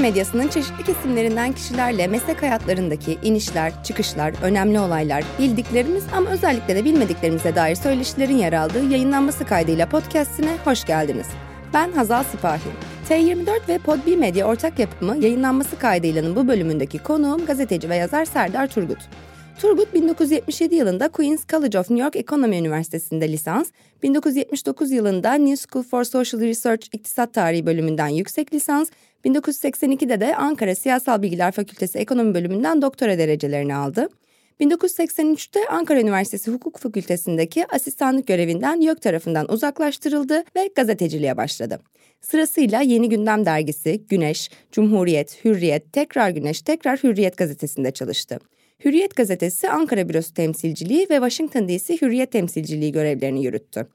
medyasının 0.00 0.48
çeşitli 0.48 0.84
kesimlerinden 0.84 1.52
kişilerle 1.52 2.06
meslek 2.06 2.42
hayatlarındaki 2.42 3.18
inişler, 3.22 3.84
çıkışlar, 3.84 4.34
önemli 4.42 4.80
olaylar, 4.80 5.24
bildiklerimiz 5.38 6.04
ama 6.16 6.30
özellikle 6.30 6.76
de 6.76 6.84
bilmediklerimize 6.84 7.54
dair 7.54 7.74
söyleşilerin 7.74 8.36
yer 8.36 8.52
aldığı 8.52 8.84
yayınlanması 8.84 9.44
kaydıyla 9.44 9.88
podcastine 9.88 10.56
hoş 10.64 10.84
geldiniz. 10.84 11.26
Ben 11.74 11.92
Hazal 11.92 12.24
Sipahi. 12.24 12.70
T24 13.08 13.68
ve 13.68 13.78
Podbi 13.78 14.16
Medya 14.16 14.46
ortak 14.46 14.78
yapımı 14.78 15.16
yayınlanması 15.16 15.78
kaydıylanın 15.78 16.36
bu 16.36 16.48
bölümündeki 16.48 16.98
konuğum 16.98 17.46
gazeteci 17.46 17.88
ve 17.88 17.96
yazar 17.96 18.24
Serdar 18.24 18.66
Turgut. 18.66 18.98
Turgut 19.60 19.94
1977 19.94 20.74
yılında 20.74 21.08
Queens 21.08 21.46
College 21.48 21.78
of 21.78 21.90
New 21.90 22.04
York 22.04 22.16
Ekonomi 22.16 22.56
Üniversitesi'nde 22.56 23.32
lisans, 23.32 23.70
1979 24.02 24.90
yılında 24.90 25.34
New 25.34 25.56
School 25.56 25.84
for 25.84 26.04
Social 26.04 26.40
Research 26.40 26.86
İktisat 26.92 27.34
Tarihi 27.34 27.66
bölümünden 27.66 28.08
yüksek 28.08 28.54
lisans, 28.54 28.90
1982'de 29.24 30.20
de 30.20 30.36
Ankara 30.36 30.74
Siyasal 30.74 31.22
Bilgiler 31.22 31.52
Fakültesi 31.52 31.98
Ekonomi 31.98 32.34
bölümünden 32.34 32.82
doktora 32.82 33.18
derecelerini 33.18 33.74
aldı. 33.74 34.08
1983'te 34.60 35.60
Ankara 35.70 36.00
Üniversitesi 36.00 36.50
Hukuk 36.50 36.78
Fakültesindeki 36.78 37.66
asistanlık 37.74 38.26
görevinden 38.26 38.80
YÖK 38.80 39.02
tarafından 39.02 39.52
uzaklaştırıldı 39.52 40.44
ve 40.56 40.70
gazeteciliğe 40.76 41.36
başladı. 41.36 41.80
Sırasıyla 42.20 42.80
Yeni 42.80 43.08
Gündem 43.08 43.46
Dergisi, 43.46 44.02
Güneş, 44.08 44.50
Cumhuriyet, 44.72 45.44
Hürriyet, 45.44 45.92
Tekrar 45.92 46.30
Güneş, 46.30 46.62
Tekrar 46.62 46.98
Hürriyet 46.98 47.36
gazetesinde 47.36 47.90
çalıştı. 47.90 48.38
Hürriyet 48.84 49.16
gazetesi 49.16 49.70
Ankara 49.70 50.08
Bürosu 50.08 50.34
temsilciliği 50.34 51.06
ve 51.10 51.14
Washington 51.14 51.68
DC 51.68 51.94
Hürriyet 52.02 52.32
temsilciliği 52.32 52.92
görevlerini 52.92 53.44
yürüttü. 53.44 53.86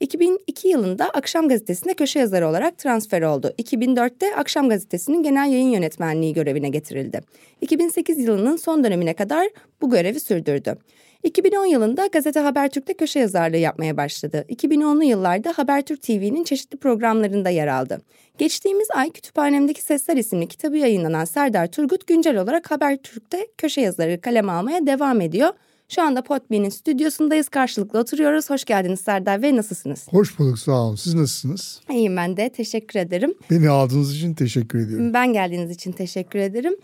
2002 0.00 0.68
yılında 0.68 1.10
Akşam 1.10 1.48
Gazetesi'nde 1.48 1.94
köşe 1.94 2.18
yazarı 2.18 2.48
olarak 2.48 2.78
transfer 2.78 3.22
oldu. 3.22 3.52
2004'te 3.58 4.36
Akşam 4.36 4.68
Gazetesi'nin 4.68 5.22
genel 5.22 5.52
yayın 5.52 5.70
yönetmenliği 5.70 6.34
görevine 6.34 6.68
getirildi. 6.68 7.20
2008 7.60 8.18
yılının 8.18 8.56
son 8.56 8.84
dönemine 8.84 9.14
kadar 9.14 9.48
bu 9.80 9.90
görevi 9.90 10.20
sürdürdü. 10.20 10.76
2010 11.22 11.64
yılında 11.66 12.06
Gazete 12.06 12.40
Habertürk'te 12.40 12.94
köşe 12.94 13.18
yazarlığı 13.18 13.56
yapmaya 13.56 13.96
başladı. 13.96 14.44
2010'lu 14.48 15.04
yıllarda 15.04 15.52
Habertürk 15.56 16.02
TV'nin 16.02 16.44
çeşitli 16.44 16.78
programlarında 16.78 17.50
yer 17.50 17.66
aldı. 17.66 18.00
Geçtiğimiz 18.38 18.88
ay 18.94 19.10
Kütüphanemdeki 19.10 19.82
Sesler 19.82 20.16
isimli 20.16 20.48
kitabı 20.48 20.76
yayınlanan 20.76 21.24
Serdar 21.24 21.66
Turgut 21.66 22.06
güncel 22.06 22.36
olarak 22.36 22.70
Habertürk'te 22.70 23.46
köşe 23.58 23.80
yazarı 23.80 24.20
kaleme 24.20 24.52
almaya 24.52 24.86
devam 24.86 25.20
ediyor. 25.20 25.48
Şu 25.88 26.02
anda 26.02 26.22
Potbean'in 26.22 26.68
stüdyosundayız. 26.68 27.48
Karşılıklı 27.48 27.98
oturuyoruz. 27.98 28.50
Hoş 28.50 28.64
geldiniz 28.64 29.00
Serdar 29.00 29.42
Bey. 29.42 29.56
Nasılsınız? 29.56 30.06
Hoş 30.10 30.38
bulduk. 30.38 30.58
Sağ 30.58 30.72
olun. 30.72 30.96
Siz 30.96 31.14
nasılsınız? 31.14 31.80
İyiyim 31.90 32.16
ben 32.16 32.36
de. 32.36 32.48
Teşekkür 32.48 33.00
ederim. 33.00 33.34
Beni 33.50 33.68
aldığınız 33.68 34.16
için 34.16 34.34
teşekkür 34.34 34.78
ediyorum. 34.78 35.14
Ben 35.14 35.32
geldiğiniz 35.32 35.70
için 35.70 35.92
teşekkür 35.92 36.38
ederim. 36.38 36.76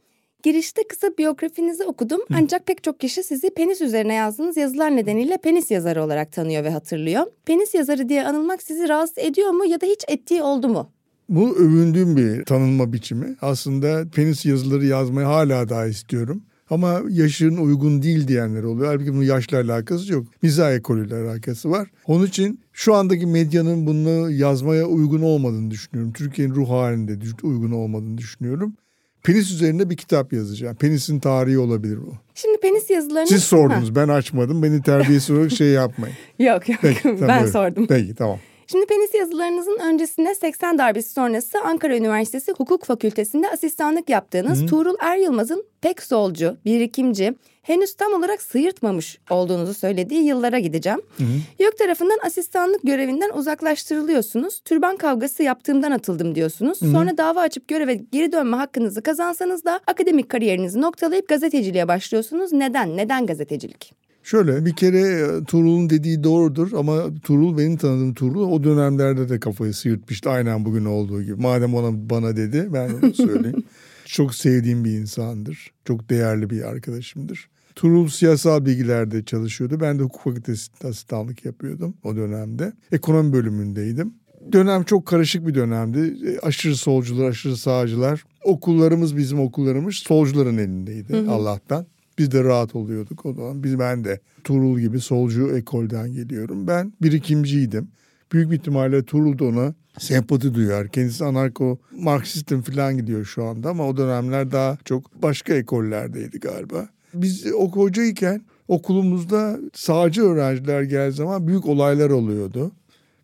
Girişte 0.46 0.82
kısa 0.88 1.08
biyografinizi 1.18 1.84
okudum 1.84 2.20
Hı. 2.20 2.34
ancak 2.34 2.66
pek 2.66 2.82
çok 2.82 3.00
kişi 3.00 3.22
sizi 3.22 3.50
penis 3.50 3.80
üzerine 3.80 4.14
yazdığınız 4.14 4.56
yazılar 4.56 4.96
nedeniyle 4.96 5.38
penis 5.38 5.70
yazarı 5.70 6.02
olarak 6.02 6.32
tanıyor 6.32 6.64
ve 6.64 6.70
hatırlıyor. 6.70 7.26
Penis 7.46 7.74
yazarı 7.74 8.08
diye 8.08 8.26
anılmak 8.26 8.62
sizi 8.62 8.88
rahatsız 8.88 9.18
ediyor 9.18 9.50
mu 9.50 9.64
ya 9.64 9.80
da 9.80 9.86
hiç 9.86 10.04
ettiği 10.08 10.42
oldu 10.42 10.68
mu? 10.68 10.90
Bu 11.28 11.56
övündüğüm 11.56 12.16
bir 12.16 12.44
tanınma 12.44 12.92
biçimi. 12.92 13.36
Aslında 13.40 14.04
penis 14.14 14.46
yazıları 14.46 14.86
yazmayı 14.86 15.26
hala 15.26 15.68
daha 15.68 15.86
istiyorum. 15.86 16.42
Ama 16.70 17.00
yaşın 17.10 17.56
uygun 17.56 18.02
değil 18.02 18.28
diyenler 18.28 18.62
oluyor. 18.62 18.86
Halbuki 18.86 19.12
bunun 19.12 19.22
yaşla 19.22 19.60
alakası 19.60 20.12
yok. 20.12 20.26
Mizah 20.42 20.74
ekolüyle 20.74 21.14
alakası 21.14 21.70
var. 21.70 21.88
Onun 22.06 22.26
için 22.26 22.60
şu 22.72 22.94
andaki 22.94 23.26
medyanın 23.26 23.86
bunu 23.86 24.30
yazmaya 24.30 24.86
uygun 24.86 25.22
olmadığını 25.22 25.70
düşünüyorum. 25.70 26.12
Türkiye'nin 26.12 26.54
ruh 26.54 26.68
halinde 26.68 27.18
uygun 27.42 27.70
olmadığını 27.70 28.18
düşünüyorum. 28.18 28.76
Penis 29.26 29.50
üzerinde 29.50 29.90
bir 29.90 29.96
kitap 29.96 30.32
yazacağım. 30.32 30.76
Penisin 30.76 31.20
tarihi 31.20 31.58
olabilir 31.58 31.98
bu. 32.06 32.14
Şimdi 32.34 32.60
penis 32.60 32.90
yazılarını... 32.90 33.28
Siz 33.28 33.44
sordunuz 33.44 33.90
ha. 33.90 33.94
ben 33.94 34.08
açmadım. 34.08 34.62
Beni 34.62 34.82
terbiyesi 34.82 35.32
olarak 35.32 35.52
şey 35.52 35.68
yapmayın. 35.68 36.16
yok 36.38 36.68
yok 36.68 36.78
Peki, 36.82 37.02
tamam, 37.02 37.28
ben 37.28 37.46
sordum. 37.46 37.86
Peki 37.86 38.14
tamam. 38.14 38.38
Şimdi 38.66 38.86
penis 38.86 39.14
yazılarınızın 39.14 39.78
öncesinde 39.78 40.34
80 40.34 40.78
darbesi 40.78 41.12
sonrası 41.12 41.58
Ankara 41.64 41.96
Üniversitesi 41.96 42.52
Hukuk 42.52 42.84
Fakültesi'nde 42.84 43.50
asistanlık 43.50 44.08
yaptığınız 44.08 44.62
Hı. 44.62 44.66
Tuğrul 44.66 44.94
Er 45.00 45.16
Yılmaz'ın 45.16 45.64
pek 45.80 46.02
solcu, 46.02 46.56
birikimci, 46.64 47.34
henüz 47.66 47.94
tam 47.94 48.12
olarak 48.12 48.42
sıyırtmamış 48.42 49.18
olduğunuzu 49.30 49.74
söylediği 49.74 50.24
yıllara 50.24 50.58
gideceğim. 50.58 51.00
Hı 51.16 51.24
hı. 51.24 51.28
YÖK 51.58 51.78
tarafından 51.78 52.18
asistanlık 52.26 52.82
görevinden 52.82 53.30
uzaklaştırılıyorsunuz. 53.30 54.60
Türban 54.64 54.96
kavgası 54.96 55.42
yaptığımdan 55.42 55.90
atıldım 55.90 56.34
diyorsunuz. 56.34 56.82
Hı 56.82 56.86
hı. 56.86 56.90
Sonra 56.90 57.18
dava 57.18 57.40
açıp 57.40 57.68
göreve 57.68 57.94
geri 57.94 58.32
dönme 58.32 58.56
hakkınızı 58.56 59.02
kazansanız 59.02 59.64
da 59.64 59.80
akademik 59.86 60.28
kariyerinizi 60.28 60.80
noktalayıp 60.80 61.28
gazeteciliğe 61.28 61.88
başlıyorsunuz. 61.88 62.52
Neden? 62.52 62.96
Neden 62.96 63.26
gazetecilik? 63.26 63.92
Şöyle 64.22 64.66
bir 64.66 64.76
kere 64.76 65.00
e, 65.00 65.44
Tuğrul'un 65.44 65.90
dediği 65.90 66.24
doğrudur 66.24 66.72
ama 66.72 67.04
Tuğrul 67.22 67.58
benim 67.58 67.76
tanıdığım 67.76 68.14
Tuğrul 68.14 68.52
o 68.52 68.64
dönemlerde 68.64 69.28
de 69.28 69.40
kafayı 69.40 69.74
sıyırtmıştı 69.74 70.30
aynen 70.30 70.64
bugün 70.64 70.84
olduğu 70.84 71.22
gibi. 71.22 71.42
Madem 71.42 71.74
ona 71.74 72.10
bana 72.10 72.36
dedi 72.36 72.68
ben 72.72 72.90
onu 72.90 73.14
söyleyeyim. 73.14 73.64
Çok 74.04 74.34
sevdiğim 74.34 74.84
bir 74.84 74.90
insandır. 74.90 75.72
Çok 75.84 76.10
değerli 76.10 76.50
bir 76.50 76.62
arkadaşımdır. 76.62 77.48
Tuğrul 77.76 78.08
siyasal 78.08 78.66
bilgilerde 78.66 79.24
çalışıyordu. 79.24 79.80
Ben 79.80 79.98
de 79.98 80.02
hukuk 80.02 80.22
fakültesinde 80.22 80.88
asistanlık 80.88 81.44
yapıyordum 81.44 81.94
o 82.04 82.16
dönemde. 82.16 82.72
Ekonomi 82.92 83.32
bölümündeydim. 83.32 84.14
Dönem 84.52 84.84
çok 84.84 85.06
karışık 85.06 85.46
bir 85.46 85.54
dönemdi. 85.54 86.28
E, 86.28 86.38
aşırı 86.38 86.76
solcular, 86.76 87.28
aşırı 87.28 87.56
sağcılar. 87.56 88.24
Okullarımız 88.44 89.16
bizim 89.16 89.40
okullarımız 89.40 89.94
solcuların 89.94 90.58
elindeydi 90.58 91.12
hı 91.12 91.20
hı. 91.20 91.30
Allah'tan. 91.30 91.86
Biz 92.18 92.30
de 92.32 92.44
rahat 92.44 92.74
oluyorduk 92.74 93.26
o 93.26 93.32
zaman. 93.32 93.62
Biz 93.64 93.78
ben 93.78 94.04
de 94.04 94.20
Turul 94.44 94.80
gibi 94.80 95.00
solcu 95.00 95.56
ekolden 95.56 96.12
geliyorum. 96.12 96.66
Ben 96.66 96.92
birikimciydim. 97.02 97.88
Büyük 98.32 98.50
bir 98.50 98.56
ihtimalle 98.56 99.02
Turul 99.02 99.38
da 99.38 99.44
ona 99.44 99.74
sempati 99.98 100.54
duyar. 100.54 100.88
Kendisi 100.88 101.24
anarko 101.24 101.78
Marksistim 102.00 102.62
falan 102.62 102.96
gidiyor 102.96 103.24
şu 103.24 103.44
anda 103.44 103.70
ama 103.70 103.88
o 103.88 103.96
dönemler 103.96 104.52
daha 104.52 104.78
çok 104.84 105.22
başka 105.22 105.54
ekollerdeydi 105.54 106.40
galiba. 106.40 106.88
Biz 107.22 107.46
hocayken 107.52 108.42
okulumuzda 108.68 109.58
sağcı 109.74 110.22
öğrenciler 110.22 110.82
geldiği 110.82 111.16
zaman 111.16 111.46
büyük 111.46 111.66
olaylar 111.66 112.10
oluyordu. 112.10 112.72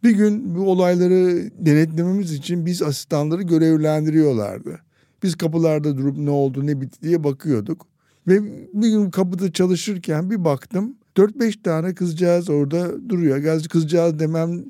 Bir 0.02 0.10
gün 0.10 0.54
bu 0.54 0.70
olayları 0.70 1.50
denetlememiz 1.58 2.32
için 2.32 2.66
biz 2.66 2.82
asistanları 2.82 3.42
görevlendiriyorlardı. 3.42 4.80
Biz 5.22 5.34
kapılarda 5.36 5.98
durup 5.98 6.18
ne 6.18 6.30
oldu 6.30 6.66
ne 6.66 6.80
bitti 6.80 7.02
diye 7.02 7.24
bakıyorduk. 7.24 7.86
Ve 8.26 8.42
bir 8.74 8.88
gün 8.88 9.10
kapıda 9.10 9.52
çalışırken 9.52 10.30
bir 10.30 10.44
baktım 10.44 10.96
4-5 11.16 11.62
tane 11.62 11.94
kızcağız 11.94 12.50
orada 12.50 13.08
duruyor. 13.08 13.38
Gaz 13.38 13.68
kızcağız 13.68 14.18
demem 14.18 14.64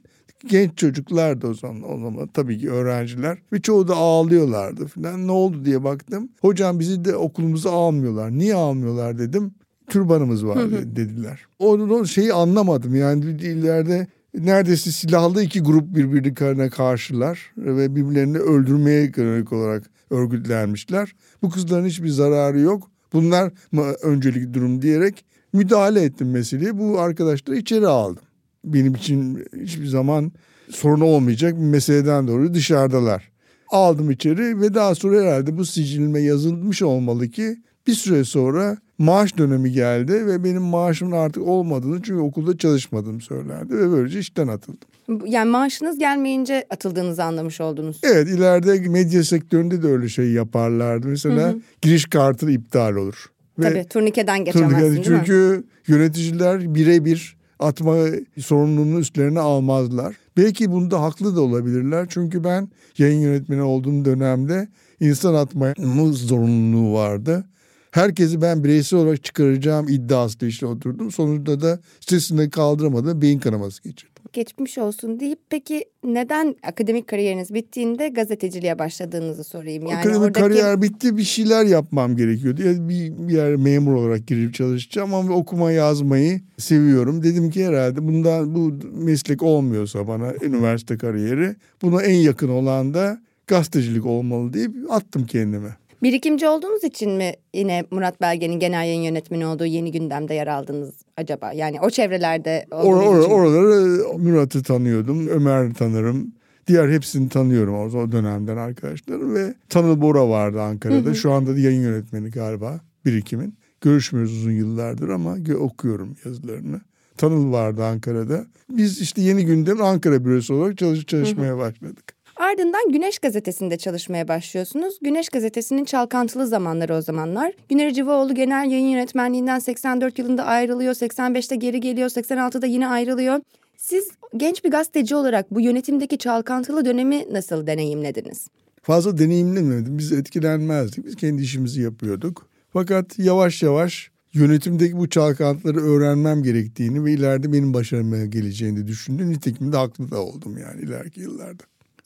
genç 0.47 0.79
çocuklardı 0.79 1.47
o 1.47 1.55
zaman, 1.55 1.93
o 1.93 1.99
zaman 2.01 2.27
tabii 2.27 2.59
ki 2.59 2.71
öğrenciler. 2.71 3.39
Ve 3.53 3.61
çoğu 3.61 3.89
da 3.89 3.95
ağlıyorlardı 3.95 4.87
falan. 4.87 5.27
Ne 5.27 5.33
oldu 5.33 5.65
diye 5.65 5.85
baktım. 5.85 6.29
Hocam 6.41 6.81
bizi 6.81 7.05
de 7.05 7.17
okulumuza 7.17 7.71
almıyorlar. 7.71 8.31
Niye 8.31 8.55
almıyorlar 8.55 9.19
dedim. 9.19 9.55
Türbanımız 9.87 10.47
var 10.47 10.71
dediler. 10.71 11.47
O 11.59 12.05
şeyi 12.05 12.33
anlamadım 12.33 12.95
yani 12.95 13.25
ileride 13.25 14.07
neredeyse 14.35 14.91
silahlı 14.91 15.43
iki 15.43 15.61
grup 15.61 15.95
birbirine 15.95 16.71
karşılar 16.71 17.53
ve 17.57 17.97
birbirlerini 17.97 18.39
öldürmeye 18.39 19.13
yönelik 19.17 19.53
olarak 19.53 19.91
örgütlenmişler. 20.11 21.13
Bu 21.43 21.51
kızların 21.51 21.87
hiçbir 21.87 22.09
zararı 22.09 22.61
yok. 22.61 22.91
Bunlar 23.13 23.53
mı 23.73 23.83
öncelik 24.03 24.55
durum 24.55 24.83
diyerek 24.83 25.25
müdahale 25.53 26.03
ettim 26.03 26.31
meseleye. 26.31 26.79
Bu 26.79 27.01
arkadaşları 27.01 27.57
içeri 27.57 27.87
aldım. 27.87 28.25
Benim 28.65 28.95
için 28.95 29.45
hiçbir 29.63 29.87
zaman 29.87 30.33
sorun 30.71 31.01
olmayacak 31.01 31.55
bir 31.55 31.65
meseleden 31.65 32.29
dolayı 32.29 32.55
dışarıdalar. 32.55 33.33
Aldım 33.69 34.11
içeri 34.11 34.61
ve 34.61 34.75
daha 34.75 34.95
sonra 34.95 35.21
herhalde 35.21 35.59
bu 35.59 35.65
sicilime 35.67 36.21
yazılmış 36.21 36.83
olmalı 36.83 37.29
ki 37.29 37.57
bir 37.87 37.95
süre 37.95 38.25
sonra 38.25 38.77
maaş 38.99 39.39
dönemi 39.39 39.73
geldi 39.73 40.27
ve 40.27 40.45
benim 40.45 40.63
maaşımın 40.63 41.17
artık 41.17 41.43
olmadığını 41.43 42.03
çünkü 42.03 42.21
okulda 42.21 42.59
çalışmadığım 42.59 43.21
söylendi 43.21 43.77
ve 43.77 43.91
böylece 43.91 44.19
işten 44.19 44.49
atıldım. 44.49 44.89
Yani 45.27 45.51
maaşınız 45.51 45.99
gelmeyince 45.99 46.67
atıldığınızı 46.71 47.25
anlamış 47.25 47.61
oldunuz. 47.61 48.01
Evet 48.03 48.29
ileride 48.29 48.89
medya 48.89 49.25
sektöründe 49.25 49.83
de 49.83 49.87
öyle 49.87 50.09
şey 50.09 50.31
yaparlardı. 50.33 51.09
Mesela 51.09 51.49
hı 51.49 51.53
hı. 51.53 51.61
giriş 51.83 52.07
kartı 52.07 52.51
iptal 52.51 52.97
olur. 52.97 53.27
Ve 53.59 53.63
Tabii 53.63 53.85
turnikeden 53.89 54.45
geçemezsin 54.45 54.79
turnike, 54.81 55.05
Çünkü 55.05 55.65
yöneticiler 55.87 56.75
birebir 56.75 57.37
atma 57.63 57.97
sorumluluğunu 58.39 58.99
üstlerine 58.99 59.41
almazlar. 59.41 60.17
Belki 60.37 60.71
bunda 60.73 61.03
haklı 61.03 61.37
da 61.37 61.41
olabilirler. 61.41 62.07
Çünkü 62.11 62.45
ben 62.45 62.69
yayın 62.99 63.21
yönetmeni 63.21 63.63
olduğum 63.63 64.05
dönemde 64.05 64.69
insan 65.01 65.35
atma 65.35 65.75
zorunluluğu 66.13 66.95
vardı. 66.95 67.45
Herkesi 67.91 68.43
ben 68.43 68.65
bireysel 68.65 68.99
olarak 68.99 69.25
çıkaracağım 69.25 69.89
iddiasıyla 69.89 70.49
işte 70.49 70.67
oturdum. 70.67 71.13
Sonuçta 71.13 71.61
da 71.61 71.81
stresini 72.01 72.51
kaldıramadım 72.51 73.23
beyin 73.23 73.39
kanaması 73.39 73.83
geçirdim. 73.83 74.12
Geçmiş 74.33 74.79
olsun 74.79 75.21
deyip 75.21 75.39
peki 75.51 75.85
neden 76.05 76.57
akademik 76.63 77.07
kariyeriniz 77.07 77.55
bittiğinde 77.55 78.09
gazeteciliğe 78.09 78.79
başladığınızı 78.79 79.45
sorayım. 79.45 79.87
Yani 79.87 79.99
akademik 79.99 80.21
oradaki... 80.21 80.41
kariyer 80.41 80.83
bitti 80.83 81.17
bir 81.17 81.23
şeyler 81.23 81.65
yapmam 81.65 82.17
gerekiyordu. 82.17 82.63
Ya 82.63 82.89
bir, 82.89 83.29
bir 83.29 83.35
yer 83.35 83.57
memur 83.57 83.93
olarak 83.93 84.27
girip 84.27 84.55
çalışacağım 84.55 85.15
ama 85.15 85.35
okuma 85.35 85.73
yazmayı 85.73 86.41
seviyorum. 86.59 87.23
Dedim 87.23 87.51
ki 87.51 87.67
herhalde 87.67 88.09
bundan 88.09 88.55
bu 88.55 88.73
meslek 88.93 89.43
olmuyorsa 89.43 90.09
bana 90.09 90.35
üniversite 90.43 90.99
kariyeri 90.99 91.57
buna 91.83 92.03
en 92.03 92.17
yakın 92.17 92.49
olan 92.49 92.95
da 92.95 93.21
gazetecilik 93.47 94.07
olmalı 94.07 94.53
deyip 94.53 94.73
attım 94.91 95.27
kendime. 95.27 95.77
Birikimci 96.03 96.49
olduğunuz 96.49 96.85
için 96.85 97.11
mi 97.11 97.33
yine 97.55 97.85
Murat 97.91 98.21
Belge'nin 98.21 98.59
genel 98.59 98.87
yayın 98.87 99.03
yönetmeni 99.03 99.47
olduğu 99.47 99.67
yeni 99.67 99.93
gündemde 99.93 100.35
yer 100.35 100.47
aldınız 100.47 100.95
acaba? 101.17 101.53
Yani 101.53 101.81
o 101.81 101.91
çevrelerde 101.91 102.67
or, 102.71 102.97
or, 102.97 103.19
Oraları 103.31 104.19
Murat'ı 104.19 104.63
tanıyordum, 104.63 105.29
Ömer 105.29 105.75
tanırım. 105.75 106.33
Diğer 106.67 106.89
hepsini 106.89 107.29
tanıyorum 107.29 107.75
o, 107.75 108.13
dönemden 108.13 108.57
arkadaşlarım 108.57 109.35
ve 109.35 109.55
Tanıl 109.69 110.01
Bora 110.01 110.29
vardı 110.29 110.63
Ankara'da. 110.63 111.07
Hı 111.07 111.11
hı. 111.11 111.15
Şu 111.15 111.33
anda 111.33 111.57
da 111.57 111.59
yayın 111.59 111.83
yönetmeni 111.83 112.31
galiba 112.31 112.81
birikimin. 113.05 113.55
Görüşmüyoruz 113.81 114.33
uzun 114.33 114.53
yıllardır 114.53 115.09
ama 115.09 115.37
okuyorum 115.59 116.17
yazılarını. 116.25 116.81
Tanıl 117.17 117.53
vardı 117.53 117.85
Ankara'da. 117.85 118.47
Biz 118.71 119.01
işte 119.01 119.23
yeni 119.23 119.47
gündem 119.47 119.83
Ankara 119.83 120.25
bürosu 120.25 120.55
olarak 120.55 120.79
çalış 120.79 121.07
çalışmaya 121.07 121.59
başladık. 121.59 122.22
Ardından 122.37 122.93
Güneş 122.93 123.19
Gazetesi'nde 123.19 123.79
çalışmaya 123.79 124.29
başlıyorsunuz. 124.29 124.99
Güneş 125.03 125.29
Gazetesi'nin 125.29 125.85
çalkantılı 125.85 126.47
zamanları 126.47 126.95
o 126.95 127.01
zamanlar. 127.01 127.53
Güner 127.69 127.93
Civaoğlu 127.93 128.35
genel 128.35 128.71
yayın 128.71 128.87
yönetmenliğinden 128.87 129.59
84 129.59 130.19
yılında 130.19 130.45
ayrılıyor, 130.45 130.95
85'te 130.95 131.57
geri 131.57 131.81
geliyor, 131.81 132.09
86'da 132.09 132.67
yine 132.67 132.89
ayrılıyor. 132.89 133.41
Siz 133.77 134.09
genç 134.37 134.65
bir 134.65 134.71
gazeteci 134.71 135.15
olarak 135.15 135.51
bu 135.51 135.61
yönetimdeki 135.61 136.19
çalkantılı 136.19 136.85
dönemi 136.85 137.25
nasıl 137.33 137.67
deneyimlediniz? 137.67 138.49
Fazla 138.83 139.19
deneyimlemedim. 139.19 139.99
Biz 139.99 140.13
etkilenmezdik. 140.13 141.07
Biz 141.07 141.17
kendi 141.17 141.43
işimizi 141.43 141.83
yapıyorduk. 141.83 142.49
Fakat 142.73 143.19
yavaş 143.19 143.63
yavaş 143.63 144.11
yönetimdeki 144.33 144.97
bu 144.97 145.09
çalkantıları 145.09 145.81
öğrenmem 145.81 146.43
gerektiğini 146.43 147.05
ve 147.05 147.13
ileride 147.13 147.53
benim 147.53 147.75
başarıma 147.75 148.25
geleceğini 148.25 148.87
düşündüm. 148.87 149.31
Nitekim 149.31 149.73
de 149.73 149.77
haklı 149.77 150.11
da 150.11 150.21
oldum 150.23 150.59
yani 150.59 150.83
ileriki 150.83 151.21
yıllarda. 151.21 151.63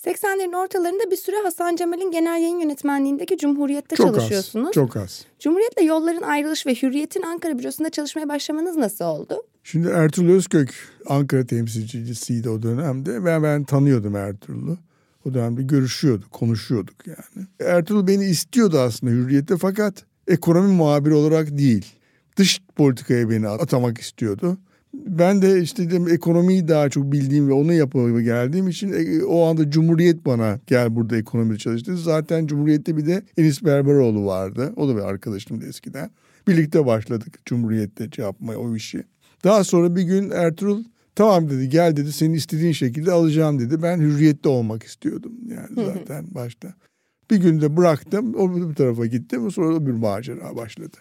80'lerin 0.06 0.56
ortalarında 0.56 1.10
bir 1.10 1.16
süre 1.16 1.36
Hasan 1.42 1.76
Cemal'in 1.76 2.10
genel 2.10 2.42
yayın 2.42 2.58
yönetmenliğindeki 2.58 3.38
Cumhuriyet'te 3.38 3.96
çok 3.96 4.06
çalışıyorsunuz. 4.06 4.68
Az, 4.68 4.74
çok 4.74 4.96
az. 4.96 5.24
Cumhuriyet'le 5.40 5.82
yolların 5.82 6.22
ayrılış 6.22 6.66
ve 6.66 6.74
Hürriyet'in 6.74 7.22
Ankara 7.22 7.58
bürosunda 7.58 7.90
çalışmaya 7.90 8.28
başlamanız 8.28 8.76
nasıl 8.76 9.04
oldu? 9.04 9.42
Şimdi 9.64 9.88
Ertuğrul 9.88 10.30
Özkök 10.30 10.74
Ankara 11.06 11.46
temsilcisiydi 11.46 12.48
o 12.48 12.62
dönemde 12.62 13.24
ve 13.24 13.42
ben 13.42 13.64
tanıyordum 13.64 14.16
Ertuğrul'u. 14.16 14.78
O 15.26 15.34
dönemde 15.34 15.62
görüşüyorduk, 15.62 16.32
konuşuyorduk 16.32 17.06
yani. 17.06 17.46
Ertuğrul 17.60 18.06
beni 18.06 18.24
istiyordu 18.24 18.78
aslında 18.78 19.12
Hürriyet'te 19.12 19.56
fakat 19.56 20.04
ekonomi 20.28 20.72
muhabiri 20.72 21.14
olarak 21.14 21.58
değil. 21.58 21.86
Dış 22.36 22.62
politikaya 22.76 23.30
beni 23.30 23.48
atamak 23.48 23.98
istiyordu. 23.98 24.58
Ben 25.06 25.42
de 25.42 25.62
işte 25.62 25.90
dedim, 25.90 26.08
ekonomiyi 26.08 26.68
daha 26.68 26.88
çok 26.88 27.12
bildiğim 27.12 27.48
ve 27.48 27.52
onu 27.52 27.72
yapmaya 27.72 28.20
geldiğim 28.20 28.68
için 28.68 28.92
e, 28.92 29.24
o 29.24 29.46
anda 29.46 29.70
Cumhuriyet 29.70 30.26
bana 30.26 30.60
gel 30.66 30.96
burada 30.96 31.16
ekonomide 31.16 31.58
çalıştı. 31.58 31.96
Zaten 31.96 32.46
Cumhuriyet'te 32.46 32.96
bir 32.96 33.06
de 33.06 33.22
Enis 33.38 33.64
Berberoğlu 33.64 34.26
vardı. 34.26 34.72
O 34.76 34.88
da 34.88 34.96
bir 34.96 35.02
arkadaşımdı 35.02 35.66
eskiden. 35.66 36.10
Birlikte 36.48 36.86
başladık 36.86 37.38
Cumhuriyet'te 37.46 38.08
şey 38.16 38.24
yapmaya 38.24 38.58
o 38.58 38.76
işi. 38.76 39.04
Daha 39.44 39.64
sonra 39.64 39.96
bir 39.96 40.02
gün 40.02 40.30
Ertuğrul 40.30 40.84
tamam 41.14 41.50
dedi 41.50 41.68
gel 41.68 41.96
dedi 41.96 42.12
senin 42.12 42.34
istediğin 42.34 42.72
şekilde 42.72 43.12
alacağım 43.12 43.58
dedi. 43.58 43.82
Ben 43.82 44.00
hürriyette 44.00 44.48
olmak 44.48 44.82
istiyordum 44.82 45.32
yani 45.48 45.86
zaten 45.86 46.26
başta. 46.34 46.74
Bir 47.30 47.36
günde 47.36 47.76
bıraktım 47.76 48.34
o 48.34 48.70
bir 48.70 48.74
tarafa 48.74 49.06
gittim 49.06 49.50
sonra 49.50 49.86
bir 49.86 49.92
macera 49.92 50.56
başladı. 50.56 50.96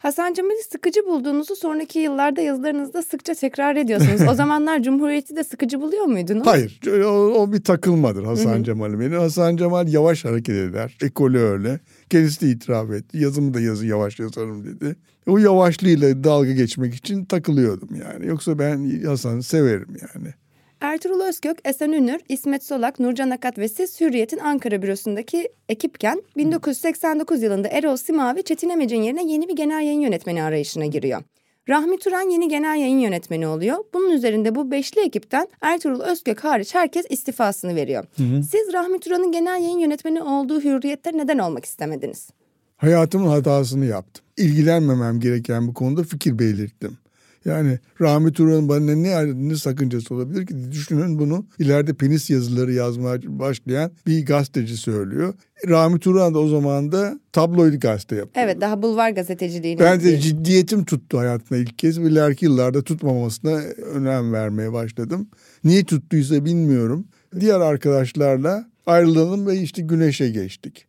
Hasan 0.00 0.34
Cemal'i 0.34 0.62
sıkıcı 0.72 1.06
bulduğunuzu 1.06 1.56
sonraki 1.56 1.98
yıllarda 1.98 2.40
yazılarınızda 2.40 3.02
sıkça 3.02 3.34
tekrar 3.34 3.76
ediyorsunuz. 3.76 4.20
o 4.30 4.34
zamanlar 4.40 4.82
Cumhuriyet'i 4.82 5.36
de 5.36 5.44
sıkıcı 5.44 5.80
buluyor 5.80 6.04
muydunuz? 6.04 6.46
Hayır 6.46 6.80
o, 7.04 7.42
o 7.42 7.52
bir 7.52 7.64
takılmadır 7.64 8.24
Hasan 8.24 8.62
Cemal 8.62 9.00
benim. 9.00 9.18
Hasan 9.18 9.56
Cemal 9.56 9.88
yavaş 9.88 10.24
hareket 10.24 10.54
eder. 10.56 10.98
Ekolü 11.02 11.38
öyle. 11.38 11.80
Kendisi 12.10 12.40
de 12.40 12.50
itiraf 12.50 12.90
etti. 12.90 13.18
Yazımı 13.18 13.54
da 13.54 13.60
yazı 13.60 13.86
yavaş 13.86 14.20
yazarım 14.20 14.64
dedi. 14.64 14.96
O 15.26 15.38
yavaşlığıyla 15.38 16.24
dalga 16.24 16.52
geçmek 16.52 16.94
için 16.94 17.24
takılıyordum 17.24 17.88
yani. 17.94 18.26
Yoksa 18.26 18.58
ben 18.58 19.04
Hasan'ı 19.04 19.42
severim 19.42 19.96
yani. 20.00 20.34
Ertuğrul 20.80 21.20
Özkök, 21.20 21.58
Esen 21.64 21.92
Ünür, 21.92 22.20
İsmet 22.28 22.64
Solak, 22.64 23.00
Nurcan 23.00 23.30
Akat 23.30 23.58
ve 23.58 23.68
siz 23.68 24.00
Hürriyet'in 24.00 24.38
Ankara 24.38 24.82
bürosundaki 24.82 25.48
ekipken 25.68 26.22
1989 26.36 27.42
yılında 27.42 27.68
Erol 27.68 27.96
Simavi 27.96 28.42
Çetin 28.42 28.68
Emec'in 28.68 29.02
yerine 29.02 29.32
yeni 29.32 29.48
bir 29.48 29.56
genel 29.56 29.82
yayın 29.82 30.00
yönetmeni 30.00 30.42
arayışına 30.42 30.86
giriyor. 30.86 31.22
Rahmi 31.68 31.98
Turan 31.98 32.30
yeni 32.30 32.48
genel 32.48 32.80
yayın 32.80 32.98
yönetmeni 32.98 33.46
oluyor. 33.46 33.76
Bunun 33.94 34.10
üzerinde 34.10 34.54
bu 34.54 34.70
beşli 34.70 35.00
ekipten 35.00 35.48
Ertuğrul 35.60 36.00
Özkök 36.00 36.44
hariç 36.44 36.74
herkes 36.74 37.06
istifasını 37.10 37.76
veriyor. 37.76 38.04
Hı 38.16 38.22
hı. 38.22 38.42
Siz 38.42 38.72
Rahmi 38.72 39.00
Turan'ın 39.00 39.32
genel 39.32 39.62
yayın 39.62 39.78
yönetmeni 39.78 40.22
olduğu 40.22 40.60
Hürriyet'te 40.60 41.10
neden 41.14 41.38
olmak 41.38 41.64
istemediniz? 41.64 42.30
Hayatımın 42.76 43.28
hatasını 43.28 43.86
yaptım. 43.86 44.24
İlgilenmemem 44.36 45.20
gereken 45.20 45.68
bu 45.68 45.74
konuda 45.74 46.02
fikir 46.02 46.38
belirttim. 46.38 46.98
Yani 47.44 47.78
Rahmi 48.00 48.32
Turan'ın 48.32 48.68
bana 48.68 48.94
ne, 48.94 49.48
ne 49.48 49.56
sakıncası 49.56 50.14
olabilir 50.14 50.46
ki? 50.46 50.72
Düşünün 50.72 51.18
bunu 51.18 51.46
ileride 51.58 51.94
penis 51.94 52.30
yazıları 52.30 52.72
yazmaya 52.72 53.18
başlayan 53.26 53.90
bir 54.06 54.26
gazeteci 54.26 54.76
söylüyor. 54.76 55.34
Rahmi 55.68 55.98
Turan 55.98 56.34
da 56.34 56.38
o 56.38 56.48
zaman 56.48 56.92
da 56.92 57.20
tabloid 57.32 57.82
gazete 57.82 58.16
yapıyor. 58.16 58.44
Evet 58.44 58.60
daha 58.60 58.82
bulvar 58.82 59.10
gazeteciliğini. 59.10 59.80
Ben 59.80 60.00
de 60.00 60.20
ciddiyetim 60.20 60.84
tuttu 60.84 61.18
hayatımda 61.18 61.60
ilk 61.60 61.78
kez. 61.78 61.98
ileriki 61.98 62.44
yıllarda 62.44 62.82
tutmamasına 62.82 63.56
önem 63.94 64.32
vermeye 64.32 64.72
başladım. 64.72 65.28
Niye 65.64 65.84
tuttuysa 65.84 66.44
bilmiyorum. 66.44 67.06
Diğer 67.40 67.60
arkadaşlarla 67.60 68.68
ayrılalım 68.86 69.46
ve 69.46 69.60
işte 69.60 69.82
güneşe 69.82 70.30
geçtik. 70.30 70.86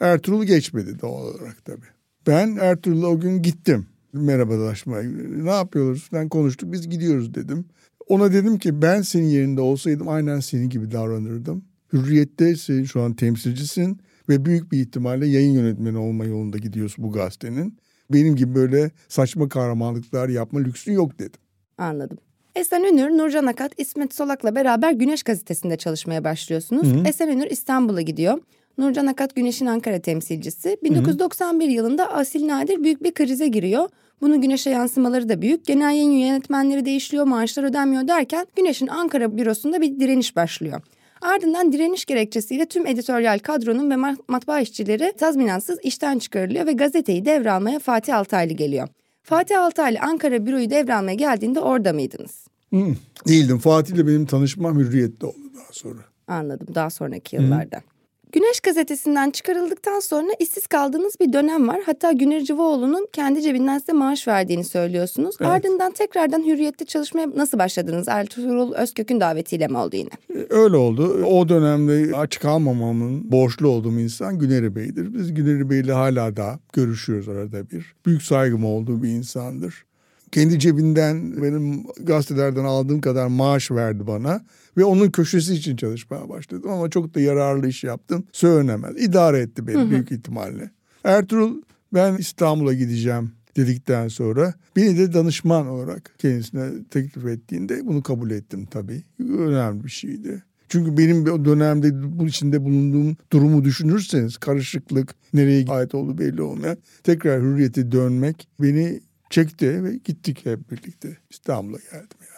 Ertuğrul 0.00 0.44
geçmedi 0.44 1.00
doğal 1.00 1.24
olarak 1.24 1.64
tabii. 1.64 1.86
Ben 2.26 2.56
Ertuğrul'a 2.60 3.06
o 3.06 3.20
gün 3.20 3.42
gittim 3.42 3.86
merhabalaşma. 4.12 5.02
Ne 5.42 5.50
yapıyoruz 5.50 6.08
falan 6.10 6.28
konuştuk 6.28 6.72
biz 6.72 6.88
gidiyoruz 6.88 7.34
dedim. 7.34 7.64
Ona 8.08 8.32
dedim 8.32 8.58
ki 8.58 8.82
ben 8.82 9.02
senin 9.02 9.26
yerinde 9.26 9.60
olsaydım 9.60 10.08
aynen 10.08 10.40
senin 10.40 10.68
gibi 10.68 10.90
davranırdım. 10.90 11.64
Hürriyette 11.92 12.56
sen 12.56 12.84
şu 12.84 13.02
an 13.02 13.14
temsilcisin 13.14 14.00
ve 14.28 14.44
büyük 14.44 14.72
bir 14.72 14.80
ihtimalle 14.80 15.26
yayın 15.26 15.52
yönetmeni 15.52 15.98
olma 15.98 16.24
yolunda 16.24 16.58
gidiyorsun 16.58 17.04
bu 17.04 17.12
gazetenin. 17.12 17.78
Benim 18.12 18.36
gibi 18.36 18.54
böyle 18.54 18.90
saçma 19.08 19.48
kahramanlıklar 19.48 20.28
yapma 20.28 20.60
lüksün 20.60 20.92
yok 20.92 21.18
dedim. 21.18 21.40
Anladım. 21.78 22.18
Esen 22.54 22.84
Ünür, 22.84 23.10
Nurcan 23.10 23.46
Akat, 23.46 23.72
İsmet 23.78 24.14
Solak'la 24.14 24.54
beraber 24.54 24.92
Güneş 24.92 25.22
Gazetesi'nde 25.22 25.76
çalışmaya 25.76 26.24
başlıyorsunuz. 26.24 26.88
Hı 26.88 27.00
hı. 27.00 27.08
Esen 27.08 27.28
Ünür 27.28 27.46
İstanbul'a 27.50 28.00
gidiyor. 28.00 28.38
Nurcan 28.78 29.06
Akat 29.06 29.34
Güneş'in 29.36 29.66
Ankara 29.66 29.98
temsilcisi. 29.98 30.76
1991 30.84 31.64
hı 31.64 31.68
hı. 31.68 31.72
yılında 31.72 32.12
Asil 32.12 32.46
Nadir 32.46 32.84
büyük 32.84 33.02
bir 33.02 33.14
krize 33.14 33.48
giriyor. 33.48 33.88
Bunun 34.20 34.40
Güneş'e 34.40 34.70
yansımaları 34.70 35.28
da 35.28 35.42
büyük. 35.42 35.66
Genel 35.66 35.90
yayın 35.90 36.10
yönetmenleri 36.10 36.84
değişiyor, 36.84 37.24
maaşlar 37.24 37.64
ödenmiyor 37.64 38.08
derken 38.08 38.46
Güneş'in 38.56 38.86
Ankara 38.86 39.36
bürosunda 39.36 39.80
bir 39.80 40.00
direniş 40.00 40.36
başlıyor. 40.36 40.80
Ardından 41.20 41.72
direniş 41.72 42.04
gerekçesiyle 42.04 42.66
tüm 42.66 42.86
editoryal 42.86 43.38
kadronun 43.38 43.90
ve 43.90 44.14
matbaa 44.28 44.60
işçileri 44.60 45.12
tazminatsız 45.18 45.78
işten 45.82 46.18
çıkarılıyor 46.18 46.66
ve 46.66 46.72
gazeteyi 46.72 47.24
devralmaya 47.24 47.78
Fatih 47.78 48.16
Altaylı 48.16 48.52
geliyor. 48.52 48.88
Fatih 49.22 49.62
Altaylı 49.62 49.98
Ankara 50.00 50.46
büroyu 50.46 50.70
devralmaya 50.70 51.14
geldiğinde 51.14 51.60
orada 51.60 51.92
mıydınız? 51.92 52.46
Hmm, 52.70 52.94
değildim. 53.28 53.58
Fatih 53.58 53.94
ile 53.94 54.06
benim 54.06 54.26
tanışmam 54.26 54.78
hürriyette 54.78 55.26
oldu 55.26 55.36
daha 55.56 55.72
sonra. 55.72 56.00
Anladım 56.28 56.66
daha 56.74 56.90
sonraki 56.90 57.36
yıllarda. 57.36 57.76
Hmm. 57.76 57.95
Güneş 58.36 58.60
gazetesinden 58.60 59.30
çıkarıldıktan 59.30 60.00
sonra 60.00 60.28
işsiz 60.38 60.66
kaldığınız 60.66 61.14
bir 61.20 61.32
dönem 61.32 61.68
var. 61.68 61.80
Hatta 61.86 62.12
Güner 62.12 62.40
Civaoğlu'nun 62.40 63.08
kendi 63.12 63.42
cebinden 63.42 63.78
size 63.78 63.92
maaş 63.92 64.28
verdiğini 64.28 64.64
söylüyorsunuz. 64.64 65.36
Evet. 65.40 65.50
Ardından 65.50 65.92
tekrardan 65.92 66.46
Hürriyet'te 66.46 66.84
çalışmaya 66.84 67.30
nasıl 67.36 67.58
başladınız? 67.58 68.08
Ertuğrul 68.08 68.74
Özkök'ün 68.74 69.20
davetiyle 69.20 69.68
mi 69.68 69.78
oldu 69.78 69.96
yine? 69.96 70.10
Ee, 70.34 70.46
öyle 70.50 70.76
oldu. 70.76 71.24
O 71.24 71.48
dönemde 71.48 72.16
aç 72.16 72.38
kalmamamın 72.38 73.32
borçlu 73.32 73.68
olduğum 73.68 74.00
insan 74.00 74.38
Güner 74.38 74.76
Bey'dir. 74.76 75.14
Biz 75.14 75.34
Güner 75.34 75.70
Bey'le 75.70 75.92
hala 75.92 76.36
da 76.36 76.58
görüşüyoruz 76.72 77.28
arada 77.28 77.70
bir. 77.70 77.94
Büyük 78.06 78.22
saygım 78.22 78.64
olduğu 78.64 79.02
bir 79.02 79.08
insandır 79.08 79.84
kendi 80.32 80.58
cebinden 80.58 81.42
benim 81.42 81.84
gazetelerden 82.00 82.64
aldığım 82.64 83.00
kadar 83.00 83.26
maaş 83.26 83.70
verdi 83.70 84.06
bana 84.06 84.44
ve 84.76 84.84
onun 84.84 85.10
köşesi 85.10 85.54
için 85.54 85.76
çalışmaya 85.76 86.28
başladım 86.28 86.70
ama 86.70 86.90
çok 86.90 87.14
da 87.14 87.20
yararlı 87.20 87.68
iş 87.68 87.84
yaptım. 87.84 88.24
Söylenemez. 88.32 89.02
İdare 89.02 89.38
etti 89.38 89.66
beni 89.66 89.76
hı 89.76 89.82
hı. 89.82 89.90
büyük 89.90 90.12
ihtimalle. 90.12 90.70
Ertuğrul 91.04 91.62
ben 91.94 92.16
İstanbul'a 92.16 92.72
gideceğim 92.72 93.32
dedikten 93.56 94.08
sonra 94.08 94.54
beni 94.76 94.98
de 94.98 95.12
danışman 95.12 95.66
olarak 95.66 96.14
kendisine 96.18 96.84
teklif 96.90 97.26
ettiğinde 97.26 97.86
bunu 97.86 98.02
kabul 98.02 98.30
ettim 98.30 98.66
tabii. 98.70 99.02
Önemli 99.20 99.84
bir 99.84 99.90
şeydi. 99.90 100.42
Çünkü 100.68 100.98
benim 100.98 101.32
o 101.32 101.44
dönemde 101.44 102.18
bu 102.18 102.26
içinde 102.26 102.64
bulunduğum 102.64 103.16
durumu 103.32 103.64
düşünürseniz 103.64 104.36
karışıklık, 104.36 105.14
nereye 105.34 105.64
ait 105.68 105.94
olduğu 105.94 106.18
belli 106.18 106.42
olmayan 106.42 106.76
tekrar 107.02 107.42
hürriyete 107.42 107.92
dönmek 107.92 108.48
beni 108.60 109.00
çekti 109.30 109.84
ve 109.84 109.96
gittik 110.04 110.46
hep 110.46 110.70
birlikte. 110.70 111.16
İstanbul'a 111.30 111.78
geldim 111.78 112.18
yani. 112.20 112.36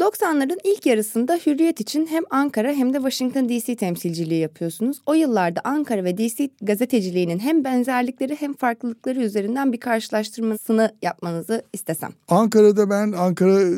90'ların 0.00 0.58
ilk 0.64 0.86
yarısında 0.86 1.40
Hürriyet 1.46 1.80
için 1.80 2.06
hem 2.06 2.22
Ankara 2.30 2.72
hem 2.72 2.94
de 2.94 2.96
Washington 2.96 3.48
DC 3.48 3.76
temsilciliği 3.76 4.40
yapıyorsunuz. 4.40 5.02
O 5.06 5.14
yıllarda 5.14 5.60
Ankara 5.64 6.04
ve 6.04 6.18
DC 6.18 6.48
gazeteciliğinin 6.62 7.38
hem 7.38 7.64
benzerlikleri 7.64 8.36
hem 8.40 8.54
farklılıkları 8.54 9.22
üzerinden 9.22 9.72
bir 9.72 9.80
karşılaştırmasını 9.80 10.94
yapmanızı 11.02 11.62
istesem. 11.72 12.10
Ankara'da 12.28 12.90
ben 12.90 13.12
Ankara 13.12 13.60
e, 13.60 13.74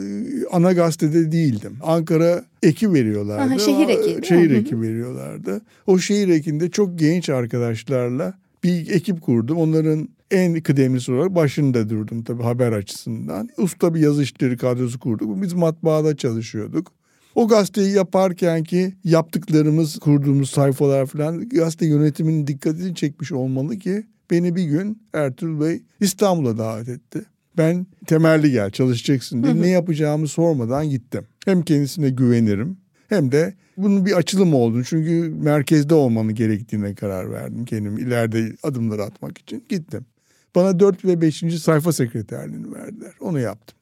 ana 0.51 0.73
gazetede 0.73 1.33
değildim. 1.33 1.79
Ankara 1.83 2.45
eki 2.63 2.93
veriyorlardı. 2.93 3.43
Aha, 3.43 3.59
şehir 3.59 3.89
eki. 3.89 4.27
Şehir 4.29 4.51
eki 4.51 4.81
veriyorlardı. 4.81 5.61
O 5.87 5.99
şehir 5.99 6.29
ekinde 6.29 6.71
çok 6.71 6.99
genç 6.99 7.29
arkadaşlarla 7.29 8.35
bir 8.65 8.91
ekip 8.91 9.23
kurdum. 9.23 9.59
Onların 9.59 10.09
en 10.31 10.61
kıdemlisi 10.61 11.13
olarak 11.13 11.35
başında 11.35 11.91
durdum 11.91 12.25
tabii 12.25 12.43
haber 12.43 12.73
açısından. 12.73 13.49
Usta 13.59 13.95
bir 13.95 14.01
yazı 14.01 14.23
işleri 14.23 14.57
kadrosu 14.57 14.99
kurduk. 14.99 15.43
Biz 15.43 15.53
matbaada 15.53 16.17
çalışıyorduk. 16.17 16.93
O 17.35 17.49
gazeteyi 17.49 17.95
yaparken 17.95 18.65
ki 18.65 18.95
yaptıklarımız, 19.05 19.99
kurduğumuz 19.99 20.51
sayfalar 20.51 21.07
falan 21.07 21.49
gazete 21.49 21.87
yönetiminin 21.87 22.47
dikkatini 22.47 22.95
çekmiş 22.95 23.33
olmalı 23.33 23.79
ki 23.79 24.07
beni 24.31 24.57
bir 24.57 24.65
gün 24.65 25.03
Ertuğrul 25.13 25.61
Bey 25.61 25.83
İstanbul'a 26.01 26.59
davet 26.59 26.89
etti. 26.89 27.25
Ben 27.57 27.87
temelli 28.07 28.51
gel 28.51 28.71
çalışacaksın 28.71 29.43
diye 29.43 29.61
ne 29.61 29.69
yapacağımı 29.69 30.29
sormadan 30.29 30.91
gittim. 30.91 31.25
Hem 31.45 31.63
kendisine 31.63 32.11
güvenirim 32.11 32.77
hem 33.09 33.33
de 33.33 33.55
bunun 33.77 34.07
bir 34.07 34.13
açılım 34.13 34.55
oldu. 34.55 34.85
Çünkü 34.85 35.35
merkezde 35.43 35.95
olmanın 35.95 36.35
gerektiğine 36.35 36.95
karar 36.95 37.33
verdim 37.33 37.65
kendim 37.65 37.99
ileride 37.99 38.57
adımlar 38.63 38.99
atmak 38.99 39.39
için. 39.39 39.65
Gittim. 39.69 40.07
Bana 40.55 40.81
4 40.81 41.05
ve 41.05 41.21
5. 41.21 41.45
sayfa 41.63 41.93
sekreterliğini 41.93 42.75
verdiler. 42.75 43.13
Onu 43.21 43.41
yaptım. 43.41 43.79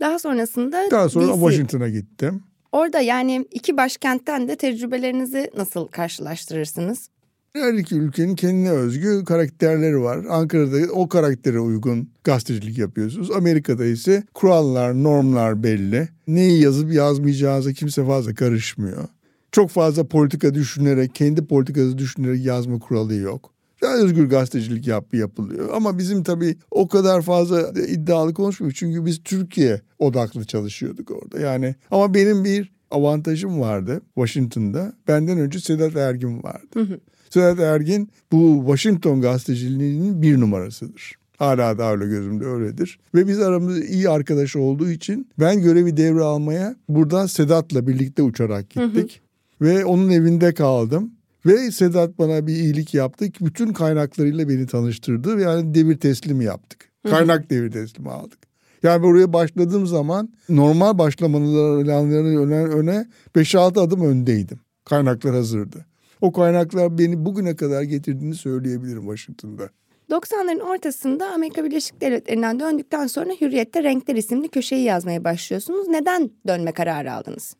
Daha 0.00 0.18
sonrasında 0.18 0.88
Daha 0.90 1.08
sonra 1.08 1.26
DC. 1.26 1.34
Washington'a 1.34 1.88
gittim. 1.88 2.42
Orada 2.72 3.00
yani 3.00 3.46
iki 3.50 3.76
başkentten 3.76 4.48
de 4.48 4.56
tecrübelerinizi 4.56 5.50
nasıl 5.56 5.86
karşılaştırırsınız? 5.86 7.08
Her 7.52 7.74
iki 7.74 7.94
ülkenin 7.94 8.34
kendine 8.34 8.70
özgü 8.70 9.24
karakterleri 9.24 10.00
var. 10.00 10.24
Ankara'da 10.30 10.92
o 10.92 11.08
karaktere 11.08 11.60
uygun 11.60 12.10
gazetecilik 12.24 12.78
yapıyorsunuz. 12.78 13.30
Amerika'da 13.30 13.84
ise 13.84 14.22
kurallar, 14.34 14.94
normlar 15.02 15.62
belli. 15.62 16.08
Neyi 16.26 16.62
yazıp 16.62 16.92
yazmayacağınıza 16.92 17.72
kimse 17.72 18.06
fazla 18.06 18.34
karışmıyor. 18.34 19.08
Çok 19.54 19.70
fazla 19.70 20.08
politika 20.08 20.54
düşünerek, 20.54 21.14
kendi 21.14 21.46
politikası 21.46 21.98
düşünerek 21.98 22.44
yazma 22.44 22.78
kuralı 22.78 23.14
yok. 23.14 23.50
Daha 23.82 23.96
özgür 23.96 24.28
gazetecilik 24.28 24.86
yap, 24.86 25.14
yapılıyor. 25.14 25.68
Ama 25.72 25.98
bizim 25.98 26.22
tabii 26.22 26.56
o 26.70 26.88
kadar 26.88 27.22
fazla 27.22 27.70
iddialı 27.88 28.34
konuşmuyoruz. 28.34 28.78
Çünkü 28.78 29.06
biz 29.06 29.22
Türkiye 29.24 29.80
odaklı 29.98 30.44
çalışıyorduk 30.44 31.10
orada. 31.10 31.40
Yani 31.40 31.74
ama 31.90 32.14
benim 32.14 32.44
bir 32.44 32.72
avantajım 32.90 33.60
vardı 33.60 34.02
Washington'da. 34.14 34.92
Benden 35.08 35.38
önce 35.38 35.60
Sedat 35.60 35.96
Ergin 35.96 36.42
vardı. 36.42 36.66
Hı 36.74 36.80
hı. 36.80 37.00
Sedat 37.30 37.60
Ergin 37.60 38.08
bu 38.32 38.62
Washington 38.66 39.20
gazeteciliğinin 39.20 40.22
bir 40.22 40.40
numarasıdır. 40.40 41.12
Hala 41.36 41.78
da 41.78 41.92
öyle 41.92 42.06
gözümde 42.06 42.44
öyledir. 42.44 42.98
Ve 43.14 43.28
biz 43.28 43.40
aramızda 43.40 43.84
iyi 43.84 44.08
arkadaş 44.08 44.56
olduğu 44.56 44.90
için 44.90 45.28
ben 45.38 45.62
görevi 45.62 45.96
devralmaya 45.96 46.76
buradan 46.88 47.26
Sedat'la 47.26 47.86
birlikte 47.86 48.22
uçarak 48.22 48.70
gittik. 48.70 48.96
Hı 48.96 49.20
hı. 49.20 49.23
Ve 49.64 49.84
onun 49.84 50.10
evinde 50.10 50.54
kaldım. 50.54 51.12
Ve 51.46 51.70
Sedat 51.70 52.18
bana 52.18 52.46
bir 52.46 52.54
iyilik 52.54 52.94
yaptı. 52.94 53.26
Bütün 53.40 53.72
kaynaklarıyla 53.72 54.48
beni 54.48 54.66
tanıştırdı. 54.66 55.40
Yani 55.40 55.74
devir 55.74 55.98
teslimi 55.98 56.44
yaptık. 56.44 56.88
Kaynak 57.10 57.50
devir 57.50 57.70
teslimi 57.70 58.10
aldık. 58.10 58.38
Yani 58.82 59.06
oraya 59.06 59.32
başladığım 59.32 59.86
zaman 59.86 60.28
normal 60.48 60.98
başlamalarının 60.98 62.36
öne, 62.36 62.64
öne 62.64 63.06
5-6 63.36 63.80
adım 63.80 64.00
öndeydim. 64.04 64.60
Kaynaklar 64.84 65.34
hazırdı. 65.34 65.86
O 66.20 66.32
kaynaklar 66.32 66.98
beni 66.98 67.24
bugüne 67.24 67.56
kadar 67.56 67.82
getirdiğini 67.82 68.34
söyleyebilirim 68.34 69.02
Washington'da. 69.02 69.68
90'ların 70.10 70.60
ortasında 70.60 71.32
Amerika 71.32 71.64
Birleşik 71.64 72.00
Devletleri'nden 72.00 72.60
döndükten 72.60 73.06
sonra 73.06 73.32
Hürriyet'te 73.40 73.82
Renkler 73.82 74.16
isimli 74.16 74.48
köşeyi 74.48 74.84
yazmaya 74.84 75.24
başlıyorsunuz. 75.24 75.88
Neden 75.88 76.30
dönme 76.46 76.72
kararı 76.72 77.12
aldınız? 77.12 77.54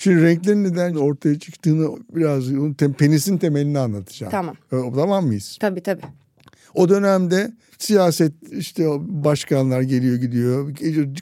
Şimdi 0.00 0.22
renklerin 0.22 0.64
neden 0.64 0.94
ortaya 0.94 1.38
çıktığını 1.38 1.88
biraz 2.14 2.44
penisin 2.98 3.38
temelini 3.38 3.78
anlatacağım. 3.78 4.30
Tamam. 4.30 4.56
O 4.72 4.92
tamam 4.94 5.26
mıyız? 5.26 5.56
Tabii 5.60 5.80
tabii. 5.80 6.02
O 6.74 6.88
dönemde 6.88 7.52
siyaset 7.78 8.32
işte 8.50 8.86
başkanlar 9.00 9.80
geliyor 9.80 10.16
gidiyor. 10.16 10.74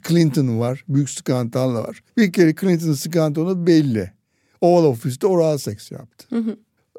Clinton 0.07 0.59
var. 0.59 0.83
Büyük 0.87 1.09
skandal 1.09 1.73
var. 1.73 2.03
Bir 2.17 2.31
kere 2.31 2.55
Clinton'ın 2.55 2.93
skandalı 2.93 3.67
belli. 3.67 4.11
Oval 4.61 4.83
Office'te 4.83 5.27
oral 5.27 5.57
seks 5.57 5.91
yaptı. 5.91 6.25
Hı 6.29 6.39
hı. 6.39 6.57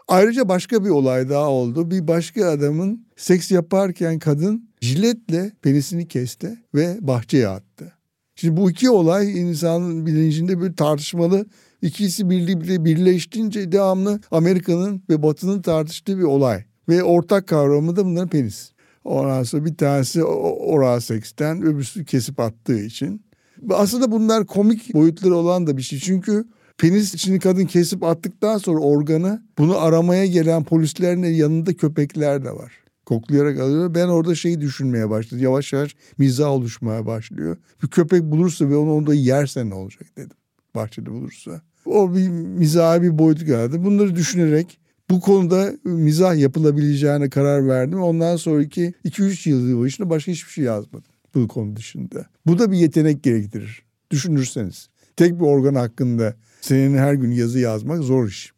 Ayrıca 0.09 0.49
başka 0.49 0.85
bir 0.85 0.91
olay 0.91 1.29
daha 1.29 1.49
oldu. 1.49 1.91
Bir 1.91 2.09
başka 2.09 2.51
adamın 2.51 3.07
seks 3.17 3.51
yaparken 3.51 4.19
kadın 4.19 4.69
jiletle 4.81 5.53
penisini 5.63 6.09
kesti 6.09 6.59
ve 6.75 6.99
bahçeye 7.01 7.49
attı. 7.49 7.93
Şimdi 8.35 8.57
bu 8.57 8.71
iki 8.71 8.91
olay 8.91 9.41
insanın 9.41 10.07
bilincinde 10.07 10.63
bir 10.63 10.73
tartışmalı. 10.77 11.47
İkisi 11.83 12.31
birliğiyle 12.31 12.85
birleştiğince 12.85 13.73
devamlı 13.73 14.21
Amerika'nın 14.31 15.03
ve 15.11 15.23
Batı'nın 15.23 15.63
tartıştığı 15.63 16.19
bir 16.19 16.25
olay. 16.25 16.65
Ve 16.89 17.03
ortak 17.03 17.47
kavramı 17.47 17.97
da 17.97 18.05
bunların 18.05 18.29
penis. 18.29 18.73
Ondan 19.05 19.43
sonra 19.43 19.65
bir 19.65 19.77
tanesi 19.77 20.25
oral 20.25 21.01
seksten 21.01 21.63
öbürsü 21.63 22.05
kesip 22.05 22.41
attığı 22.41 22.81
için. 22.81 23.23
Aslında 23.71 24.13
bunlar 24.13 24.47
komik 24.47 24.95
boyutları 24.95 25.35
olan 25.35 25.67
da 25.67 25.77
bir 25.77 25.83
şey. 25.83 25.99
Çünkü 25.99 26.45
penis 26.79 27.15
içini 27.15 27.39
kadın 27.39 27.67
kesip 27.67 28.03
attıktan 28.03 28.59
sonra 28.59 28.81
organı 28.81 29.43
bunu 29.59 29.79
aramaya 29.79 30.27
gelen 30.27 30.65
polislerin 30.65 31.23
yanında 31.23 31.77
köpekler 31.77 32.45
de 32.45 32.51
var. 32.51 32.73
Koklayarak 33.07 33.61
alıyor. 33.61 33.95
Ben 33.95 34.07
orada 34.07 34.35
şeyi 34.35 34.61
düşünmeye 34.61 35.11
başladım. 35.11 35.39
Yavaş 35.45 35.73
yavaş 35.73 35.97
mizah 36.19 36.51
oluşmaya 36.51 37.07
başlıyor. 37.07 37.57
Bir 37.83 37.89
köpek 37.89 38.23
bulursa 38.23 38.69
ve 38.69 38.77
onu 38.77 38.93
orada 38.93 39.15
yerse 39.15 39.69
ne 39.69 39.75
olacak 39.75 40.17
dedim. 40.17 40.37
Bahçede 40.75 41.11
bulursa. 41.11 41.63
O 41.87 42.15
bir 42.15 42.29
mizahi 42.29 43.03
bir 43.03 43.19
boyut 43.19 43.47
geldi. 43.47 43.85
Bunları 43.85 44.17
düşünerek 44.17 44.79
bu 45.11 45.21
konuda 45.21 45.73
mizah 45.85 46.37
yapılabileceğine 46.37 47.31
karar 47.31 47.69
verdim. 47.69 48.03
Ondan 48.03 48.37
sonraki 48.37 48.95
2-3 49.05 49.49
yıl 49.49 49.83
başında 49.83 50.11
başka 50.11 50.33
hiçbir 50.33 50.53
şey 50.53 50.65
yazmadım 50.65 51.11
bu 51.35 51.49
konu 51.49 51.77
dışında. 51.77 52.27
Bu 52.47 52.59
da 52.59 52.73
bir 52.73 52.77
yetenek 52.77 53.23
gerektirir. 53.23 53.83
Düşünürseniz. 54.11 54.89
Tek 55.17 55.41
bir 55.41 55.45
organ 55.45 55.75
hakkında 55.75 56.35
senin 56.61 56.99
her 56.99 57.15
gün 57.15 57.31
yazı 57.31 57.59
yazmak 57.59 58.03
zor 58.03 58.29
iş. 58.29 58.53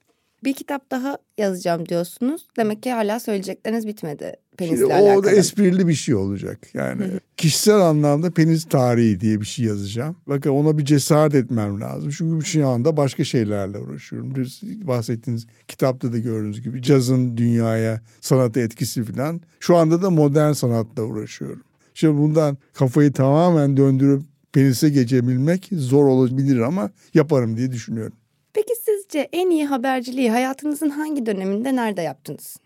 Bir 0.45 0.55
kitap 0.55 0.91
daha 0.91 1.19
yazacağım 1.39 1.89
diyorsunuz. 1.89 2.47
Demek 2.57 2.83
ki 2.83 2.91
hala 2.91 3.21
söyleyecekleriniz 3.21 3.87
bitmedi 3.87 4.37
penisle 4.57 4.77
Şimdi 4.77 4.95
alakalı. 4.95 5.27
O 5.27 5.31
esprili 5.31 5.89
bir 5.89 5.95
şey 5.95 6.15
olacak. 6.15 6.69
Yani 6.75 7.05
kişisel 7.37 7.81
anlamda 7.81 8.31
penis 8.31 8.65
tarihi 8.65 9.21
diye 9.21 9.41
bir 9.41 9.47
şey 9.47 9.65
yazacağım. 9.65 10.17
Bakın 10.27 10.51
ona 10.51 10.79
bir 10.79 10.85
cesaret 10.85 11.35
etmem 11.35 11.81
lazım. 11.81 12.11
Çünkü 12.11 12.47
şu 12.47 12.69
anda 12.69 12.97
başka 12.97 13.25
şeylerle 13.25 13.79
uğraşıyorum. 13.79 14.35
Bir 14.35 14.61
bahsettiğiniz 14.87 15.47
kitapta 15.69 16.13
da 16.13 16.19
gördüğünüz 16.19 16.63
gibi 16.63 16.83
cazın 16.83 17.37
dünyaya 17.37 18.01
sanata 18.21 18.61
etkisi 18.61 19.05
falan. 19.05 19.41
Şu 19.61 19.77
anda 19.77 20.03
da 20.03 20.11
modern 20.11 20.53
sanatla 20.53 21.03
uğraşıyorum. 21.03 21.63
Şimdi 21.95 22.19
bundan 22.19 22.59
kafayı 22.75 23.13
tamamen 23.13 23.77
döndürüp 23.77 24.23
penise 24.53 24.89
geçebilmek 24.89 25.69
zor 25.73 26.05
olabilir 26.05 26.59
ama 26.59 26.91
yaparım 27.15 27.57
diye 27.57 27.73
düşünüyorum. 27.73 28.17
Peki 28.53 28.73
sizce 28.85 29.29
en 29.33 29.51
iyi 29.51 29.67
haberciliği 29.67 30.31
hayatınızın 30.31 30.91
hangi 30.91 31.27
döneminde 31.27 31.77
nerede 31.77 32.03
yaptınız? 32.03 32.57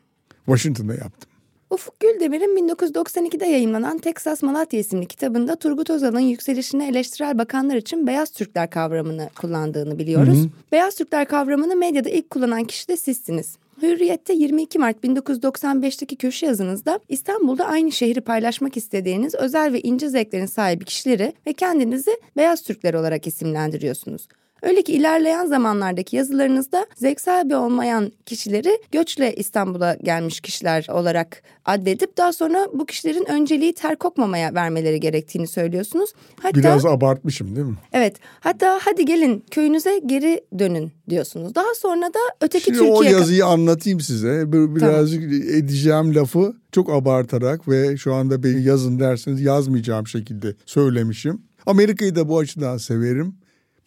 Washington'da 0.47 0.95
yaptım. 0.95 1.31
Ufuk 1.70 2.00
Güldemir'in 2.00 2.68
1992'de 2.68 3.46
yayınlanan 3.46 3.99
Texas 3.99 4.42
Malatya 4.42 4.80
isimli 4.80 5.06
kitabında 5.06 5.56
Turgut 5.56 5.90
Özal'ın 5.90 6.20
yükselişini 6.20 6.85
eleştirel 6.85 7.38
bakanlar 7.38 7.76
için 7.76 8.06
beyaz 8.06 8.30
Türkler 8.30 8.70
kavramını 8.70 9.30
kullandığını 9.40 9.99
biliyoruz. 9.99 10.38
Hı 10.38 10.42
hı. 10.42 10.49
Beyaz 10.73 10.94
Türkler 10.94 11.28
kavramını 11.28 11.76
medyada 11.76 12.08
ilk 12.08 12.30
kullanan 12.30 12.64
kişi 12.64 12.88
de 12.88 12.96
sizsiniz. 12.96 13.56
Hürriyet'te 13.82 14.32
22 14.32 14.78
Mart 14.78 15.04
1995'teki 15.04 16.16
köşe 16.16 16.46
yazınızda 16.46 17.00
İstanbul'da 17.08 17.66
aynı 17.66 17.92
şehri 17.92 18.20
paylaşmak 18.20 18.76
istediğiniz 18.76 19.35
özel 19.35 19.73
ve 19.73 19.80
ince 19.80 20.08
zevklerin 20.08 20.46
sahibi 20.46 20.85
kişileri 20.85 21.32
ve 21.46 21.52
kendinizi 21.52 22.11
beyaz 22.37 22.62
Türkler 22.62 22.94
olarak 22.94 23.26
isimlendiriyorsunuz. 23.26 24.28
Öyle 24.62 24.82
ki 24.82 24.92
ilerleyen 24.92 25.46
zamanlardaki 25.46 26.16
yazılarınızda 26.16 26.86
zevk 26.94 27.20
sahibi 27.20 27.56
olmayan 27.56 28.12
kişileri 28.26 28.78
göçle 28.92 29.34
İstanbul'a 29.34 29.94
gelmiş 29.94 30.40
kişiler 30.40 30.86
olarak 30.90 31.42
addedip 31.64 32.16
daha 32.16 32.32
sonra 32.32 32.68
bu 32.72 32.86
kişilerin 32.86 33.30
önceliği 33.30 33.72
ter 33.72 33.96
kokmamaya 33.96 34.54
vermeleri 34.54 35.00
gerektiğini 35.00 35.46
söylüyorsunuz. 35.46 36.10
Hatta, 36.42 36.58
Biraz 36.58 36.86
abartmışım 36.86 37.56
değil 37.56 37.66
mi? 37.66 37.76
Evet. 37.92 38.16
Hatta 38.40 38.78
hadi 38.82 39.04
gelin 39.04 39.44
köyünüze 39.50 40.00
geri 40.06 40.44
dönün 40.58 40.92
diyorsunuz. 41.10 41.54
Daha 41.54 41.75
sonra 41.75 42.06
da 42.06 42.18
öteki 42.40 42.64
Şimdi 42.64 42.78
Türkiye... 42.78 42.94
o 42.94 43.02
yazıyı 43.02 43.46
anlatayım 43.46 44.00
size. 44.00 44.52
Birazcık 44.52 45.22
tamam. 45.22 45.56
edeceğim 45.58 46.14
lafı 46.14 46.54
çok 46.72 46.90
abartarak 46.90 47.68
ve 47.68 47.96
şu 47.96 48.14
anda 48.14 48.42
beni 48.42 48.62
yazın 48.62 49.00
derseniz 49.00 49.40
yazmayacağım 49.40 50.06
şekilde 50.06 50.54
söylemişim. 50.66 51.42
Amerika'yı 51.66 52.14
da 52.14 52.28
bu 52.28 52.38
açıdan 52.38 52.76
severim. 52.76 53.34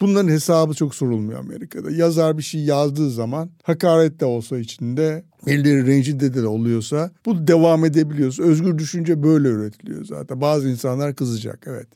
Bunların 0.00 0.28
hesabı 0.28 0.74
çok 0.74 0.94
sorulmuyor 0.94 1.40
Amerika'da. 1.40 1.90
Yazar 1.90 2.38
bir 2.38 2.42
şey 2.42 2.60
yazdığı 2.60 3.10
zaman 3.10 3.50
hakaret 3.62 4.20
de 4.20 4.24
olsa 4.24 4.58
içinde, 4.58 5.24
elleri 5.46 5.86
rencide 5.86 6.34
de 6.34 6.46
oluyorsa 6.46 7.10
bu 7.26 7.46
devam 7.46 7.84
edebiliyorsa 7.84 8.42
özgür 8.42 8.78
düşünce 8.78 9.22
böyle 9.22 9.48
üretiliyor 9.48 10.04
zaten. 10.04 10.40
Bazı 10.40 10.68
insanlar 10.68 11.14
kızacak 11.14 11.64
evet. 11.66 11.88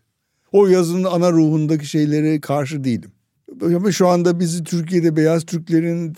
O 0.53 0.67
yazının 0.67 1.05
ana 1.05 1.33
ruhundaki 1.33 1.87
şeylere 1.87 2.41
karşı 2.41 2.85
değilim. 2.85 3.11
Ama 3.63 3.93
şu 3.93 4.09
anda 4.09 4.41
bizi 4.41 4.65
Türkiye'de 4.65 5.17
beyaz 5.17 5.45
Türklerin 5.45 6.15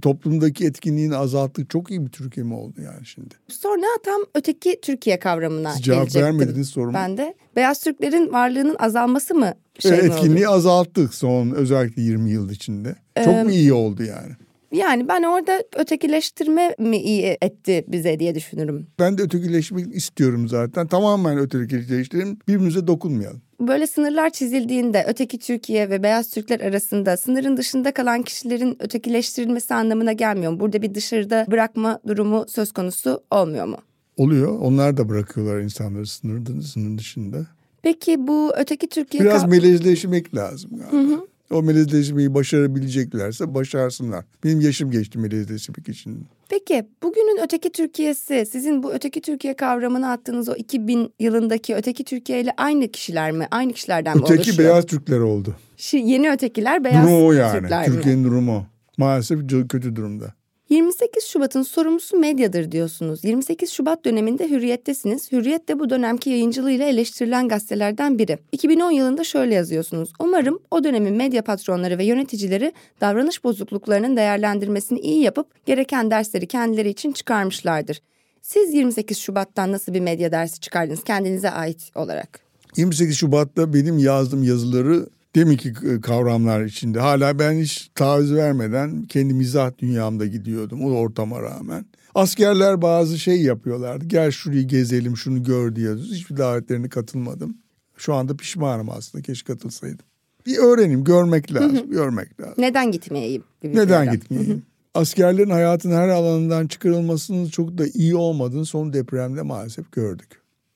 toplumdaki 0.00 0.66
etkinliğini 0.66 1.16
azalttık. 1.16 1.70
Çok 1.70 1.90
iyi 1.90 2.06
bir 2.06 2.10
Türkiye 2.10 2.46
mi 2.46 2.54
oldu 2.54 2.80
yani 2.84 3.06
şimdi? 3.06 3.34
Sonra 3.48 3.86
tam 4.04 4.20
öteki 4.34 4.78
Türkiye 4.82 5.18
kavramına 5.18 5.72
Siz 5.72 5.82
cevap 5.82 6.16
vermediniz 6.16 6.68
soruma. 6.68 6.94
Ben 6.94 7.16
de. 7.16 7.34
Beyaz 7.56 7.80
Türklerin 7.80 8.32
varlığının 8.32 8.76
azalması 8.78 9.34
mı 9.34 9.54
şey 9.78 9.90
evet, 9.90 10.04
mi 10.04 10.10
Etkinliği 10.10 10.48
oldu? 10.48 10.56
azalttık 10.56 11.14
son 11.14 11.50
özellikle 11.50 12.02
20 12.02 12.30
yıl 12.30 12.50
içinde. 12.50 12.94
Çok 13.24 13.34
ee, 13.34 13.42
mu 13.42 13.50
iyi 13.50 13.72
oldu 13.72 14.02
yani? 14.02 14.32
Yani 14.72 15.08
ben 15.08 15.22
orada 15.22 15.64
ötekileştirme 15.76 16.74
mi 16.78 16.96
iyi 16.96 17.38
etti 17.40 17.84
bize 17.88 18.20
diye 18.20 18.34
düşünürüm. 18.34 18.86
Ben 18.98 19.18
de 19.18 19.22
ötekileşmek 19.22 19.94
istiyorum 19.94 20.48
zaten. 20.48 20.86
Tamamen 20.86 21.38
ötekileştirelim. 21.38 22.38
Birbirimize 22.48 22.86
dokunmayalım. 22.86 23.42
Böyle 23.60 23.86
sınırlar 23.86 24.30
çizildiğinde 24.30 25.04
öteki 25.08 25.38
Türkiye 25.38 25.90
ve 25.90 26.02
beyaz 26.02 26.30
Türkler 26.30 26.60
arasında 26.60 27.16
sınırın 27.16 27.56
dışında 27.56 27.92
kalan 27.92 28.22
kişilerin 28.22 28.76
ötekileştirilmesi 28.80 29.74
anlamına 29.74 30.12
gelmiyor? 30.12 30.60
Burada 30.60 30.82
bir 30.82 30.94
dışarıda 30.94 31.46
bırakma 31.50 32.00
durumu 32.06 32.44
söz 32.48 32.72
konusu 32.72 33.22
olmuyor 33.30 33.66
mu? 33.66 33.76
Oluyor. 34.16 34.58
Onlar 34.60 34.96
da 34.96 35.08
bırakıyorlar 35.08 35.60
insanları 35.60 36.06
sınırın, 36.06 36.60
sınırın 36.60 36.98
dışında. 36.98 37.46
Peki 37.82 38.26
bu 38.26 38.52
öteki 38.56 38.88
Türkiye... 38.88 39.24
Biraz 39.24 39.48
melezleşmek 39.48 40.34
lazım 40.34 40.70
galiba. 40.70 40.92
Hı 40.92 41.14
hı. 41.14 41.26
O 41.50 41.62
melezleşmeyi 41.62 42.34
başarabileceklerse 42.34 43.54
başarsınlar. 43.54 44.24
Benim 44.44 44.60
yaşım 44.60 44.90
geçti 44.90 45.18
melezleşmek 45.18 45.88
için. 45.88 46.26
Peki 46.48 46.86
bugünün 47.02 47.44
öteki 47.44 47.72
Türkiye'si 47.72 48.46
sizin 48.50 48.82
bu 48.82 48.92
öteki 48.92 49.20
Türkiye 49.20 49.54
kavramını 49.56 50.10
attığınız 50.10 50.48
o 50.48 50.54
2000 50.54 51.12
yılındaki 51.18 51.74
öteki 51.74 52.04
Türkiye 52.04 52.40
ile 52.40 52.52
aynı 52.56 52.88
kişiler 52.88 53.32
mi? 53.32 53.48
Aynı 53.50 53.72
kişilerden 53.72 54.12
öteki 54.12 54.22
mi 54.22 54.34
oluşuyor? 54.34 54.44
Öteki 54.44 54.58
beyaz 54.58 54.86
Türkler 54.86 55.18
oldu. 55.18 55.56
Şu 55.76 55.96
yeni 55.96 56.30
ötekiler 56.30 56.84
beyaz 56.84 57.06
Durumu 57.06 57.26
o 57.26 57.32
yani. 57.32 57.60
Türkler 57.60 57.86
Türkiye'nin 57.86 58.24
durumu. 58.24 58.66
Maalesef 58.98 59.38
kötü 59.68 59.96
durumda. 59.96 60.34
28 60.70 61.24
Şubat'ın 61.24 61.62
sorumlusu 61.62 62.16
medyadır 62.16 62.72
diyorsunuz. 62.72 63.24
28 63.24 63.70
Şubat 63.70 64.04
döneminde 64.04 64.50
Hürriyet'tesiniz. 64.50 65.32
Hürriyet 65.32 65.68
de 65.68 65.78
bu 65.78 65.90
dönemki 65.90 66.30
yayıncılığıyla 66.30 66.86
eleştirilen 66.86 67.48
gazetelerden 67.48 68.18
biri. 68.18 68.38
2010 68.52 68.90
yılında 68.90 69.24
şöyle 69.24 69.54
yazıyorsunuz. 69.54 70.12
Umarım 70.18 70.58
o 70.70 70.84
dönemin 70.84 71.16
medya 71.16 71.42
patronları 71.42 71.98
ve 71.98 72.04
yöneticileri 72.04 72.72
davranış 73.00 73.44
bozukluklarının 73.44 74.16
değerlendirmesini 74.16 75.00
iyi 75.00 75.22
yapıp 75.22 75.66
gereken 75.66 76.10
dersleri 76.10 76.46
kendileri 76.46 76.88
için 76.88 77.12
çıkarmışlardır. 77.12 78.00
Siz 78.42 78.74
28 78.74 79.18
Şubat'tan 79.18 79.72
nasıl 79.72 79.94
bir 79.94 80.00
medya 80.00 80.32
dersi 80.32 80.60
çıkardınız 80.60 81.04
kendinize 81.04 81.50
ait 81.50 81.90
olarak? 81.94 82.40
28 82.76 83.16
Şubat'ta 83.16 83.74
benim 83.74 83.98
yazdığım 83.98 84.42
yazıları 84.42 85.06
deminki 85.34 85.72
kavramlar 86.02 86.64
içinde. 86.64 87.00
Hala 87.00 87.38
ben 87.38 87.52
hiç 87.52 87.90
taviz 87.94 88.34
vermeden 88.34 89.02
kendi 89.02 89.34
mizah 89.34 89.78
dünyamda 89.78 90.26
gidiyordum 90.26 90.84
o 90.84 90.90
ortama 90.90 91.42
rağmen. 91.42 91.84
Askerler 92.14 92.82
bazı 92.82 93.18
şey 93.18 93.42
yapıyorlardı. 93.42 94.04
Gel 94.04 94.30
şurayı 94.30 94.62
gezelim, 94.68 95.16
şunu 95.16 95.42
gör 95.42 95.76
diyoruz. 95.76 96.12
Hiçbir 96.12 96.36
davetlerine 96.36 96.88
katılmadım. 96.88 97.56
Şu 97.96 98.14
anda 98.14 98.36
pişmanım 98.36 98.90
aslında. 98.90 99.22
Keşke 99.22 99.52
katılsaydım. 99.52 100.06
Bir 100.46 100.58
öğrenim, 100.58 101.04
görmek 101.04 101.54
lazım, 101.54 101.90
görmek 101.90 102.40
lazım. 102.40 102.54
Neden 102.58 102.92
gitmeyeyim? 102.92 103.44
Neden 103.62 104.12
gitmeyeyim? 104.12 104.62
Askerlerin 104.94 105.50
hayatın 105.50 105.90
her 105.90 106.08
alanından 106.08 106.66
çıkarılmasının 106.66 107.48
çok 107.48 107.78
da 107.78 107.86
iyi 107.86 108.16
olmadığını 108.16 108.66
son 108.66 108.92
depremde 108.92 109.42
maalesef 109.42 109.92
gördük. 109.92 110.28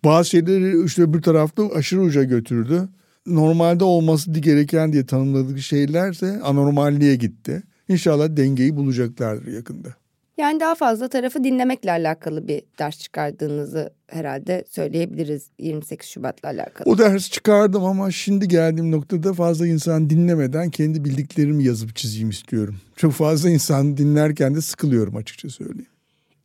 Bazı 0.04 0.28
şeyleri 0.28 0.84
işte 0.84 1.14
bir 1.14 1.22
tarafta 1.22 1.70
aşırı 1.70 2.00
uca 2.00 2.22
götürdü 2.22 2.88
normalde 3.26 3.84
olması 3.84 4.30
gereken 4.30 4.92
diye 4.92 5.06
tanımladık 5.06 5.58
şeylerse 5.58 6.40
anormalliğe 6.42 7.16
gitti. 7.16 7.62
İnşallah 7.88 8.36
dengeyi 8.36 8.76
bulacaklardır 8.76 9.52
yakında. 9.52 9.88
Yani 10.36 10.60
daha 10.60 10.74
fazla 10.74 11.08
tarafı 11.08 11.44
dinlemekle 11.44 11.90
alakalı 11.90 12.48
bir 12.48 12.62
ders 12.78 12.98
çıkardığınızı 12.98 13.90
herhalde 14.06 14.64
söyleyebiliriz 14.70 15.46
28 15.58 16.08
Şubat'la 16.08 16.48
alakalı. 16.48 16.90
O 16.90 16.98
ders 16.98 17.30
çıkardım 17.30 17.84
ama 17.84 18.10
şimdi 18.10 18.48
geldiğim 18.48 18.92
noktada 18.92 19.32
fazla 19.32 19.66
insan 19.66 20.10
dinlemeden 20.10 20.70
kendi 20.70 21.04
bildiklerimi 21.04 21.64
yazıp 21.64 21.96
çizeyim 21.96 22.30
istiyorum. 22.30 22.76
Çok 22.96 23.12
fazla 23.12 23.50
insan 23.50 23.96
dinlerken 23.96 24.54
de 24.54 24.60
sıkılıyorum 24.60 25.16
açıkça 25.16 25.48
söyleyeyim. 25.48 25.86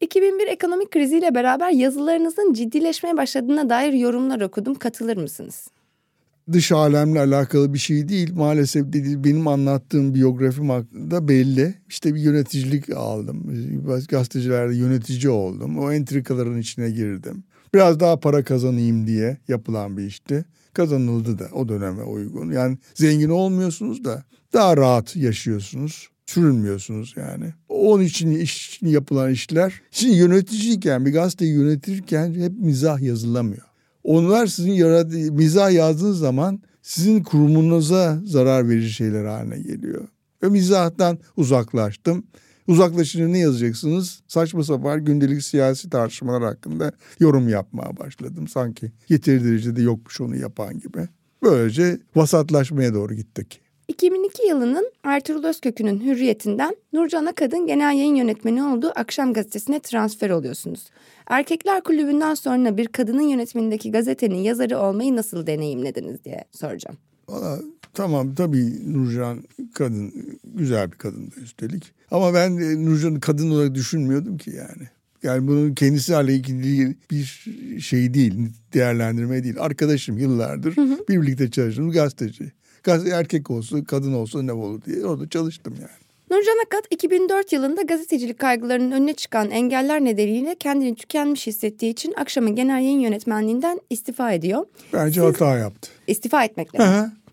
2001 0.01 0.47
ekonomik 0.47 0.91
kriziyle 0.91 1.35
beraber 1.35 1.69
yazılarınızın 1.69 2.53
ciddileşmeye 2.53 3.17
başladığına 3.17 3.69
dair 3.69 3.93
yorumlar 3.93 4.41
okudum. 4.41 4.75
Katılır 4.75 5.17
mısınız? 5.17 5.67
Dış 6.51 6.71
alemle 6.71 7.19
alakalı 7.19 7.73
bir 7.73 7.79
şey 7.79 8.09
değil. 8.09 8.33
Maalesef 8.33 8.93
dedi, 8.93 9.23
benim 9.23 9.47
anlattığım 9.47 10.15
biyografim 10.15 10.69
hakkında 10.69 11.27
belli. 11.27 11.73
İşte 11.89 12.15
bir 12.15 12.19
yöneticilik 12.19 12.89
aldım. 12.89 13.43
Gazetecilerde 14.09 14.75
yönetici 14.75 15.29
oldum. 15.29 15.79
O 15.79 15.91
entrikaların 15.91 16.57
içine 16.57 16.89
girdim. 16.89 17.43
Biraz 17.73 17.99
daha 17.99 18.19
para 18.19 18.43
kazanayım 18.43 19.07
diye 19.07 19.37
yapılan 19.47 19.97
bir 19.97 20.03
işti. 20.03 20.45
Kazanıldı 20.73 21.39
da 21.39 21.49
o 21.53 21.69
döneme 21.69 22.03
uygun. 22.03 22.51
Yani 22.51 22.77
zengin 22.93 23.29
olmuyorsunuz 23.29 24.03
da 24.03 24.23
daha 24.53 24.77
rahat 24.77 25.15
yaşıyorsunuz. 25.15 26.09
Sürünmüyorsunuz 26.25 27.13
yani. 27.17 27.53
Onun 27.69 28.03
için 28.03 28.31
iş, 28.31 28.79
yapılan 28.81 29.31
işler. 29.31 29.81
Şimdi 29.91 30.15
yöneticiyken 30.15 31.05
bir 31.05 31.13
gazeteyi 31.13 31.53
yönetirken 31.53 32.33
hep 32.33 32.51
mizah 32.59 32.99
yazılamıyor. 33.01 33.68
Onlar 34.03 34.47
sizin 34.47 34.71
yaratığı 34.71 35.31
mizah 35.31 35.71
yazdığınız 35.71 36.19
zaman 36.19 36.61
sizin 36.81 37.23
kurumunuza 37.23 38.19
zarar 38.25 38.69
verici 38.69 38.89
şeyler 38.89 39.25
haline 39.25 39.59
geliyor. 39.59 40.07
Ve 40.43 40.49
mizahtan 40.49 41.17
uzaklaştım. 41.37 42.23
Uzaklaşınca 42.67 43.27
ne 43.27 43.39
yazacaksınız? 43.39 44.21
Saçma 44.27 44.63
sapan 44.63 45.05
gündelik 45.05 45.43
siyasi 45.43 45.89
tartışmalar 45.89 46.43
hakkında 46.43 46.91
yorum 47.19 47.49
yapmaya 47.49 47.97
başladım. 47.97 48.47
Sanki 48.47 48.91
yeteri 49.09 49.43
derecede 49.43 49.81
yokmuş 49.81 50.21
onu 50.21 50.35
yapan 50.35 50.79
gibi. 50.79 51.07
Böylece 51.43 51.99
vasatlaşmaya 52.15 52.93
doğru 52.93 53.13
gittik. 53.13 53.61
2002 53.87 54.47
yılının 54.47 54.91
Ertuğrul 55.03 55.43
Özkök'ünün 55.43 55.99
hürriyetinden 55.99 56.75
Nurcan 56.93 57.25
Akad'ın 57.25 57.67
genel 57.67 57.97
yayın 57.97 58.15
yönetmeni 58.15 58.63
olduğu 58.63 58.91
Akşam 58.95 59.33
Gazetesi'ne 59.33 59.79
transfer 59.79 60.29
oluyorsunuz. 60.29 60.89
Erkekler 61.29 61.83
Kulübü'nden 61.83 62.33
sonra 62.33 62.77
bir 62.77 62.87
kadının 62.87 63.21
yönetmenindeki 63.21 63.91
gazetenin 63.91 64.35
yazarı 64.35 64.77
olmayı 64.79 65.15
nasıl 65.15 65.47
deneyimlediniz 65.47 66.23
diye 66.25 66.45
soracağım. 66.51 66.97
Valla 67.29 67.59
tamam 67.93 68.35
tabii 68.35 68.93
Nurcan 68.93 69.43
kadın 69.73 70.13
güzel 70.43 70.91
bir 70.91 70.97
kadındı 70.97 71.35
üstelik. 71.43 71.91
Ama 72.11 72.33
ben 72.33 72.55
Nurcan'ı 72.85 73.19
kadın 73.19 73.51
olarak 73.51 73.75
düşünmüyordum 73.75 74.37
ki 74.37 74.51
yani. 74.51 74.89
Yani 75.23 75.47
bunun 75.47 75.73
kendisiyle 75.73 76.35
ilgili 76.35 76.95
bir 77.11 77.49
şey 77.81 78.13
değil, 78.13 78.33
değerlendirme 78.73 79.43
değil. 79.43 79.55
Arkadaşım 79.59 80.17
yıllardır 80.17 80.77
hı 80.77 80.81
hı. 80.81 80.99
birlikte 81.09 81.51
çalıştığımız 81.51 81.93
gazeteci. 81.93 82.51
Gazete 82.83 83.15
erkek 83.15 83.51
olsun, 83.51 83.81
kadın 83.81 84.13
olsun 84.13 84.47
ne 84.47 84.51
olur 84.53 84.81
diye 84.81 85.05
orada 85.05 85.29
çalıştım 85.29 85.73
yani. 85.79 86.08
Nurcan 86.29 86.57
Akat 86.65 86.83
2004 86.89 87.53
yılında 87.53 87.81
gazetecilik 87.81 88.39
kaygılarının 88.39 88.91
önüne 88.91 89.13
çıkan 89.13 89.51
engeller 89.51 90.05
nedeniyle 90.05 90.55
kendini 90.55 90.95
tükenmiş 90.95 91.47
hissettiği 91.47 91.91
için 91.91 92.13
akşamın 92.17 92.55
genel 92.55 92.81
yayın 92.83 92.99
yönetmenliğinden 92.99 93.81
istifa 93.89 94.31
ediyor. 94.31 94.65
Bence 94.93 95.21
Siz 95.21 95.29
hata 95.29 95.57
yaptı. 95.57 95.89
İstifa 96.07 96.43
etmekle. 96.43 96.83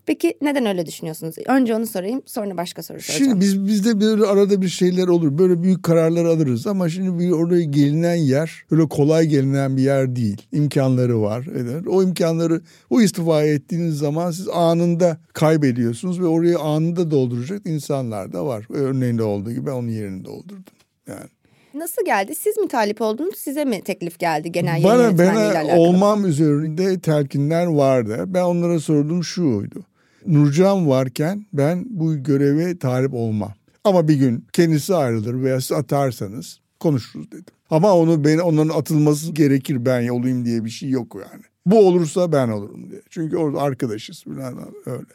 Peki 0.07 0.37
neden 0.41 0.65
öyle 0.65 0.85
düşünüyorsunuz? 0.85 1.35
Önce 1.47 1.75
onu 1.75 1.87
sorayım 1.87 2.21
sonra 2.25 2.57
başka 2.57 2.83
soru 2.83 3.01
soracağım. 3.01 3.29
Şimdi 3.29 3.41
biz 3.41 3.67
bizde 3.67 4.01
böyle 4.01 4.25
arada 4.25 4.61
bir 4.61 4.67
şeyler 4.69 5.07
olur. 5.07 5.37
Böyle 5.37 5.63
büyük 5.63 5.83
kararlar 5.83 6.25
alırız 6.25 6.67
ama 6.67 6.89
şimdi 6.89 7.19
bir 7.19 7.31
oraya 7.31 7.63
gelinen 7.63 8.15
yer 8.15 8.65
öyle 8.71 8.87
kolay 8.87 9.25
gelinen 9.25 9.77
bir 9.77 9.81
yer 9.81 10.15
değil. 10.15 10.41
İmkanları 10.51 11.21
var. 11.21 11.45
O 11.87 12.03
imkanları 12.03 12.61
o 12.89 13.01
istifa 13.01 13.43
ettiğiniz 13.43 13.97
zaman 13.97 14.31
siz 14.31 14.47
anında 14.49 15.17
kaybediyorsunuz 15.33 16.21
ve 16.21 16.25
orayı 16.25 16.59
anında 16.59 17.11
dolduracak 17.11 17.61
insanlar 17.65 18.33
da 18.33 18.45
var. 18.45 18.65
Örneğinde 18.69 19.23
olduğu 19.23 19.51
gibi 19.51 19.71
onun 19.71 19.89
yerini 19.89 20.25
doldurdum. 20.25 20.73
Yani. 21.07 21.29
Nasıl 21.73 22.05
geldi? 22.05 22.35
Siz 22.35 22.57
mi 22.57 22.67
talip 22.67 23.01
oldunuz? 23.01 23.37
Size 23.37 23.65
mi 23.65 23.81
teklif 23.81 24.19
geldi 24.19 24.51
genel 24.51 24.71
yayın 24.71 24.83
Bana, 24.83 25.03
yönetmenliğiyle 25.03 25.53
bana 25.53 25.59
alakalı? 25.59 25.81
olmam 25.81 26.25
üzerinde 26.25 26.99
telkinler 26.99 27.65
vardı. 27.65 28.23
Ben 28.27 28.41
onlara 28.41 28.79
sorduğum 28.79 29.23
şuydu. 29.23 29.83
Nurcan 30.25 30.89
varken 30.89 31.45
ben 31.53 31.85
bu 31.89 32.23
göreve 32.23 32.77
talip 32.77 33.13
olmam. 33.13 33.53
Ama 33.83 34.07
bir 34.07 34.15
gün 34.15 34.45
kendisi 34.53 34.95
ayrılır 34.95 35.43
veya 35.43 35.61
siz 35.61 35.71
atarsanız 35.71 36.59
konuşuruz 36.79 37.31
dedim. 37.31 37.53
Ama 37.69 37.93
onu 37.93 38.23
ben 38.23 38.37
onların 38.37 38.79
atılması 38.79 39.31
gerekir 39.31 39.85
ben 39.85 40.07
olayım 40.07 40.45
diye 40.45 40.65
bir 40.65 40.69
şey 40.69 40.89
yok 40.89 41.15
yani. 41.15 41.43
Bu 41.65 41.87
olursa 41.87 42.31
ben 42.31 42.47
olurum 42.49 42.89
diye. 42.89 43.01
Çünkü 43.09 43.37
orada 43.37 43.61
arkadaşız 43.61 44.23
falan 44.23 44.59
öyle. 44.85 45.05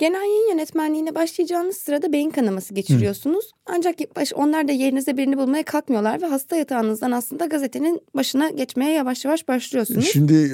Genel 0.00 0.20
yayın 0.20 0.50
yönetmenliğine 0.50 1.14
başlayacağınız 1.14 1.76
sırada 1.76 2.12
beyin 2.12 2.30
kanaması 2.30 2.74
geçiriyorsunuz. 2.74 3.50
Ancak 3.66 4.00
ilk 4.00 4.16
baş, 4.16 4.32
onlar 4.32 4.68
da 4.68 4.72
yerinize 4.72 5.16
birini 5.16 5.38
bulmaya 5.38 5.64
kalkmıyorlar 5.64 6.22
ve 6.22 6.26
hasta 6.26 6.56
yatağınızdan 6.56 7.10
aslında 7.10 7.46
gazetenin 7.46 8.00
başına 8.16 8.50
geçmeye 8.50 8.92
yavaş 8.92 9.24
yavaş 9.24 9.48
başlıyorsunuz. 9.48 10.04
Şimdi 10.12 10.48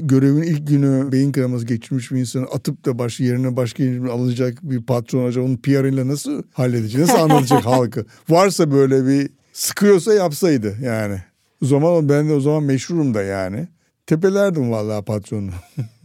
görevin 0.00 0.42
ilk 0.42 0.68
günü 0.68 1.12
beyin 1.12 1.32
kanaması 1.32 1.66
geçirmiş 1.66 2.12
bir 2.12 2.20
insanı 2.20 2.44
atıp 2.44 2.84
da 2.84 2.98
baş 2.98 3.20
yerine 3.20 3.56
başka 3.56 3.82
yerine 3.82 4.10
alınacak 4.10 4.58
bir 4.62 4.82
patron 4.82 5.28
acaba 5.28 5.44
onun 5.44 5.56
PR'ıyla 5.56 6.08
nasıl 6.08 6.42
halledecek? 6.52 7.00
Nasıl 7.00 7.18
anlatacak 7.18 7.66
halkı? 7.66 8.06
Varsa 8.28 8.70
böyle 8.70 9.06
bir 9.06 9.30
sıkıyorsa 9.52 10.14
yapsaydı 10.14 10.76
yani. 10.82 11.22
O 11.62 11.66
zaman 11.66 12.08
ben 12.08 12.28
de 12.28 12.32
o 12.32 12.40
zaman 12.40 12.62
meşhurum 12.62 13.14
da 13.14 13.22
yani. 13.22 13.68
Tepelerdim 14.06 14.70
vallahi 14.70 15.04
patronu. 15.04 15.50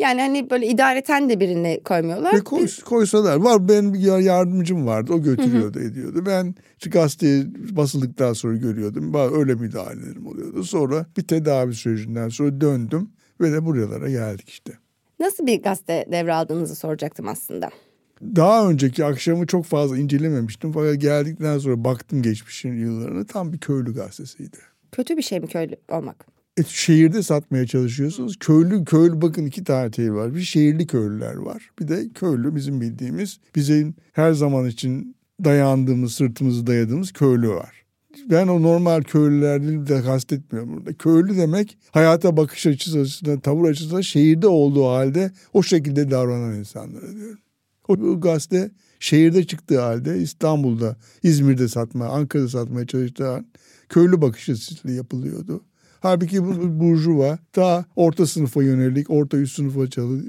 Yani 0.00 0.20
hani 0.20 0.50
böyle 0.50 0.66
idareten 0.66 1.30
de 1.30 1.40
birini 1.40 1.80
koymuyorlar. 1.84 2.34
Ve 2.34 2.40
koy, 2.40 2.66
koysalar. 2.84 3.36
Var 3.36 3.68
benim 3.68 3.94
bir 3.94 4.18
yardımcım 4.18 4.86
vardı. 4.86 5.12
O 5.12 5.22
götürüyordu 5.22 5.80
ediyordu. 5.80 6.22
Ben 6.26 6.54
şu 6.84 6.90
gazeteye 6.90 7.44
basıldıktan 7.76 8.32
sonra 8.32 8.56
görüyordum. 8.56 9.14
Öyle 9.14 9.54
müdahalelerim 9.54 10.26
oluyordu. 10.26 10.64
Sonra 10.64 11.06
bir 11.16 11.22
tedavi 11.22 11.74
sürecinden 11.74 12.28
sonra 12.28 12.60
döndüm. 12.60 13.10
Ve 13.40 13.52
de 13.52 13.64
buralara 13.64 14.10
geldik 14.10 14.48
işte. 14.48 14.72
Nasıl 15.20 15.46
bir 15.46 15.62
gazete 15.62 16.06
devraldığınızı 16.12 16.76
soracaktım 16.76 17.28
aslında. 17.28 17.70
Daha 18.22 18.70
önceki 18.70 19.04
akşamı 19.04 19.46
çok 19.46 19.64
fazla 19.64 19.98
incelememiştim. 19.98 20.72
Fakat 20.72 21.00
geldikten 21.00 21.58
sonra 21.58 21.84
baktım 21.84 22.22
geçmişin 22.22 22.76
yıllarına 22.76 23.26
tam 23.26 23.52
bir 23.52 23.58
köylü 23.58 23.94
gazetesiydi. 23.94 24.56
Kötü 24.92 25.16
bir 25.16 25.22
şey 25.22 25.40
mi 25.40 25.46
köylü 25.46 25.76
olmak? 25.90 26.39
E, 26.56 26.64
şehirde 26.64 27.22
satmaya 27.22 27.66
çalışıyorsunuz. 27.66 28.36
Köylü, 28.40 28.84
köylü 28.84 29.22
bakın 29.22 29.46
iki 29.46 29.64
tane 29.64 30.12
var. 30.12 30.34
Bir 30.34 30.40
şehirli 30.40 30.86
köylüler 30.86 31.34
var. 31.34 31.70
Bir 31.80 31.88
de 31.88 32.08
köylü 32.14 32.54
bizim 32.54 32.80
bildiğimiz, 32.80 33.40
bizim 33.56 33.94
her 34.12 34.32
zaman 34.32 34.66
için 34.66 35.16
dayandığımız, 35.44 36.14
sırtımızı 36.14 36.66
dayadığımız 36.66 37.12
köylü 37.12 37.48
var. 37.48 37.80
Ben 38.30 38.48
o 38.48 38.62
normal 38.62 39.02
köylülerden 39.02 39.86
de 39.86 40.02
kastetmiyorum 40.02 40.76
burada. 40.76 40.92
Köylü 40.94 41.36
demek 41.36 41.78
hayata 41.90 42.36
bakış 42.36 42.66
açısı 42.66 43.00
açısından, 43.00 43.40
tavır 43.40 43.70
açısından 43.70 44.00
şehirde 44.00 44.46
olduğu 44.46 44.86
halde 44.86 45.30
o 45.52 45.62
şekilde 45.62 46.10
davranan 46.10 46.58
insanlara 46.58 47.12
diyorum. 47.12 47.38
O 47.88 48.20
gazete 48.20 48.70
şehirde 49.00 49.46
çıktığı 49.46 49.80
halde 49.80 50.18
İstanbul'da, 50.18 50.96
İzmir'de 51.22 51.68
satma, 51.68 52.06
Ankara'da 52.06 52.48
satmaya 52.48 52.86
çalıştığı 52.86 53.44
köylü 53.88 54.20
bakış 54.20 54.48
açısıyla 54.48 54.96
yapılıyordu. 54.96 55.64
Halbuki 56.00 56.44
bu 56.44 56.80
burjuva 56.80 57.38
daha 57.56 57.84
orta 57.96 58.26
sınıfa 58.26 58.62
yönelik, 58.62 59.10
orta 59.10 59.36
üst 59.36 59.56
sınıfa 59.56 59.80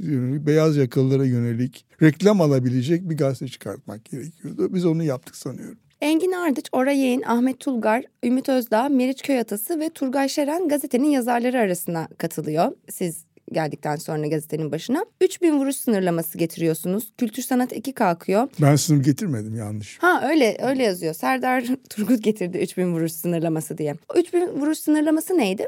yönelik, 0.01 0.47
beyaz 0.47 0.77
yakalılara 0.77 1.25
yönelik 1.25 1.85
reklam 2.01 2.41
alabilecek 2.41 3.09
bir 3.09 3.17
gazete 3.17 3.47
çıkartmak 3.47 4.05
gerekiyordu. 4.05 4.73
Biz 4.73 4.85
onu 4.85 5.03
yaptık 5.03 5.35
sanıyorum. 5.35 5.77
Engin 6.01 6.31
Ardıç, 6.31 6.65
Oray 6.71 6.99
Yeğen, 6.99 7.21
Ahmet 7.21 7.59
Tulgar, 7.59 8.03
Ümit 8.23 8.49
Özdağ, 8.49 8.89
Meriç 8.89 9.21
Köyatası 9.21 9.79
ve 9.79 9.89
Turgay 9.89 10.29
Şeren 10.29 10.67
gazetenin 10.67 11.09
yazarları 11.09 11.59
arasına 11.59 12.07
katılıyor. 12.17 12.71
Siz 12.89 13.25
geldikten 13.51 13.95
sonra 13.95 14.27
gazetenin 14.27 14.71
başına. 14.71 15.05
3000 15.21 15.59
vuruş 15.59 15.75
sınırlaması 15.75 16.37
getiriyorsunuz. 16.37 17.13
Kültür 17.17 17.43
sanat 17.43 17.73
eki 17.73 17.93
kalkıyor. 17.93 18.47
Ben 18.61 18.75
sınır 18.75 19.03
getirmedim 19.03 19.55
yanlış. 19.55 19.97
Ha 20.01 20.29
öyle 20.29 20.57
öyle 20.61 20.83
yazıyor. 20.83 21.13
Serdar 21.13 21.65
Turgut 21.89 22.23
getirdi 22.23 22.57
3000 22.57 22.93
vuruş 22.93 23.11
sınırlaması 23.11 23.77
diye. 23.77 23.95
O 24.15 24.19
3000 24.19 24.47
vuruş 24.47 24.77
sınırlaması 24.77 25.37
neydi? 25.37 25.67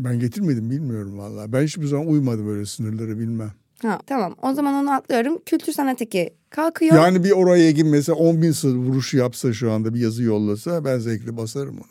Ben 0.00 0.18
getirmedim 0.18 0.70
bilmiyorum 0.70 1.18
vallahi. 1.18 1.52
Ben 1.52 1.62
hiçbir 1.62 1.86
zaman 1.86 2.06
uymadım 2.06 2.46
böyle 2.46 2.66
sınırları 2.66 3.18
bilmem. 3.18 3.52
Ha 3.82 4.00
tamam 4.06 4.36
o 4.42 4.54
zaman 4.54 4.74
onu 4.74 4.92
atlıyorum. 4.92 5.38
Kültür 5.46 5.72
sanat 5.72 6.02
eki 6.02 6.30
kalkıyor. 6.50 6.96
Yani 6.96 7.24
bir 7.24 7.30
oraya 7.30 7.70
gibi 7.70 7.88
mesela 7.88 8.16
10 8.16 8.42
bin 8.42 8.52
sınır 8.52 8.76
vuruşu 8.76 9.16
yapsa 9.16 9.52
şu 9.52 9.72
anda 9.72 9.94
bir 9.94 10.00
yazı 10.00 10.22
yollasa 10.22 10.84
ben 10.84 10.98
zevkle 10.98 11.36
basarım 11.36 11.76
ona. 11.76 11.86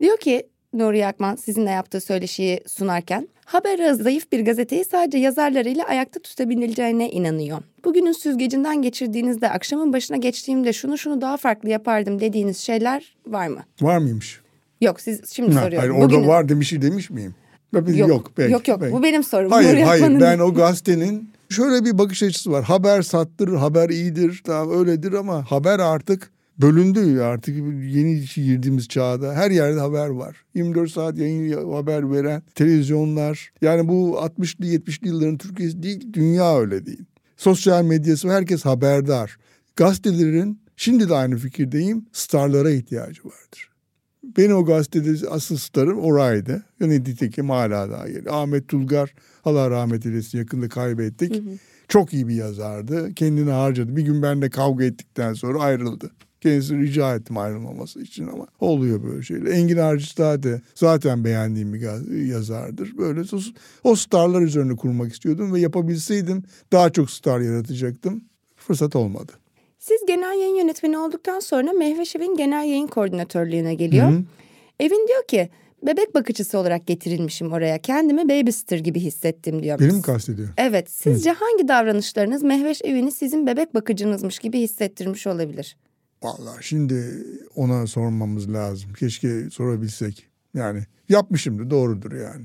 Diyor 0.00 0.16
ki 0.16 0.48
Nuri 0.74 1.06
Akman 1.06 1.36
sizinle 1.36 1.70
yaptığı 1.70 2.00
söyleşiyi 2.00 2.60
sunarken 2.66 3.28
haber 3.44 3.92
zayıf 3.92 4.32
bir 4.32 4.44
gazeteyi 4.44 4.84
sadece 4.84 5.18
yazarlarıyla 5.18 5.84
ayakta 5.84 6.20
tutabileceğine 6.20 7.10
inanıyor. 7.10 7.58
Bugünün 7.84 8.12
süzgecinden 8.12 8.82
geçirdiğinizde 8.82 9.50
akşamın 9.50 9.92
başına 9.92 10.16
geçtiğimde 10.16 10.72
şunu 10.72 10.98
şunu 10.98 11.20
daha 11.20 11.36
farklı 11.36 11.68
yapardım 11.68 12.20
dediğiniz 12.20 12.58
şeyler 12.58 13.16
var 13.26 13.48
mı? 13.48 13.60
Var 13.80 13.98
mıymış? 13.98 14.40
Yok 14.80 15.00
siz 15.00 15.32
şimdi 15.32 15.54
Ha, 15.54 15.62
soruyorum. 15.62 15.88
hayır, 15.90 16.02
orada 16.02 16.14
Bugünün- 16.14 16.28
var 16.28 16.48
demiş 16.48 16.72
demiş 16.72 17.10
miyim? 17.10 17.34
Yok, 17.72 17.88
Yok 17.88 18.08
yok, 18.08 18.30
belki, 18.38 18.52
yok, 18.52 18.68
yok. 18.68 18.80
belki. 18.80 18.92
bu 18.94 19.02
benim 19.02 19.22
sorum. 19.24 19.50
Hayır 19.50 19.72
Nuri 19.72 19.84
hayır 19.84 20.02
Akman'ın 20.02 20.20
ben 20.20 20.38
o 20.38 20.54
gazetenin 20.54 21.30
şöyle 21.50 21.84
bir 21.84 21.98
bakış 21.98 22.22
açısı 22.22 22.50
var. 22.52 22.64
Haber 22.64 23.02
sattırır, 23.02 23.56
haber 23.56 23.88
iyidir, 23.90 24.42
tamam 24.46 24.78
öyledir 24.78 25.12
ama 25.12 25.50
haber 25.50 25.78
artık 25.78 26.30
bölündü 26.58 27.20
artık 27.20 27.56
yeni 27.84 28.24
girdiğimiz 28.34 28.88
çağda 28.88 29.34
her 29.34 29.50
yerde 29.50 29.80
haber 29.80 30.08
var. 30.08 30.36
24 30.54 30.90
saat 30.90 31.18
yayın 31.18 31.72
haber 31.72 32.12
veren 32.12 32.42
televizyonlar 32.54 33.52
yani 33.62 33.88
bu 33.88 34.18
60'lı 34.18 34.66
70'li 34.66 35.08
yılların 35.08 35.38
Türkiye'si 35.38 35.82
değil 35.82 36.12
dünya 36.12 36.58
öyle 36.58 36.86
değil. 36.86 37.04
Sosyal 37.36 37.84
medyası 37.84 38.30
herkes 38.30 38.64
haberdar. 38.64 39.36
Gazetelerin 39.76 40.60
şimdi 40.76 41.08
de 41.08 41.14
aynı 41.14 41.36
fikirdeyim 41.36 42.06
starlara 42.12 42.70
ihtiyacı 42.70 43.24
vardır. 43.24 43.70
Benim 44.36 44.56
o 44.56 44.64
gazetede 44.64 45.28
asıl 45.28 45.56
starım 45.56 45.98
oraydı. 45.98 46.64
Yani 46.80 47.00
nitekim 47.00 47.50
hala 47.50 47.90
daha 47.90 48.06
geliyor. 48.06 48.34
Ahmet 48.34 48.68
Tulgar 48.68 49.14
Allah 49.44 49.70
rahmet 49.70 50.06
eylesin 50.06 50.38
yakında 50.38 50.68
kaybettik. 50.68 51.42
Çok 51.88 52.14
iyi 52.14 52.28
bir 52.28 52.34
yazardı. 52.34 53.14
Kendini 53.14 53.50
harcadı. 53.50 53.96
Bir 53.96 54.02
gün 54.02 54.22
benimle 54.22 54.50
kavga 54.50 54.84
ettikten 54.84 55.34
sonra 55.34 55.58
ayrıldı. 55.58 56.10
Kendisi 56.44 56.78
rica 56.78 57.14
ettim 57.14 57.38
ayrılmaması 57.38 58.02
için 58.02 58.26
ama 58.26 58.46
oluyor 58.60 59.02
böyle 59.02 59.22
şeyler. 59.22 59.50
Engin 59.50 59.76
Arcı 59.76 60.06
zaten, 60.16 60.60
zaten 60.74 61.24
beğendiğim 61.24 61.74
bir 61.74 61.80
yazardır. 62.26 62.98
Böyle 62.98 63.20
o, 63.20 63.38
o 63.84 63.96
starlar 63.96 64.42
üzerine 64.42 64.76
kurmak 64.76 65.12
istiyordum 65.12 65.54
ve 65.54 65.60
yapabilseydim 65.60 66.42
daha 66.72 66.90
çok 66.90 67.10
star 67.10 67.40
yaratacaktım. 67.40 68.24
Fırsat 68.56 68.96
olmadı. 68.96 69.32
Siz 69.78 70.06
genel 70.06 70.40
yayın 70.40 70.54
yönetmeni 70.54 70.98
olduktan 70.98 71.40
sonra 71.40 71.72
Mehveş 71.72 72.16
Evin 72.16 72.36
genel 72.36 72.68
yayın 72.68 72.86
koordinatörlüğüne 72.86 73.74
geliyor. 73.74 74.10
Hı 74.10 74.16
hı. 74.16 74.22
Evin 74.80 75.08
diyor 75.08 75.26
ki 75.28 75.48
bebek 75.82 76.14
bakıcısı 76.14 76.58
olarak 76.58 76.86
getirilmişim 76.86 77.52
oraya. 77.52 77.78
Kendimi 77.78 78.28
babysitter 78.28 78.78
gibi 78.78 79.00
hissettim 79.00 79.62
diyor. 79.62 79.78
Beni 79.80 79.92
mi 79.92 80.02
kastediyor? 80.02 80.48
Evet. 80.56 80.90
Sizce 80.90 81.30
hangi 81.30 81.68
davranışlarınız 81.68 82.42
Mehveş 82.42 82.82
Evi'ni 82.84 83.12
sizin 83.12 83.46
bebek 83.46 83.74
bakıcınızmış 83.74 84.38
gibi 84.38 84.60
hissettirmiş 84.60 85.26
olabilir? 85.26 85.76
Vallahi 86.24 86.64
şimdi 86.64 87.24
ona 87.56 87.86
sormamız 87.86 88.52
lazım. 88.52 88.92
Keşke 88.92 89.50
sorabilsek. 89.50 90.26
Yani 90.54 90.82
yapmışımdır 91.08 91.70
doğrudur 91.70 92.12
yani. 92.12 92.44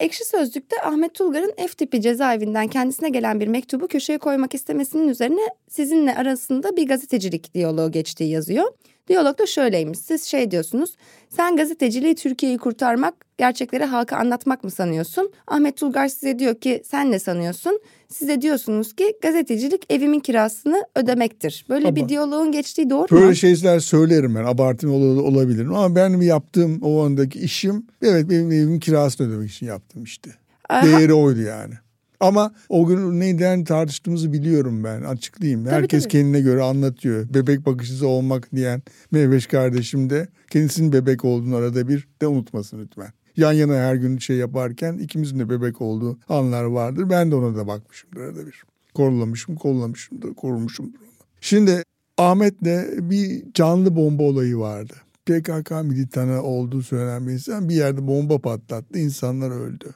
Ekşi 0.00 0.24
Sözlük'te 0.24 0.76
Ahmet 0.82 1.14
Tulgar'ın 1.14 1.52
F 1.56 1.68
tipi 1.68 2.00
cezaevinden 2.00 2.68
kendisine 2.68 3.08
gelen 3.08 3.40
bir 3.40 3.48
mektubu 3.48 3.88
köşeye 3.88 4.18
koymak 4.18 4.54
istemesinin 4.54 5.08
üzerine 5.08 5.40
sizinle 5.68 6.14
arasında 6.14 6.76
bir 6.76 6.88
gazetecilik 6.88 7.54
diyaloğu 7.54 7.92
geçtiği 7.92 8.30
yazıyor. 8.30 8.72
Diyalogda 9.08 9.46
şöyleymiş. 9.46 9.98
Siz 9.98 10.22
şey 10.24 10.50
diyorsunuz. 10.50 10.94
Sen 11.36 11.56
gazeteciliği 11.56 12.14
Türkiye'yi 12.14 12.58
kurtarmak, 12.58 13.14
gerçekleri 13.38 13.84
halka 13.84 14.16
anlatmak 14.16 14.64
mı 14.64 14.70
sanıyorsun? 14.70 15.32
Ahmet 15.46 15.76
Tulgar 15.76 16.08
size 16.08 16.38
diyor 16.38 16.54
ki 16.54 16.82
sen 16.86 17.10
ne 17.12 17.18
sanıyorsun? 17.18 17.80
Size 18.08 18.40
diyorsunuz 18.42 18.92
ki 18.96 19.14
gazetecilik 19.22 19.92
evimin 19.92 20.20
kirasını 20.20 20.84
ödemektir. 20.96 21.66
Böyle 21.68 21.94
bir 21.96 22.00
Ama- 22.00 22.08
diyaloğun 22.08 22.52
geçtiği 22.52 22.90
doğru 22.90 23.06
Böyle 23.10 23.26
mu? 23.26 23.34
şeyler 23.34 23.80
söylerim 23.80 24.34
ben. 24.34 24.44
Abartım 24.44 24.92
ol- 24.92 25.18
olabilirim 25.32 25.74
ama 25.74 25.96
benim 25.96 26.22
yaptığım 26.22 26.82
o 26.82 27.04
andaki 27.04 27.38
işim 27.38 27.86
evet 28.02 28.30
benim 28.30 28.52
evimin 28.52 28.80
kirasını 28.80 29.28
ödemek 29.28 29.50
için 29.50 29.66
yaptım 29.66 30.04
işte. 30.04 30.30
Aha. 30.68 30.86
Değeri 30.86 31.14
oydu 31.14 31.40
yani. 31.40 31.74
Ama 32.20 32.54
o 32.68 32.86
gün 32.86 33.20
neden 33.20 33.64
tartıştığımızı 33.64 34.32
biliyorum 34.32 34.84
ben. 34.84 35.02
Açıklayayım. 35.02 35.64
Tabii, 35.64 35.74
Herkes 35.74 36.02
tabii. 36.02 36.12
kendine 36.12 36.40
göre 36.40 36.62
anlatıyor. 36.62 37.34
Bebek 37.34 37.66
bakışlısı 37.66 38.06
olmak 38.06 38.52
diyen 38.54 38.82
Meyveş 39.10 39.46
kardeşim 39.46 40.10
de 40.10 40.28
kendisinin 40.50 40.92
bebek 40.92 41.24
olduğunu 41.24 41.56
arada 41.56 41.88
bir 41.88 42.08
de 42.22 42.26
unutmasın 42.26 42.78
lütfen. 42.78 43.12
Yan 43.36 43.52
yana 43.52 43.74
her 43.74 43.94
gün 43.94 44.18
şey 44.18 44.36
yaparken 44.36 44.98
ikimizin 44.98 45.38
de 45.38 45.50
bebek 45.50 45.80
olduğu 45.80 46.18
anlar 46.28 46.64
vardır. 46.64 47.10
Ben 47.10 47.30
de 47.30 47.34
ona 47.34 47.56
da 47.56 47.66
bakmışımdır 47.66 48.20
arada 48.20 48.46
bir. 48.46 48.62
Korulamışım, 48.94 49.56
kollamışımdır, 49.56 50.34
korumuşumdur 50.34 50.98
onu. 50.98 51.08
Şimdi 51.40 51.82
Ahmet'le 52.18 52.88
bir 53.10 53.42
canlı 53.54 53.96
bomba 53.96 54.22
olayı 54.22 54.56
vardı. 54.58 54.94
PKK 55.26 55.70
militanı 55.84 56.42
olduğu 56.42 56.82
söylenen 56.82 57.26
bir 57.26 57.32
insan 57.32 57.68
bir 57.68 57.74
yerde 57.74 58.06
bomba 58.06 58.38
patlattı. 58.38 58.98
insanlar 58.98 59.50
öldü. 59.50 59.94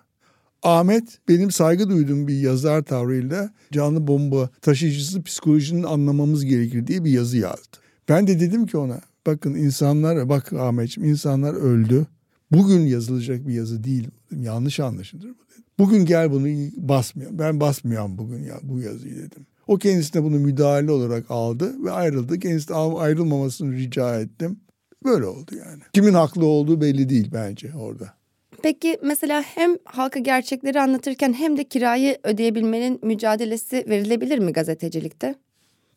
Ahmet 0.63 1.19
benim 1.29 1.51
saygı 1.51 1.89
duyduğum 1.89 2.29
bir 2.29 2.41
yazar 2.41 2.83
tavrıyla 2.83 3.51
canlı 3.73 4.07
bomba 4.07 4.51
taşıyıcısı 4.63 5.23
psikolojinin 5.23 5.83
anlamamız 5.83 6.45
gerekir 6.45 6.87
diye 6.87 7.05
bir 7.05 7.11
yazı 7.11 7.39
yazdı. 7.39 7.79
Ben 8.09 8.27
de 8.27 8.41
dedim 8.41 8.67
ki 8.67 8.77
ona 8.77 9.01
bakın 9.27 9.55
insanlar 9.55 10.29
bak 10.29 10.53
Ahmetciğim 10.53 11.11
insanlar 11.11 11.55
öldü. 11.55 12.07
Bugün 12.53 12.81
yazılacak 12.81 13.49
bir 13.49 13.55
yazı 13.55 13.85
değil. 13.85 14.09
Yanlış 14.37 14.81
anlaşılır 14.81 15.23
bu 15.29 15.51
dedim. 15.53 15.65
Bugün 15.79 16.05
gel 16.05 16.31
bunu 16.31 16.47
basmayalım. 16.77 17.39
Ben 17.39 17.61
basmayacağım 17.61 18.19
bugün 18.19 18.45
ya 18.45 18.59
bu 18.63 18.81
yazıyı 18.81 19.17
dedim. 19.17 19.47
O 19.67 19.79
kendisine 19.79 20.23
bunu 20.23 20.39
müdahale 20.39 20.91
olarak 20.91 21.31
aldı 21.31 21.85
ve 21.85 21.91
ayrıldı. 21.91 22.39
Kendisine 22.39 22.77
ayrılmamasını 22.77 23.73
rica 23.73 24.21
ettim. 24.21 24.61
Böyle 25.05 25.25
oldu 25.25 25.51
yani. 25.67 25.83
Kimin 25.93 26.15
haklı 26.15 26.47
olduğu 26.47 26.81
belli 26.81 27.09
değil 27.09 27.31
bence 27.33 27.75
orada. 27.75 28.15
Peki 28.63 28.99
mesela 29.03 29.43
hem 29.43 29.77
halka 29.85 30.19
gerçekleri 30.19 30.81
anlatırken 30.81 31.33
hem 31.33 31.57
de 31.57 31.65
kirayı 31.65 32.19
ödeyebilmenin 32.23 33.01
mücadelesi 33.03 33.85
verilebilir 33.89 34.39
mi 34.39 34.53
gazetecilikte? 34.53 35.35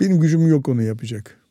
Benim 0.02 0.20
gücüm 0.20 0.48
yok 0.48 0.70
onu 0.70 0.82
yapacak. 0.84 1.46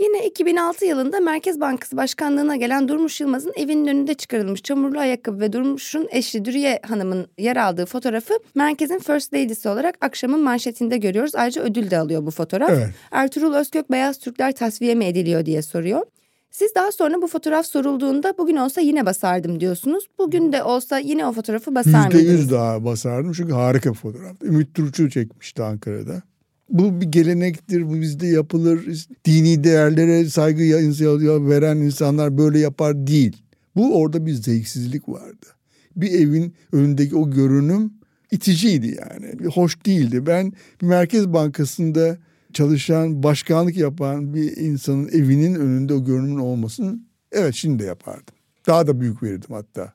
Yine 0.00 0.26
2006 0.26 0.84
yılında 0.84 1.20
Merkez 1.20 1.60
Bankası 1.60 1.96
Başkanlığı'na 1.96 2.56
gelen 2.56 2.88
Durmuş 2.88 3.20
Yılmaz'ın 3.20 3.52
evinin 3.56 3.86
önünde 3.86 4.14
çıkarılmış 4.14 4.62
çamurlu 4.62 4.98
ayakkabı 4.98 5.40
ve 5.40 5.52
Durmuş'un 5.52 6.08
eşi 6.10 6.44
Dürüye 6.44 6.80
Hanım'ın 6.82 7.26
yer 7.38 7.56
aldığı 7.56 7.86
fotoğrafı 7.86 8.34
merkezin 8.54 8.98
First 8.98 9.34
Lady'si 9.34 9.68
olarak 9.68 9.94
akşamın 10.00 10.40
manşetinde 10.40 10.96
görüyoruz. 10.96 11.34
Ayrıca 11.34 11.62
ödül 11.62 11.90
de 11.90 11.98
alıyor 11.98 12.26
bu 12.26 12.30
fotoğraf. 12.30 12.70
Evet. 12.70 12.88
Ertuğrul 13.10 13.54
Özkök 13.54 13.90
Beyaz 13.90 14.18
Türkler 14.18 14.52
tasfiye 14.52 14.94
mi 14.94 15.04
ediliyor 15.04 15.46
diye 15.46 15.62
soruyor. 15.62 16.06
Siz 16.50 16.74
daha 16.74 16.92
sonra 16.92 17.22
bu 17.22 17.26
fotoğraf 17.26 17.66
sorulduğunda 17.66 18.34
bugün 18.38 18.56
olsa 18.56 18.80
yine 18.80 19.06
basardım 19.06 19.60
diyorsunuz. 19.60 20.04
Bugün 20.18 20.52
de 20.52 20.62
olsa 20.62 20.98
yine 20.98 21.26
o 21.26 21.32
fotoğrafı 21.32 21.74
basar 21.74 22.12
mıydınız? 22.12 22.40
yüz 22.40 22.50
daha 22.50 22.84
basardım 22.84 23.32
çünkü 23.32 23.52
harika 23.52 23.90
bir 23.90 23.94
fotoğraf. 23.94 24.42
Ümit 24.42 24.74
Turçu 24.74 25.10
çekmişti 25.10 25.62
Ankara'da. 25.62 26.22
Bu 26.68 27.00
bir 27.00 27.06
gelenektir, 27.06 27.88
bu 27.88 28.00
bizde 28.00 28.26
yapılır. 28.26 29.06
Dini 29.24 29.64
değerlere 29.64 30.24
saygı 30.24 30.62
veren 31.48 31.76
insanlar 31.76 32.38
böyle 32.38 32.58
yapar 32.58 33.06
değil. 33.06 33.36
Bu 33.76 34.00
orada 34.00 34.26
bir 34.26 34.32
zevksizlik 34.32 35.08
vardı. 35.08 35.46
Bir 35.96 36.10
evin 36.12 36.54
önündeki 36.72 37.16
o 37.16 37.30
görünüm 37.30 37.92
iticiydi 38.30 38.98
yani. 39.00 39.38
Bir 39.38 39.46
hoş 39.46 39.86
değildi. 39.86 40.26
Ben 40.26 40.52
Merkez 40.82 41.32
Bankası'nda 41.32 42.18
çalışan, 42.52 43.22
başkanlık 43.22 43.76
yapan 43.76 44.34
bir 44.34 44.56
insanın 44.56 45.08
evinin 45.08 45.54
önünde 45.54 45.94
o 45.94 46.04
görünümün 46.04 46.40
olmasını 46.40 46.98
evet 47.32 47.54
şimdi 47.54 47.82
de 47.82 47.86
yapardım. 47.86 48.34
Daha 48.66 48.86
da 48.86 49.00
büyük 49.00 49.22
verirdim 49.22 49.54
hatta. 49.54 49.92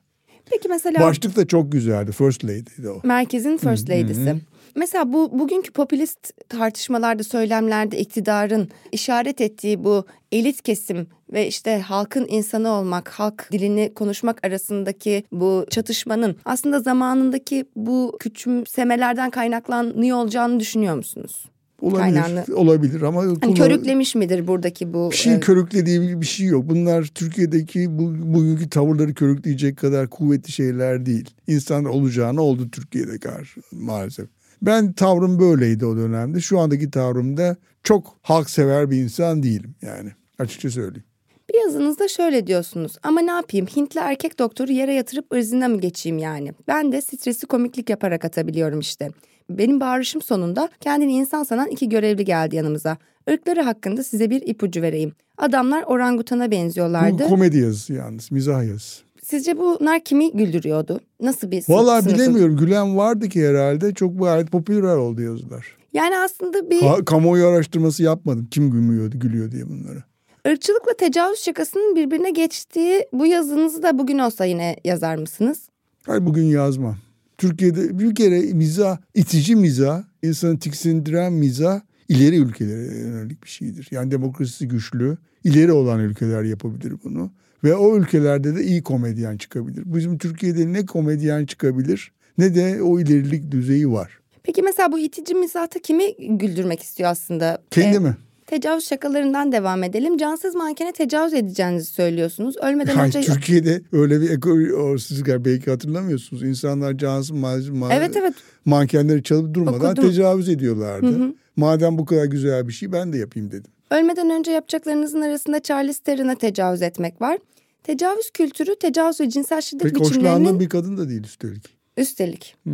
Peki 0.50 0.68
mesela 0.68 1.00
Başlık 1.00 1.36
da 1.36 1.46
çok 1.46 1.72
güzeldi. 1.72 2.12
First 2.12 2.44
Lady'di 2.44 2.88
o. 2.88 3.00
merkezin 3.04 3.56
First 3.56 3.90
Lady'si. 3.90 4.36
Mesela 4.76 5.12
bu 5.12 5.38
bugünkü 5.38 5.72
popülist 5.72 6.48
tartışmalarda, 6.48 7.22
söylemlerde 7.22 7.98
iktidarın 7.98 8.68
işaret 8.92 9.40
ettiği 9.40 9.84
bu 9.84 10.06
elit 10.32 10.62
kesim 10.62 11.06
ve 11.32 11.46
işte 11.46 11.78
halkın 11.80 12.26
insanı 12.28 12.68
olmak, 12.70 13.08
halk 13.08 13.48
dilini 13.52 13.94
konuşmak 13.94 14.46
arasındaki 14.46 15.24
bu 15.32 15.66
çatışmanın 15.70 16.36
aslında 16.44 16.80
zamanındaki 16.80 17.64
bu 17.76 18.16
küçümsemelerden 18.20 19.30
kaynaklanıyor 19.30 20.16
olacağını 20.18 20.60
düşünüyor 20.60 20.96
musunuz? 20.96 21.44
Olabilir, 21.80 22.00
Kaynağını- 22.20 22.54
olabilir 22.54 23.02
ama 23.02 23.22
Hani 23.22 23.40
kullan- 23.40 23.54
körüklemiş 23.54 24.14
midir 24.14 24.46
buradaki 24.46 24.92
bu? 24.92 25.10
bir 25.10 25.16
şey 25.16 25.34
e, 25.34 25.40
körüklediği 25.40 26.20
bir 26.20 26.26
şey 26.26 26.46
yok. 26.46 26.68
Bunlar 26.68 27.04
Türkiye'deki 27.14 27.98
bu, 27.98 28.34
bugünkü 28.34 28.70
tavırları 28.70 29.14
körükleyecek 29.14 29.76
kadar 29.76 30.10
kuvvetli 30.10 30.52
şeyler 30.52 31.06
değil. 31.06 31.30
İnsanlar 31.46 31.90
olacağını 31.90 32.42
oldu 32.42 32.70
Türkiye'de 32.70 33.18
karşı 33.18 33.60
maalesef. 33.72 34.26
Ben 34.62 34.92
tavrım 34.92 35.38
böyleydi 35.38 35.86
o 35.86 35.96
dönemde. 35.96 36.40
Şu 36.40 36.58
andaki 36.58 36.90
tavrımda 36.90 37.56
çok 37.84 38.16
halksever 38.22 38.90
bir 38.90 38.96
insan 38.96 39.42
değilim 39.42 39.74
yani. 39.82 40.10
Açıkça 40.38 40.70
söyleyeyim. 40.70 41.04
Bir 41.50 41.60
yazınızda 41.66 42.08
şöyle 42.08 42.46
diyorsunuz. 42.46 42.92
Ama 43.02 43.20
ne 43.20 43.30
yapayım? 43.30 43.66
Hintli 43.66 44.00
erkek 44.00 44.38
doktoru 44.38 44.72
yere 44.72 44.94
yatırıp 44.94 45.32
ırzına 45.32 45.68
mı 45.68 45.80
geçeyim 45.80 46.18
yani? 46.18 46.52
Ben 46.68 46.92
de 46.92 47.00
stresi 47.02 47.46
komiklik 47.46 47.90
yaparak 47.90 48.24
atabiliyorum 48.24 48.80
işte. 48.80 49.10
Benim 49.50 49.80
bağırışım 49.80 50.22
sonunda 50.22 50.68
kendini 50.80 51.12
insan 51.12 51.42
sanan 51.44 51.68
iki 51.68 51.88
görevli 51.88 52.24
geldi 52.24 52.56
yanımıza. 52.56 52.96
Irkları 53.28 53.62
hakkında 53.62 54.02
size 54.04 54.30
bir 54.30 54.42
ipucu 54.46 54.82
vereyim. 54.82 55.12
Adamlar 55.38 55.82
orangutana 55.82 56.46
Bu 56.46 56.50
benziyorlardı. 56.50 57.28
komedi 57.28 57.58
yazısı 57.58 57.92
yalnız, 57.92 58.32
mizah 58.32 58.64
yazısı. 58.64 59.02
Sizce 59.22 59.58
bunlar 59.58 60.00
kimi 60.00 60.32
güldürüyordu? 60.32 61.00
Nasıl 61.20 61.50
bir 61.50 61.62
sınıf- 61.62 61.72
Vallahi 61.76 62.02
sınıfı? 62.02 62.18
bilemiyorum. 62.18 62.56
Gülen 62.56 62.96
vardı 62.96 63.28
ki 63.28 63.48
herhalde. 63.48 63.94
Çok 63.94 64.18
gayet 64.20 64.50
popüler 64.52 64.96
oldu 64.96 65.22
yazılar. 65.22 65.66
Yani 65.92 66.18
aslında 66.18 66.70
bir 66.70 66.82
Ha, 66.82 67.04
kamuoyu 67.04 67.46
araştırması 67.46 68.02
yapmadım. 68.02 68.48
Kim 68.50 68.70
gülüyordu, 68.70 69.18
gülüyor 69.18 69.50
diye 69.50 69.68
bunları. 69.68 70.02
ırkçılıkla 70.48 70.92
tecavüz 70.98 71.38
şakasının 71.38 71.96
birbirine 71.96 72.30
geçtiği 72.30 73.06
bu 73.12 73.26
yazınızı 73.26 73.82
da 73.82 73.98
bugün 73.98 74.18
olsa 74.18 74.44
yine 74.44 74.76
yazar 74.84 75.16
mısınız? 75.16 75.68
Hayır 76.06 76.26
bugün 76.26 76.44
yazmam. 76.44 76.96
Türkiye'de 77.38 77.98
bir 77.98 78.14
kere 78.14 78.40
mizah, 78.40 78.98
itici 79.14 79.56
mizah, 79.56 80.02
insanı 80.22 80.58
tiksindiren 80.58 81.32
mizah 81.32 81.80
ileri 82.08 82.36
ülkelere 82.36 82.98
yönelik 82.98 83.44
bir 83.44 83.48
şeydir. 83.48 83.88
Yani 83.90 84.10
demokrasisi 84.10 84.68
güçlü, 84.68 85.16
ileri 85.44 85.72
olan 85.72 86.00
ülkeler 86.00 86.42
yapabilir 86.42 86.94
bunu. 87.04 87.30
Ve 87.64 87.74
o 87.74 87.96
ülkelerde 87.96 88.56
de 88.56 88.64
iyi 88.64 88.82
komedyen 88.82 89.36
çıkabilir. 89.36 89.82
Bizim 89.86 90.18
Türkiye'de 90.18 90.72
ne 90.72 90.86
komedyen 90.86 91.46
çıkabilir 91.46 92.12
ne 92.38 92.54
de 92.54 92.82
o 92.82 93.00
ilerilik 93.00 93.50
düzeyi 93.50 93.90
var. 93.90 94.18
Peki 94.42 94.62
mesela 94.62 94.92
bu 94.92 94.98
itici 94.98 95.34
mizahta 95.34 95.80
kimi 95.80 96.04
güldürmek 96.38 96.82
istiyor 96.82 97.10
aslında? 97.10 97.62
Kendi 97.70 97.96
Ee, 97.96 97.98
mi? 97.98 98.16
Tecavüz 98.46 98.88
şakalarından 98.88 99.52
devam 99.52 99.82
edelim. 99.82 100.16
Cansız 100.18 100.54
mankene 100.54 100.92
tecavüz 100.92 101.34
edeceğinizi 101.34 101.86
söylüyorsunuz. 101.92 102.56
Ölmeden 102.56 102.94
Hayır, 102.94 103.14
önce... 103.14 103.32
Türkiye'de 103.32 103.82
öyle 103.92 104.20
bir 104.20 104.30
eko, 104.30 104.50
o 104.82 104.98
siz 104.98 105.22
galiba 105.22 105.44
belki 105.44 105.70
hatırlamıyorsunuz. 105.70 106.42
İnsanlar 106.42 106.98
cansız 106.98 107.30
ma- 107.36 107.94
Evet 107.94 108.16
evet. 108.16 108.34
mankenleri 108.64 109.22
çalıp 109.22 109.54
durmadan 109.54 109.92
Okudum. 109.92 110.10
tecavüz 110.10 110.48
ediyorlardı. 110.48 111.34
Madem 111.56 111.98
bu 111.98 112.04
kadar 112.04 112.24
güzel 112.24 112.68
bir 112.68 112.72
şey 112.72 112.92
ben 112.92 113.12
de 113.12 113.18
yapayım 113.18 113.50
dedim. 113.50 113.70
Ölmeden 113.90 114.30
önce 114.30 114.50
yapacaklarınızın 114.50 115.20
arasında 115.20 115.60
Charles 115.60 115.98
Theron'a 115.98 116.34
tecavüz 116.34 116.82
etmek 116.82 117.20
var. 117.22 117.38
Tecavüz 117.82 118.30
kültürü, 118.30 118.76
tecavüz 118.78 119.20
ve 119.20 119.28
cinsel 119.30 119.60
şiddet 119.60 119.82
Pek 119.82 119.94
biçimlerinin 119.94 120.24
hoşlandığım 120.28 120.60
bir 120.60 120.68
kadın 120.68 120.96
da 120.96 121.08
değil 121.08 121.24
üstelik. 121.24 121.64
üstelik. 121.96 122.56
Hı. 122.66 122.70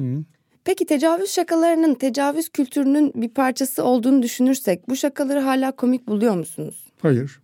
Peki 0.64 0.86
tecavüz 0.86 1.30
şakalarının 1.30 1.94
tecavüz 1.94 2.48
kültürünün 2.48 3.12
bir 3.14 3.28
parçası 3.28 3.84
olduğunu 3.84 4.22
düşünürsek 4.22 4.88
bu 4.88 4.96
şakaları 4.96 5.40
hala 5.40 5.72
komik 5.72 6.08
buluyor 6.08 6.34
musunuz? 6.36 6.92
Hayır. 7.02 7.42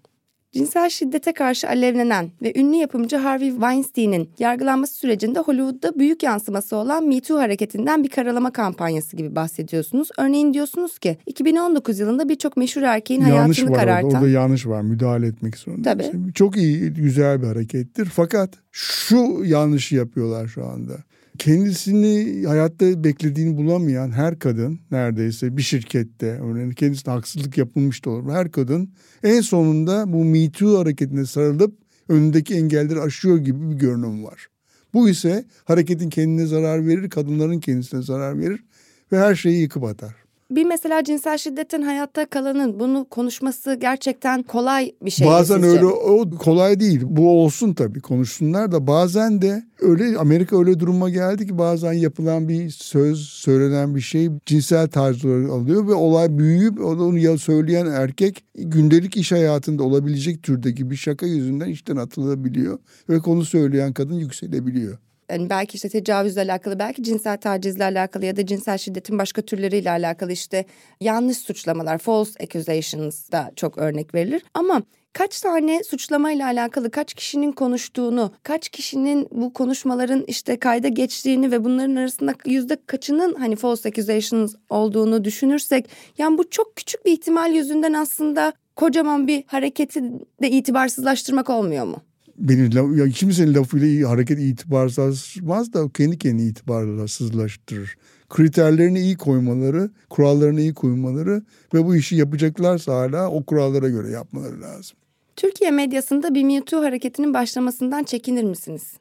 Cinsel 0.52 0.88
şiddete 0.90 1.32
karşı 1.32 1.68
alevlenen 1.68 2.30
ve 2.42 2.52
ünlü 2.56 2.76
yapımcı 2.76 3.16
Harvey 3.16 3.50
Weinstein'in 3.50 4.30
yargılanması 4.38 4.94
sürecinde 4.94 5.38
Hollywood'da 5.38 5.98
büyük 5.98 6.22
yansıması 6.22 6.76
olan 6.76 7.04
Me 7.04 7.20
Too 7.20 7.38
hareketinden 7.38 8.04
bir 8.04 8.08
karalama 8.08 8.52
kampanyası 8.52 9.16
gibi 9.16 9.36
bahsediyorsunuz. 9.36 10.08
Örneğin 10.18 10.54
diyorsunuz 10.54 10.98
ki 10.98 11.18
2019 11.26 11.98
yılında 11.98 12.28
birçok 12.28 12.56
meşhur 12.56 12.82
erkeğin 12.82 13.20
yanlış 13.20 13.34
hayatını 13.34 13.64
var 13.64 13.70
orada. 13.70 13.80
karartan... 13.80 14.10
Orada 14.10 14.28
yanlış 14.28 14.66
var. 14.66 14.80
Müdahale 14.80 15.26
etmek 15.26 15.58
zorunda. 15.58 15.82
Tabii. 15.82 16.32
Çok 16.34 16.56
iyi, 16.56 16.90
güzel 16.90 17.42
bir 17.42 17.46
harekettir. 17.46 18.04
Fakat 18.04 18.50
şu 18.72 19.42
yanlışı 19.44 19.96
yapıyorlar 19.96 20.46
şu 20.46 20.64
anda. 20.66 20.92
Kendisini 21.38 22.46
hayatta 22.46 23.04
beklediğini 23.04 23.56
bulamayan 23.56 24.10
her 24.10 24.38
kadın 24.38 24.80
neredeyse 24.90 25.56
bir 25.56 25.62
şirkette 25.62 26.26
örneğin 26.26 26.70
kendisine 26.70 27.14
haksızlık 27.14 27.58
yapılmış 27.58 28.04
da 28.04 28.10
olur. 28.10 28.32
Her 28.32 28.52
kadın 28.52 28.90
en 29.22 29.40
sonunda 29.40 30.12
bu 30.12 30.24
Me 30.24 30.50
Too 30.50 30.78
hareketine 30.78 31.26
sarılıp 31.26 31.78
önündeki 32.08 32.54
engelleri 32.54 33.00
aşıyor 33.00 33.38
gibi 33.38 33.70
bir 33.70 33.76
görünüm 33.76 34.24
var. 34.24 34.46
Bu 34.94 35.08
ise 35.08 35.44
hareketin 35.64 36.10
kendine 36.10 36.46
zarar 36.46 36.86
verir, 36.86 37.10
kadınların 37.10 37.60
kendisine 37.60 38.02
zarar 38.02 38.38
verir 38.38 38.64
ve 39.12 39.18
her 39.18 39.34
şeyi 39.34 39.60
yıkıp 39.60 39.84
atar. 39.84 40.27
Bir 40.50 40.64
mesela 40.64 41.04
cinsel 41.04 41.38
şiddetin 41.38 41.82
hayatta 41.82 42.26
kalanın 42.26 42.80
bunu 42.80 43.06
konuşması 43.10 43.74
gerçekten 43.74 44.42
kolay 44.42 44.92
bir 45.02 45.10
şey. 45.10 45.26
Bazen 45.26 45.54
sizce? 45.54 45.68
öyle 45.68 45.86
o 45.86 46.30
kolay 46.30 46.80
değil. 46.80 47.00
Bu 47.04 47.30
olsun 47.30 47.74
tabii 47.74 48.00
konuşsunlar 48.00 48.72
da 48.72 48.86
bazen 48.86 49.42
de 49.42 49.62
öyle 49.80 50.18
Amerika 50.18 50.58
öyle 50.58 50.80
duruma 50.80 51.10
geldi 51.10 51.46
ki 51.46 51.58
bazen 51.58 51.92
yapılan 51.92 52.48
bir 52.48 52.70
söz, 52.70 53.20
söylenen 53.20 53.94
bir 53.94 54.00
şey 54.00 54.28
cinsel 54.46 54.88
tarzları 54.88 55.52
alıyor 55.52 55.88
ve 55.88 55.94
olay 55.94 56.38
büyüyüp 56.38 56.80
onu 56.80 57.38
söyleyen 57.38 57.86
erkek 57.86 58.44
gündelik 58.54 59.16
iş 59.16 59.32
hayatında 59.32 59.82
olabilecek 59.82 60.42
türdeki 60.42 60.90
bir 60.90 60.96
şaka 60.96 61.26
yüzünden 61.26 61.68
işten 61.68 61.96
atılabiliyor 61.96 62.78
ve 63.08 63.18
konu 63.18 63.44
söyleyen 63.44 63.92
kadın 63.92 64.14
yükselebiliyor 64.14 64.98
yani 65.30 65.50
belki 65.50 65.74
işte 65.74 65.88
tecavüzle 65.88 66.40
alakalı, 66.40 66.78
belki 66.78 67.02
cinsel 67.02 67.36
tacizle 67.36 67.84
alakalı 67.84 68.24
ya 68.24 68.36
da 68.36 68.46
cinsel 68.46 68.78
şiddetin 68.78 69.18
başka 69.18 69.42
türleriyle 69.42 69.90
alakalı 69.90 70.32
işte 70.32 70.64
yanlış 71.00 71.38
suçlamalar, 71.38 71.98
false 71.98 72.44
accusations 72.44 73.32
da 73.32 73.52
çok 73.56 73.78
örnek 73.78 74.14
verilir. 74.14 74.42
Ama 74.54 74.82
kaç 75.12 75.40
tane 75.40 75.84
suçlamayla 75.84 76.46
alakalı 76.46 76.90
kaç 76.90 77.14
kişinin 77.14 77.52
konuştuğunu, 77.52 78.32
kaç 78.42 78.68
kişinin 78.68 79.28
bu 79.30 79.52
konuşmaların 79.52 80.24
işte 80.26 80.58
kayda 80.58 80.88
geçtiğini 80.88 81.50
ve 81.50 81.64
bunların 81.64 81.96
arasında 81.96 82.34
yüzde 82.46 82.76
kaçının 82.86 83.34
hani 83.34 83.56
false 83.56 83.88
accusations 83.88 84.54
olduğunu 84.70 85.24
düşünürsek 85.24 85.88
yani 86.18 86.38
bu 86.38 86.50
çok 86.50 86.76
küçük 86.76 87.06
bir 87.06 87.12
ihtimal 87.12 87.52
yüzünden 87.54 87.92
aslında 87.92 88.52
kocaman 88.76 89.26
bir 89.26 89.44
hareketi 89.46 90.02
de 90.42 90.50
itibarsızlaştırmak 90.50 91.50
olmuyor 91.50 91.84
mu? 91.84 92.07
Beni 92.38 92.98
ya 93.00 93.08
kimsenin 93.08 93.54
lafıyla 93.54 94.10
hareket 94.10 94.38
itibarsızmaz 94.38 95.72
da 95.72 95.88
kendi 95.88 96.18
kendini 96.18 96.46
itibarsızlaştırır. 96.48 97.96
Kriterlerini 98.28 99.00
iyi 99.00 99.16
koymaları, 99.16 99.90
kurallarını 100.10 100.60
iyi 100.60 100.74
koymaları 100.74 101.42
ve 101.74 101.84
bu 101.84 101.96
işi 101.96 102.16
yapacaklarsa 102.16 102.94
hala 102.94 103.30
o 103.30 103.44
kurallara 103.44 103.88
göre 103.88 104.10
yapmaları 104.10 104.60
lazım. 104.60 104.96
Türkiye 105.36 105.70
medyasında 105.70 106.34
bir 106.34 106.44
Me 106.44 106.64
Too 106.64 106.82
hareketinin 106.82 107.34
başlamasından 107.34 108.04
çekinir 108.04 108.44
misiniz? 108.44 108.92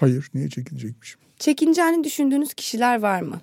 Hayır, 0.00 0.30
niye 0.34 0.48
çekinecekmişim? 0.48 1.20
Çekineceğini 1.38 2.04
düşündüğünüz 2.04 2.54
kişiler 2.54 3.00
var 3.02 3.22
mı? 3.22 3.40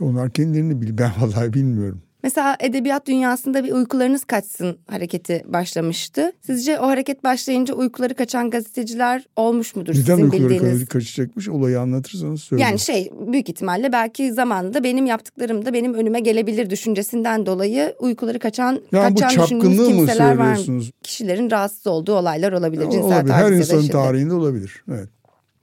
Onlar 0.00 0.30
kendilerini 0.30 0.82
bil. 0.82 0.98
Ben 0.98 1.12
vallahi 1.20 1.52
bilmiyorum. 1.52 2.02
Mesela 2.22 2.56
edebiyat 2.60 3.06
dünyasında 3.06 3.64
bir 3.64 3.72
uykularınız 3.72 4.24
kaçsın 4.24 4.78
hareketi 4.90 5.42
başlamıştı. 5.46 6.32
Sizce 6.46 6.80
o 6.80 6.86
hareket 6.86 7.24
başlayınca 7.24 7.74
uykuları 7.74 8.14
kaçan 8.14 8.50
gazeteciler 8.50 9.24
olmuş 9.36 9.76
mudur 9.76 9.92
Neden 9.92 10.00
sizin 10.00 10.22
uykuları 10.22 10.50
bildiğiniz? 10.50 10.88
kaçacakmış? 10.88 11.48
Olayı 11.48 11.80
anlatırsanız 11.80 12.42
söyleyin. 12.42 12.68
Yani 12.68 12.78
şey 12.78 13.12
büyük 13.26 13.48
ihtimalle 13.48 13.92
belki 13.92 14.32
zamanında 14.32 14.84
benim 14.84 15.06
yaptıklarım 15.06 15.64
da 15.64 15.72
benim 15.72 15.94
önüme 15.94 16.20
gelebilir 16.20 16.70
düşüncesinden 16.70 17.46
dolayı 17.46 17.94
uykuları 17.98 18.38
kaçan 18.38 18.80
yani 18.92 19.14
kaçan 19.14 19.44
düşündüğünüz 19.44 19.88
kimseler 19.88 20.36
var? 20.36 20.58
Kişilerin 21.02 21.50
rahatsız 21.50 21.86
olduğu 21.86 22.14
olaylar 22.14 22.52
olabilir. 22.52 22.84
Ya, 22.84 22.90
cinsel 22.90 23.16
olabilir. 23.16 23.34
Her 23.34 23.52
insanın 23.52 23.80
şiddet. 23.80 23.92
tarihinde 23.92 24.34
olabilir. 24.34 24.84
Evet. 24.88 25.08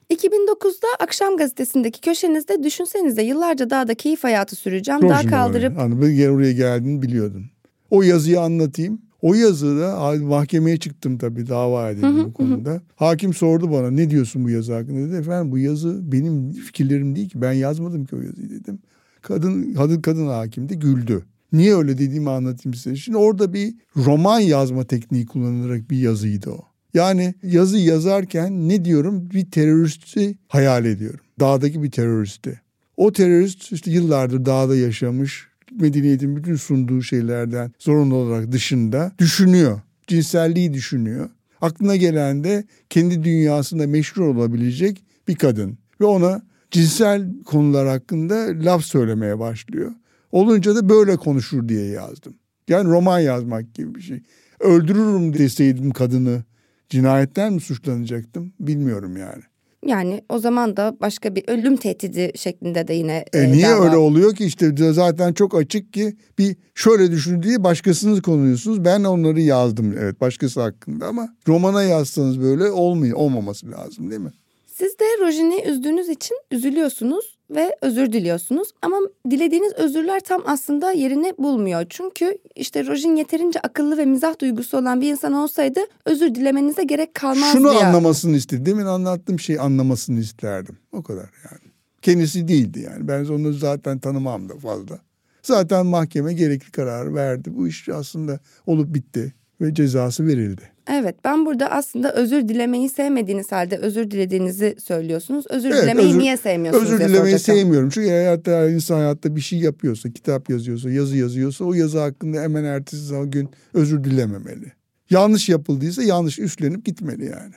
2009'da 0.09 0.87
Akşam 0.99 1.37
Gazetesi'ndeki 1.37 2.01
köşenizde 2.01 2.63
düşünsenize 2.63 3.21
yıllarca 3.21 3.69
dağda 3.69 3.95
keyif 3.95 4.23
hayatı 4.23 4.55
süreceğim. 4.55 5.01
Dağ 5.01 5.05
Rojinova 5.05 5.29
kaldırıp. 5.29 5.77
Hani 5.77 6.01
ben 6.01 6.29
oraya 6.29 6.51
geldiğini 6.51 7.01
biliyordun. 7.01 7.45
O 7.89 8.01
yazıyı 8.01 8.41
anlatayım. 8.41 9.01
O 9.21 9.33
yazıda 9.33 10.15
mahkemeye 10.21 10.77
çıktım 10.77 11.17
tabii 11.17 11.47
dava 11.47 11.91
edildi 11.91 12.23
bu 12.25 12.33
konuda. 12.33 12.81
Hakim 12.95 13.33
sordu 13.33 13.71
bana 13.71 13.91
ne 13.91 14.09
diyorsun 14.09 14.43
bu 14.43 14.49
yazı 14.49 14.73
hakkında 14.73 15.07
dedi. 15.07 15.15
Efendim 15.15 15.51
bu 15.51 15.57
yazı 15.57 16.11
benim 16.11 16.51
fikirlerim 16.51 17.15
değil 17.15 17.29
ki 17.29 17.41
ben 17.41 17.53
yazmadım 17.53 18.05
ki 18.05 18.15
o 18.15 18.21
yazıyı 18.21 18.49
dedim. 18.49 18.79
Kadın 19.21 19.73
kadın 19.73 20.01
kadın 20.01 20.27
hakim 20.27 20.69
de 20.69 20.75
güldü. 20.75 21.25
Niye 21.53 21.75
öyle 21.75 21.97
dediğimi 21.97 22.29
anlatayım 22.29 22.73
size. 22.73 22.95
Şimdi 22.95 23.17
orada 23.17 23.53
bir 23.53 23.73
roman 23.97 24.39
yazma 24.39 24.83
tekniği 24.83 25.25
kullanılarak 25.25 25.89
bir 25.89 25.97
yazıydı 25.97 26.49
o. 26.49 26.74
Yani 26.95 27.33
yazı 27.43 27.77
yazarken 27.77 28.69
ne 28.69 28.85
diyorum 28.85 29.29
bir 29.33 29.51
teröristi 29.51 30.37
hayal 30.47 30.85
ediyorum. 30.85 31.19
Dağdaki 31.39 31.83
bir 31.83 31.91
teröristi. 31.91 32.61
O 32.97 33.11
terörist 33.11 33.71
işte 33.71 33.91
yıllardır 33.91 34.45
dağda 34.45 34.75
yaşamış, 34.75 35.47
medeniyetin 35.71 36.35
bütün 36.35 36.55
sunduğu 36.55 37.01
şeylerden 37.01 37.71
zorunlu 37.79 38.15
olarak 38.15 38.51
dışında 38.51 39.11
düşünüyor. 39.19 39.81
Cinselliği 40.07 40.73
düşünüyor. 40.73 41.29
Aklına 41.61 41.95
gelen 41.95 42.43
de 42.43 42.63
kendi 42.89 43.23
dünyasında 43.23 43.87
meşhur 43.87 44.21
olabilecek 44.21 45.03
bir 45.27 45.35
kadın. 45.35 45.77
Ve 46.01 46.05
ona 46.05 46.41
cinsel 46.71 47.43
konular 47.45 47.87
hakkında 47.87 48.47
laf 48.65 48.83
söylemeye 48.83 49.39
başlıyor. 49.39 49.91
Olunca 50.31 50.75
da 50.75 50.89
böyle 50.89 51.15
konuşur 51.15 51.69
diye 51.69 51.85
yazdım. 51.85 52.33
Yani 52.67 52.89
roman 52.89 53.19
yazmak 53.19 53.73
gibi 53.73 53.95
bir 53.95 54.01
şey. 54.01 54.21
Öldürürüm 54.59 55.37
deseydim 55.37 55.91
kadını 55.91 56.43
cinayetten 56.89 57.53
mi 57.53 57.61
suçlanacaktım 57.61 58.53
bilmiyorum 58.59 59.17
yani. 59.17 59.43
yani 59.85 60.21
o 60.29 60.39
zaman 60.39 60.77
da 60.77 60.97
başka 61.01 61.35
bir 61.35 61.43
ölüm 61.47 61.77
tehdidi 61.77 62.31
şeklinde 62.35 62.87
de 62.87 62.93
yine 62.93 63.25
E 63.33 63.39
e, 63.39 63.51
niye 63.51 63.67
dava- 63.67 63.85
öyle 63.85 63.97
oluyor 63.97 64.35
ki 64.35 64.45
işte 64.45 64.71
zaten 64.93 65.33
çok 65.33 65.55
açık 65.55 65.93
ki 65.93 66.15
bir 66.37 66.55
şöyle 66.75 67.11
düşün 67.11 67.43
diye 67.43 67.63
başkasını 67.63 68.21
konuyorsunuz. 68.21 68.85
Ben 68.85 69.03
onları 69.03 69.41
yazdım 69.41 69.95
evet 69.99 70.21
başkası 70.21 70.61
hakkında 70.61 71.07
ama 71.07 71.29
romana 71.47 71.83
yazsanız 71.83 72.41
böyle 72.41 72.71
olmuyor 72.71 73.17
olmaması 73.17 73.71
lazım 73.71 74.09
değil 74.09 74.21
mi? 74.21 74.31
Siz 74.67 74.99
de 74.99 75.03
Rojin'i 75.21 75.63
üzdüğünüz 75.69 76.09
için 76.09 76.37
üzülüyorsunuz 76.51 77.34
ve 77.49 77.75
özür 77.81 78.11
diliyorsunuz. 78.11 78.69
Ama 78.81 78.97
dilediğiniz 79.29 79.73
özürler 79.73 80.19
tam 80.19 80.43
aslında 80.45 80.91
yerini 80.91 81.33
bulmuyor. 81.37 81.85
Çünkü 81.89 82.37
işte 82.55 82.87
Rojin 82.87 83.15
yeterince 83.15 83.59
akıllı 83.59 83.97
ve 83.97 84.05
mizah 84.05 84.39
duygusu 84.39 84.77
olan 84.77 85.01
bir 85.01 85.11
insan 85.11 85.33
olsaydı 85.33 85.79
özür 86.05 86.35
dilemenize 86.35 86.83
gerek 86.83 87.13
kalmazdı 87.13 87.57
Şunu 87.57 87.73
ya. 87.73 87.87
anlamasını 87.87 88.35
istedim. 88.35 88.65
Demin 88.65 88.85
anlattığım 88.85 89.39
şeyi 89.39 89.59
anlamasını 89.59 90.19
isterdim. 90.19 90.77
O 90.91 91.03
kadar 91.03 91.29
yani. 91.51 91.71
Kendisi 92.01 92.47
değildi 92.47 92.79
yani. 92.79 93.07
Ben 93.07 93.25
onu 93.25 93.53
zaten 93.53 93.99
tanımam 93.99 94.49
da 94.49 94.57
fazla. 94.57 94.99
Zaten 95.43 95.85
mahkeme 95.85 96.33
gerekli 96.33 96.71
kararı 96.71 97.15
verdi. 97.15 97.49
Bu 97.55 97.67
iş 97.67 97.89
aslında 97.89 98.39
olup 98.65 98.93
bitti 98.93 99.33
ve 99.61 99.73
cezası 99.73 100.27
verildi. 100.27 100.74
Evet 100.89 101.15
ben 101.23 101.45
burada 101.45 101.71
aslında 101.71 102.13
özür 102.13 102.47
dilemeyi 102.47 102.89
sevmediğiniz 102.89 103.51
halde 103.51 103.77
özür 103.77 104.11
dilediğinizi 104.11 104.75
söylüyorsunuz. 104.79 105.45
Özür 105.49 105.69
Evet, 105.71 105.83
dilemeyi 105.83 106.07
özür- 106.09 106.19
niye 106.19 106.37
sevmiyorsunuz 106.37 106.91
Özür 106.93 107.09
dilemeyi 107.09 107.39
sevmiyorum. 107.39 107.89
Çünkü 107.89 108.09
hayatta 108.09 108.69
insan 108.69 108.95
hayatta 108.95 109.35
bir 109.35 109.41
şey 109.41 109.59
yapıyorsa, 109.59 110.11
kitap 110.11 110.49
yazıyorsa, 110.49 110.89
yazı 110.91 111.17
yazıyorsa 111.17 111.65
o 111.65 111.73
yazı 111.73 111.99
hakkında 111.99 112.41
hemen 112.41 112.63
ertesi 112.63 113.05
zaman 113.05 113.31
gün 113.31 113.49
özür 113.73 114.03
dilememeli. 114.03 114.71
Yanlış 115.09 115.49
yapıldıysa 115.49 116.03
yanlış 116.03 116.39
üstlenip 116.39 116.85
gitmeli 116.85 117.25
yani. 117.25 117.53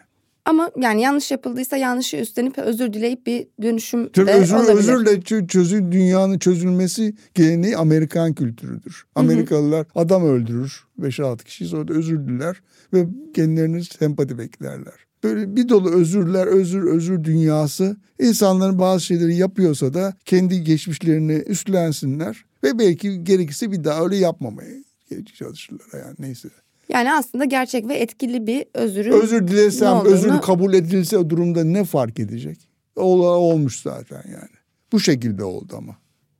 Ama 0.48 0.70
yani 0.76 1.02
yanlış 1.02 1.30
yapıldıysa 1.30 1.76
yanlışı 1.76 2.16
üstlenip 2.16 2.58
özür 2.58 2.92
dileyip 2.92 3.26
bir 3.26 3.46
dönüşüm 3.62 4.08
Tabii 4.08 4.26
de 4.26 4.32
özür, 4.32 4.54
olabilir. 4.54 4.74
özürle 4.74 5.10
çö- 5.10 5.48
çözü, 5.48 5.92
dünyanın 5.92 6.38
çözülmesi 6.38 7.14
geleneği 7.34 7.76
Amerikan 7.76 8.34
kültürüdür. 8.34 9.04
Amerikalılar 9.14 9.86
adam 9.94 10.26
öldürür 10.26 10.84
5-6 11.00 11.44
kişi 11.44 11.66
sonra 11.66 11.88
da 11.88 11.92
özür 11.94 12.26
diler 12.26 12.62
ve 12.92 13.06
kendilerini 13.34 13.84
sempati 13.84 14.38
beklerler. 14.38 14.94
Böyle 15.24 15.56
bir 15.56 15.68
dolu 15.68 15.90
özürler, 15.90 16.46
özür, 16.46 16.82
özür 16.82 17.24
dünyası 17.24 17.96
insanların 18.18 18.78
bazı 18.78 19.04
şeyleri 19.04 19.36
yapıyorsa 19.36 19.94
da 19.94 20.14
kendi 20.24 20.64
geçmişlerini 20.64 21.32
üstlensinler 21.32 22.44
ve 22.64 22.78
belki 22.78 23.24
gerekirse 23.24 23.72
bir 23.72 23.84
daha 23.84 24.04
öyle 24.04 24.16
yapmamaya 24.16 24.74
çalışırlar 25.38 26.00
yani 26.04 26.14
neyse. 26.18 26.48
Yani 26.88 27.12
aslında 27.12 27.44
gerçek 27.44 27.88
ve 27.88 27.94
etkili 27.94 28.46
bir 28.46 28.64
özürün 28.74 29.12
Özür 29.12 29.48
dilesem, 29.48 29.92
olduğunu- 29.96 30.14
özür 30.14 30.40
kabul 30.40 30.74
edilse 30.74 31.30
durumda 31.30 31.64
ne 31.64 31.84
fark 31.84 32.18
edecek? 32.20 32.68
Ol, 32.96 33.20
olmuş 33.20 33.82
zaten 33.82 34.22
yani. 34.32 34.58
Bu 34.92 35.00
şekilde 35.00 35.44
oldu 35.44 35.74
ama. 35.76 35.96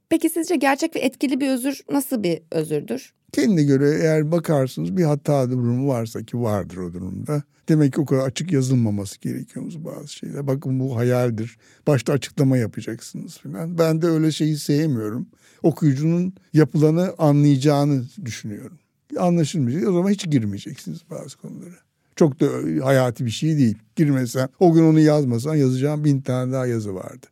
Peki 0.09 0.31
sizce 0.31 0.57
gerçek 0.57 0.97
ve 0.97 1.01
etkili 1.01 1.41
bir 1.41 1.49
özür 1.51 1.81
nasıl 1.91 2.23
bir 2.23 2.41
özürdür? 2.51 3.13
Kendine 3.33 3.63
göre 3.63 3.99
eğer 4.03 4.33
bakarsınız 4.33 4.97
bir 4.97 5.05
hata 5.05 5.51
durumu 5.51 5.89
varsa 5.89 6.23
ki 6.23 6.41
vardır 6.41 6.77
o 6.77 6.93
durumda. 6.93 7.43
Demek 7.69 7.93
ki 7.93 8.01
o 8.01 8.07
kadar 8.07 8.27
açık 8.27 8.53
yazılmaması 8.53 9.21
gerekiyormuş 9.21 9.75
bazı 9.79 10.09
şeyler. 10.09 10.47
Bakın 10.47 10.81
bu 10.81 10.97
hayaldir. 10.97 11.59
Başta 11.87 12.13
açıklama 12.13 12.57
yapacaksınız 12.57 13.39
falan. 13.39 13.79
Ben 13.79 14.03
de 14.03 14.07
öyle 14.07 14.33
şeyi 14.33 14.57
sevmiyorum. 14.57 15.27
Okuyucunun 15.63 16.35
yapılanı 16.53 17.15
anlayacağını 17.19 18.05
düşünüyorum. 18.25 18.79
Anlaşılmayacak 19.17 19.89
o 19.89 19.93
zaman 19.93 20.11
hiç 20.11 20.31
girmeyeceksiniz 20.31 21.01
bazı 21.11 21.39
konulara. 21.39 21.75
Çok 22.17 22.41
da 22.41 22.47
hayati 22.87 23.27
bir 23.27 23.31
şey 23.31 23.59
değil. 23.59 23.79
Girmesen 23.97 24.49
o 24.61 24.73
gün 24.73 24.83
onu 24.83 25.01
yazmasan 25.01 25.55
yazacağım 25.55 26.05
bin 26.05 26.21
tane 26.21 26.53
daha 26.53 26.67
yazı 26.67 26.95
vardı. 26.95 27.27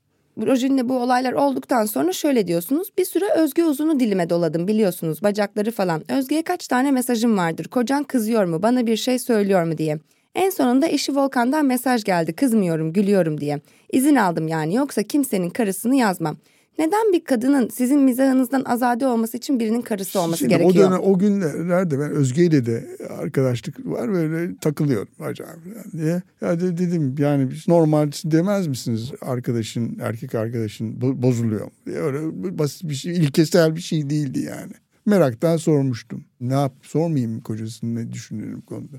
Rojin'le 0.46 0.88
bu 0.88 0.98
olaylar 0.98 1.32
olduktan 1.32 1.84
sonra 1.84 2.12
şöyle 2.12 2.46
diyorsunuz. 2.46 2.88
Bir 2.98 3.04
süre 3.04 3.24
Özge 3.36 3.64
Uzun'u 3.64 4.00
dilime 4.00 4.30
doladım 4.30 4.68
biliyorsunuz 4.68 5.22
bacakları 5.22 5.70
falan. 5.70 6.12
Özge'ye 6.12 6.42
kaç 6.42 6.68
tane 6.68 6.90
mesajım 6.90 7.36
vardır. 7.36 7.68
Kocan 7.68 8.04
kızıyor 8.04 8.44
mu 8.44 8.62
bana 8.62 8.86
bir 8.86 8.96
şey 8.96 9.18
söylüyor 9.18 9.64
mu 9.64 9.78
diye. 9.78 9.98
En 10.34 10.50
sonunda 10.50 10.88
eşi 10.88 11.16
Volkan'dan 11.16 11.66
mesaj 11.66 12.04
geldi 12.04 12.32
kızmıyorum 12.32 12.92
gülüyorum 12.92 13.40
diye. 13.40 13.60
İzin 13.92 14.16
aldım 14.16 14.48
yani 14.48 14.74
yoksa 14.74 15.02
kimsenin 15.02 15.50
karısını 15.50 15.96
yazmam. 15.96 16.36
Neden 16.78 17.12
bir 17.12 17.24
kadının 17.24 17.68
sizin 17.68 18.00
mizahınızdan 18.00 18.64
azade 18.64 19.06
olması 19.06 19.36
için 19.36 19.60
birinin 19.60 19.82
karısı 19.82 20.20
olması 20.20 20.38
Şimdi 20.38 20.50
gerekiyor? 20.50 20.86
O 20.86 20.90
dönem 20.90 21.00
o 21.02 21.18
günlerde 21.18 21.98
ben 22.00 22.10
Özge 22.10 22.44
ile 22.44 22.66
de 22.66 22.96
arkadaşlık 23.18 23.86
var 23.86 24.12
böyle 24.12 24.56
takılıyorum 24.56 25.08
acaba 25.20 25.48
diye. 25.92 26.22
Ya 26.40 26.60
de, 26.60 26.78
dedim 26.78 27.14
yani 27.18 27.48
normal 27.68 28.10
demez 28.24 28.66
misiniz 28.66 29.12
arkadaşın 29.20 29.98
erkek 30.02 30.34
arkadaşın 30.34 30.92
bo- 31.00 31.22
bozuluyor 31.22 31.70
diye 31.86 31.96
öyle 31.98 32.18
basit 32.58 32.88
bir 32.88 32.94
şey 32.94 33.16
ilkesel 33.16 33.76
bir 33.76 33.80
şey 33.80 34.10
değildi 34.10 34.38
yani. 34.40 34.72
Meraktan 35.06 35.56
sormuştum. 35.56 36.24
Ne 36.40 36.54
yap 36.54 36.72
sormayayım 36.82 37.32
mı 37.32 37.42
kocasını 37.42 37.94
ne 37.94 38.12
düşünüyorum 38.12 38.60
konuda. 38.60 38.96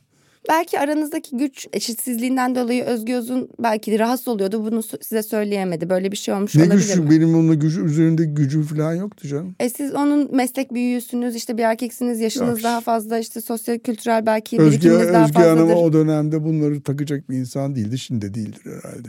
Belki 0.50 0.80
aranızdaki 0.80 1.38
güç 1.38 1.68
eşitsizliğinden 1.74 2.56
dolayı 2.56 2.84
Özgü 2.84 3.14
Özün 3.14 3.50
belki 3.60 4.00
rahatsız 4.00 4.28
oluyordu. 4.28 4.66
Bunu 4.72 4.84
size 5.02 5.24
söyleyemedi. 5.24 5.90
Böyle 5.90 6.12
bir 6.12 6.18
şey 6.18 6.34
olmuş 6.34 6.56
Ne 6.56 6.64
olabilir 6.64 6.80
güçlü 6.80 7.02
mi? 7.02 7.10
benim 7.12 7.36
onunla 7.36 7.54
gücü 7.54 7.86
üzerinde 7.86 8.26
gücü 8.26 8.64
falan 8.64 8.94
yoktu 8.94 9.28
canım. 9.28 9.56
E 9.60 9.70
siz 9.70 9.94
onun 9.96 10.36
meslek 10.36 10.74
büyüğüsünüz 10.74 11.36
işte 11.36 11.58
bir 11.58 11.64
erkeksiniz 11.64 12.20
yaşınız 12.20 12.50
Yok. 12.60 12.64
daha 12.64 12.82
fazla 12.82 13.20
işte 13.20 13.42
sosyo 13.42 13.80
kültürel 13.80 14.26
belki 14.26 14.60
Özge, 14.60 14.72
birikiminiz 14.72 15.14
daha 15.14 15.24
Özge 15.26 15.40
Hanım 15.40 15.58
fazladır. 15.68 15.82
o 15.84 15.94
dönemde 15.94 16.44
bunları 16.44 16.82
takacak 16.82 17.30
bir 17.30 17.38
insan 17.38 17.76
değildi. 17.76 17.98
Şimdi 18.00 18.22
de 18.22 18.34
değildir 18.34 18.62
herhalde. 18.66 19.08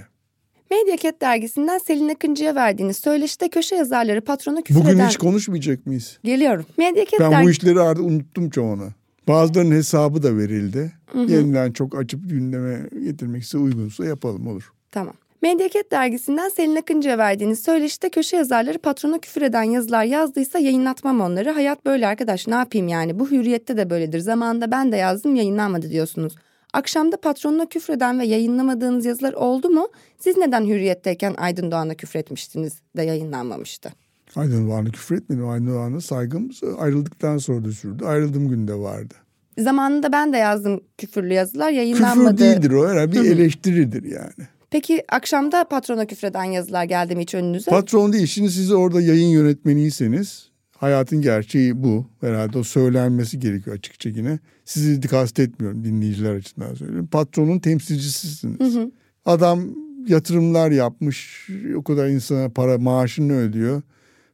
Medyaket 0.71 1.21
dergisinden 1.21 1.79
Selin 1.79 2.09
Akıncı'ya 2.09 2.55
verdiğiniz 2.55 2.97
söyleşide 2.97 3.49
köşe 3.49 3.77
yazarları 3.77 4.21
patrona 4.21 4.63
küfür 4.63 4.81
Bugün 4.81 4.91
eden... 4.97 5.09
hiç 5.09 5.17
konuşmayacak 5.17 5.87
mıyız? 5.87 6.19
Geliyorum. 6.25 6.67
Medyaket 6.79 7.21
Ben 7.21 7.33
dergi... 7.33 7.47
bu 7.47 7.51
işleri 7.51 7.81
artık 7.81 8.05
unuttum 8.05 8.51
çoğunu. 8.51 8.89
Bazılarının 9.29 9.75
hesabı 9.75 10.23
da 10.23 10.37
verildi. 10.37 10.93
Yeniden 11.15 11.73
çok 11.73 11.99
açıp 11.99 12.31
gündeme 12.31 12.89
getirmek 13.05 13.43
ise 13.43 13.59
uygunsa 13.59 14.05
yapalım 14.05 14.47
olur. 14.47 14.73
Tamam. 14.91 15.15
Medyaket 15.43 15.91
dergisinden 15.91 16.49
Selin 16.49 16.77
Akıncı'ya 16.77 17.19
verdiğiniz 17.19 17.63
söyleşide 17.63 18.11
köşe 18.11 18.37
yazarları 18.37 18.79
patrona 18.79 19.19
küfür 19.19 19.43
eden 19.43 19.63
yazılar 19.63 20.05
yazdıysa 20.05 20.59
yayınlatmam 20.59 21.21
onları. 21.21 21.51
Hayat 21.51 21.85
böyle 21.87 22.07
arkadaş 22.07 22.47
ne 22.47 22.55
yapayım 22.55 22.89
yani 22.89 23.19
bu 23.19 23.31
hürriyette 23.31 23.77
de 23.77 23.91
böyledir. 23.91 24.19
Zamanında 24.19 24.71
ben 24.71 24.93
de 24.93 24.97
yazdım 24.97 25.35
yayınlanmadı 25.37 25.91
diyorsunuz. 25.91 26.35
Akşamda 26.73 27.17
patronuna 27.17 27.67
küfreden 27.67 28.21
ve 28.21 28.27
yayınlamadığınız 28.27 29.07
yazılar 29.07 29.33
oldu 29.33 29.69
mu? 29.69 29.89
Siz 30.19 30.37
neden 30.37 30.65
hürriyetteyken 30.65 31.35
Aydın 31.39 31.71
Doğan'a 31.71 31.95
küfretmiştiniz 31.95 32.81
de 32.97 33.03
yayınlanmamıştı? 33.03 33.93
Aydın 34.37 34.69
Doğan'a 34.69 34.91
küfür 34.91 35.17
etmedim. 35.17 35.49
Aydın 35.49 35.67
Doğan'a 35.67 36.01
saygımız 36.01 36.61
ayrıldıktan 36.79 37.39
sonra 37.39 37.65
da 37.65 37.73
sürdü. 37.73 38.05
Ayrıldığım 38.05 38.49
günde 38.49 38.75
vardı. 38.75 39.15
Zamanında 39.59 40.13
ben 40.13 40.33
de 40.33 40.37
yazdım 40.37 40.81
küfürlü 40.99 41.33
yazılar 41.35 41.69
Küfür 41.69 41.77
yayınlanmadı. 41.77 42.39
değildir 42.39 42.71
o 42.71 42.89
herhalde 42.89 43.13
bir 43.23 43.31
eleştiridir 43.31 44.03
yani. 44.05 44.49
Peki 44.71 45.05
akşamda 45.09 45.65
patrona 45.65 46.07
küfreden 46.07 46.45
yazılar 46.45 46.85
geldi 46.85 47.17
mi 47.17 47.23
hiç 47.23 47.35
önünüze? 47.35 47.71
Patron 47.71 48.13
değil. 48.13 48.27
Şimdi 48.27 48.51
siz 48.51 48.73
orada 48.73 49.01
yayın 49.01 49.29
yönetmeniyseniz 49.29 50.49
hayatın 50.77 51.23
gerçeği 51.23 51.83
bu. 51.83 52.07
Herhalde 52.21 52.59
o 52.59 52.63
söylenmesi 52.63 53.39
gerekiyor 53.39 53.77
açıkça 53.77 54.09
yine. 54.09 54.39
Sizi 54.65 55.01
kastetmiyorum 55.01 55.85
dinleyiciler 55.85 56.35
açısından 56.35 56.75
söylüyorum. 56.75 57.07
Patronun 57.07 57.59
temsilcisisiniz. 57.59 58.77
Adam 59.25 59.61
yatırımlar 60.09 60.71
yapmış. 60.71 61.49
O 61.77 61.83
kadar 61.83 62.09
insana 62.09 62.49
para 62.49 62.79
maaşını 62.79 63.33
ödüyor. 63.39 63.83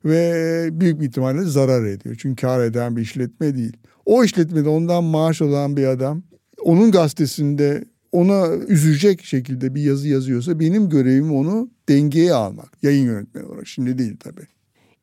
Ve 0.04 0.68
büyük 0.72 1.00
bir 1.00 1.06
ihtimalle 1.06 1.42
zarar 1.42 1.84
ediyor. 1.84 2.16
Çünkü 2.18 2.40
kar 2.40 2.64
eden 2.64 2.96
bir 2.96 3.02
işletme 3.02 3.54
değil. 3.54 3.76
O 4.04 4.24
işletmede 4.24 4.68
ondan 4.68 5.04
maaş 5.04 5.42
alan 5.42 5.76
bir 5.76 5.86
adam 5.86 6.22
onun 6.64 6.90
gazetesinde 6.90 7.84
ona 8.12 8.48
üzecek 8.68 9.24
şekilde 9.24 9.74
bir 9.74 9.82
yazı 9.82 10.08
yazıyorsa 10.08 10.60
benim 10.60 10.88
görevim 10.88 11.32
onu 11.32 11.70
dengeye 11.88 12.34
almak. 12.34 12.70
Yayın 12.82 13.04
yönetmeni 13.04 13.46
olarak. 13.46 13.66
Şimdi 13.66 13.98
değil 13.98 14.16
tabii. 14.20 14.46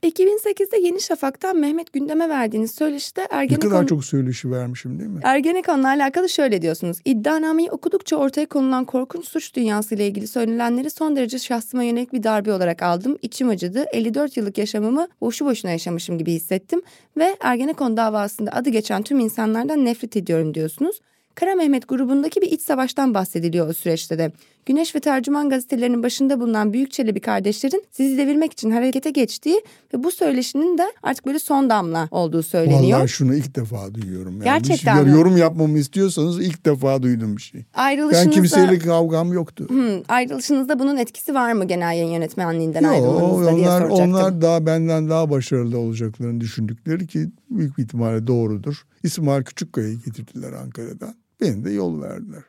2008'de 0.03 0.77
Yeni 0.77 1.01
Şafak'tan 1.01 1.57
Mehmet 1.57 1.93
Gündem'e 1.93 2.29
verdiğiniz 2.29 2.71
söyleşide 2.71 3.21
Ne 3.21 3.27
Ergenekon... 3.31 3.69
kadar 3.69 3.87
çok 3.87 4.05
söyleşi 4.05 4.51
vermişim 4.51 4.99
değil 4.99 5.09
mi? 5.09 5.19
Ergenekon'la 5.23 5.87
alakalı 5.87 6.29
şöyle 6.29 6.61
diyorsunuz. 6.61 6.97
İddianameyi 7.05 7.71
okudukça 7.71 8.15
ortaya 8.15 8.45
konulan 8.45 8.85
korkunç 8.85 9.25
suç 9.25 9.55
dünyası 9.55 9.95
ile 9.95 10.07
ilgili 10.07 10.27
söylenenleri 10.27 10.89
son 10.89 11.15
derece 11.15 11.39
şahsıma 11.39 11.83
yönelik 11.83 12.13
bir 12.13 12.23
darbe 12.23 12.53
olarak 12.53 12.81
aldım. 12.81 13.17
İçim 13.21 13.49
acıdı. 13.49 13.85
54 13.93 14.37
yıllık 14.37 14.57
yaşamımı 14.57 15.07
boşu 15.21 15.45
boşuna 15.45 15.71
yaşamışım 15.71 16.17
gibi 16.17 16.33
hissettim. 16.33 16.81
Ve 17.17 17.37
Ergenekon 17.39 17.97
davasında 17.97 18.51
adı 18.51 18.69
geçen 18.69 19.03
tüm 19.03 19.19
insanlardan 19.19 19.85
nefret 19.85 20.17
ediyorum 20.17 20.53
diyorsunuz. 20.53 20.99
Kara 21.35 21.55
Mehmet 21.55 21.87
grubundaki 21.87 22.41
bir 22.41 22.51
iç 22.51 22.61
savaştan 22.61 23.13
bahsediliyor 23.13 23.69
o 23.69 23.73
süreçte 23.73 24.17
de. 24.17 24.31
Güneş 24.65 24.95
ve 24.95 24.99
Tercüman 24.99 25.49
gazetelerinin 25.49 26.03
başında 26.03 26.39
bulunan 26.39 26.73
Büyük 26.73 26.91
Çelebi 26.91 27.19
kardeşlerin 27.19 27.83
sizi 27.91 28.17
devirmek 28.17 28.53
için 28.53 28.71
harekete 28.71 29.09
geçtiği 29.09 29.61
ve 29.93 30.03
bu 30.03 30.11
söyleşinin 30.11 30.77
de 30.77 30.91
artık 31.03 31.25
böyle 31.25 31.39
son 31.39 31.69
damla 31.69 32.07
olduğu 32.11 32.43
söyleniyor. 32.43 32.97
Vallahi 32.97 33.09
şunu 33.09 33.35
ilk 33.35 33.55
defa 33.55 33.93
duyuyorum. 33.93 34.33
Yani. 34.33 34.43
Gerçekten 34.43 35.03
mi? 35.03 35.11
Yorum 35.11 35.37
yapmamı 35.37 35.77
istiyorsanız 35.79 36.39
ilk 36.39 36.65
defa 36.65 37.03
duydum 37.03 37.37
bir 37.37 37.41
şey. 37.41 37.65
Ayrılışınızda... 37.73 38.25
Ben 38.25 38.31
kimseyle 38.31 38.79
kavgam 38.79 39.33
yoktu. 39.33 39.65
Hmm, 39.69 40.01
ayrılışınızda 40.07 40.79
bunun 40.79 40.97
etkisi 40.97 41.33
var 41.33 41.53
mı 41.53 41.65
genel 41.67 41.93
yayın 41.97 42.11
yönetmenliğinden 42.11 42.81
Yok, 42.81 42.91
ayrılmanızda 42.91 43.55
diye 43.55 43.67
onlar, 43.67 43.81
soracaktım. 43.81 44.13
onlar 44.13 44.41
daha 44.41 44.65
benden 44.65 45.09
daha 45.09 45.29
başarılı 45.29 45.77
olacaklarını 45.77 46.41
düşündükleri 46.41 47.07
ki 47.07 47.29
büyük 47.49 47.77
bir 47.77 47.83
ihtimalle 47.83 48.27
doğrudur. 48.27 48.85
İsmail 49.03 49.43
Küçükkaya'yı 49.43 49.97
getirdiler 50.05 50.53
Ankara'dan. 50.53 51.15
Beni 51.41 51.65
de 51.65 51.71
yol 51.71 52.01
verdiler. 52.01 52.43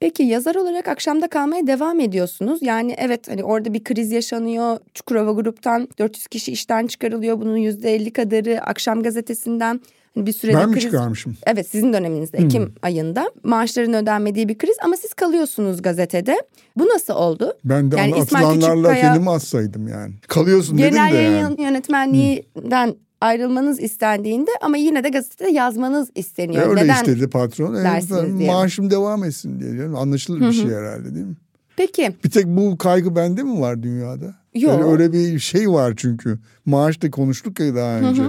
Peki 0.00 0.22
yazar 0.22 0.54
olarak 0.54 0.88
akşamda 0.88 1.28
kalmaya 1.28 1.66
devam 1.66 2.00
ediyorsunuz. 2.00 2.58
Yani 2.62 2.94
evet 2.98 3.28
hani 3.28 3.44
orada 3.44 3.74
bir 3.74 3.84
kriz 3.84 4.12
yaşanıyor. 4.12 4.78
Çukurova 4.94 5.32
gruptan 5.32 5.88
400 5.98 6.26
kişi 6.26 6.52
işten 6.52 6.86
çıkarılıyor. 6.86 7.40
Bunun 7.40 7.56
%50 7.56 8.10
kadarı 8.12 8.60
akşam 8.62 9.02
gazetesinden. 9.02 9.80
Hani 10.14 10.26
bir 10.26 10.32
sürede 10.32 10.56
Ben 10.56 10.68
mi 10.68 10.74
kriz... 10.74 10.82
çıkarmışım? 10.82 11.36
Evet 11.46 11.68
sizin 11.68 11.92
döneminizde 11.92 12.38
Ekim 12.38 12.74
ayında 12.82 13.30
maaşların 13.42 13.94
ödenmediği 13.94 14.48
bir 14.48 14.58
kriz 14.58 14.76
ama 14.84 14.96
siz 14.96 15.14
kalıyorsunuz 15.14 15.82
gazetede. 15.82 16.36
Bu 16.76 16.86
nasıl 16.86 17.14
oldu? 17.14 17.58
Ben 17.64 17.90
de 17.90 17.96
Yani 17.96 18.14
atılanlarla 18.14 18.88
Küçükkaya- 18.88 19.00
kendimi 19.00 19.30
atsaydım 19.30 19.88
yani. 19.88 20.14
Kalıyorsun 20.28 20.76
Genel 20.76 20.92
dedim 20.92 21.12
de 21.18 21.22
yayın 21.22 21.38
yani. 21.38 21.62
yönetmenliğinden 21.62 22.94
ayrılmanız 23.20 23.80
istendiğinde 23.80 24.50
ama 24.60 24.76
yine 24.76 25.04
de 25.04 25.08
gazetede 25.08 25.50
yazmanız 25.50 26.10
isteniyor. 26.14 26.62
E, 26.62 26.66
öyle 26.66 26.84
Neden? 26.84 26.94
istedi 26.94 27.28
patron. 27.30 27.74
E, 27.74 28.46
maaşım 28.46 28.90
devam 28.90 29.24
etsin 29.24 29.60
diye. 29.60 29.72
diyorum. 29.72 29.96
Anlaşılır 29.96 30.40
bir 30.40 30.52
şey 30.52 30.66
herhalde 30.70 31.14
değil 31.14 31.26
mi? 31.26 31.36
Peki 31.76 32.14
Bir 32.24 32.30
tek 32.30 32.46
bu 32.46 32.78
kaygı 32.78 33.16
bende 33.16 33.42
mi 33.42 33.60
var 33.60 33.82
dünyada? 33.82 34.24
Yok. 34.54 34.72
Yani 34.72 34.84
öyle 34.84 35.12
bir 35.12 35.38
şey 35.38 35.70
var 35.70 35.94
çünkü. 35.96 36.38
Maaşta 36.66 37.10
konuştuk 37.10 37.60
ya 37.60 37.74
daha 37.74 37.98
önce. 37.98 38.22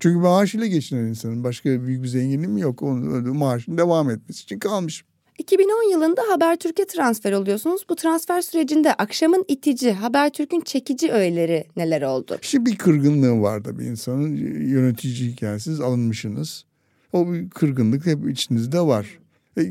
Çünkü 0.00 0.18
maaş 0.18 0.54
ile 0.54 0.68
geçinen 0.68 1.04
insanın 1.04 1.44
başka 1.44 1.86
büyük 1.86 2.02
bir 2.02 2.08
zenginliğim 2.08 2.56
yok. 2.58 2.82
Onun 2.82 3.36
maaşın 3.36 3.78
devam 3.78 4.10
etmesi 4.10 4.42
için 4.42 4.58
kalmışım. 4.58 5.08
2010 5.38 5.90
yılında 5.90 6.22
Habertürk'e 6.28 6.86
transfer 6.86 7.32
oluyorsunuz. 7.32 7.86
Bu 7.88 7.96
transfer 7.96 8.42
sürecinde 8.42 8.94
akşamın 8.94 9.44
itici, 9.48 9.92
Habertürk'ün 9.92 10.60
çekici 10.60 11.12
öğeleri 11.12 11.64
neler 11.76 12.02
oldu? 12.02 12.38
Şimdi 12.42 12.70
bir 12.70 12.76
kırgınlığı 12.76 13.40
var 13.40 13.64
da 13.64 13.78
bir 13.78 13.84
insanın 13.84 14.36
yöneticiyken 14.66 15.58
siz 15.58 15.80
alınmışsınız. 15.80 16.64
O 17.12 17.32
bir 17.32 17.50
kırgınlık 17.50 18.06
hep 18.06 18.30
içinizde 18.30 18.80
var. 18.80 19.18
E, 19.58 19.62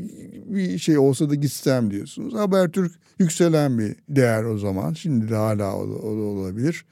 bir 0.54 0.78
şey 0.78 0.98
olsa 0.98 1.30
da 1.30 1.34
gitsem 1.34 1.90
diyorsunuz. 1.90 2.34
Habertürk 2.34 2.92
yükselen 3.18 3.78
bir 3.78 3.96
değer 4.08 4.44
o 4.44 4.58
zaman. 4.58 4.92
Şimdi 4.92 5.30
de 5.30 5.34
hala 5.34 5.76
olabilir. 5.76 6.84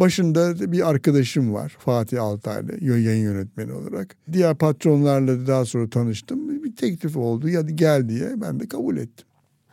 Başında 0.00 0.58
da 0.58 0.72
bir 0.72 0.88
arkadaşım 0.90 1.54
var 1.54 1.76
Fatih 1.78 2.22
Altaylı 2.22 2.84
yayın 2.84 3.22
yönetmeni 3.22 3.72
olarak. 3.72 4.16
Diğer 4.32 4.54
patronlarla 4.54 5.40
da 5.40 5.46
daha 5.46 5.64
sonra 5.64 5.90
tanıştım. 5.90 6.64
Bir 6.64 6.76
teklif 6.76 7.16
oldu 7.16 7.48
ya 7.48 7.60
gel 7.60 8.08
diye 8.08 8.40
ben 8.40 8.60
de 8.60 8.68
kabul 8.68 8.96
ettim. 8.96 9.26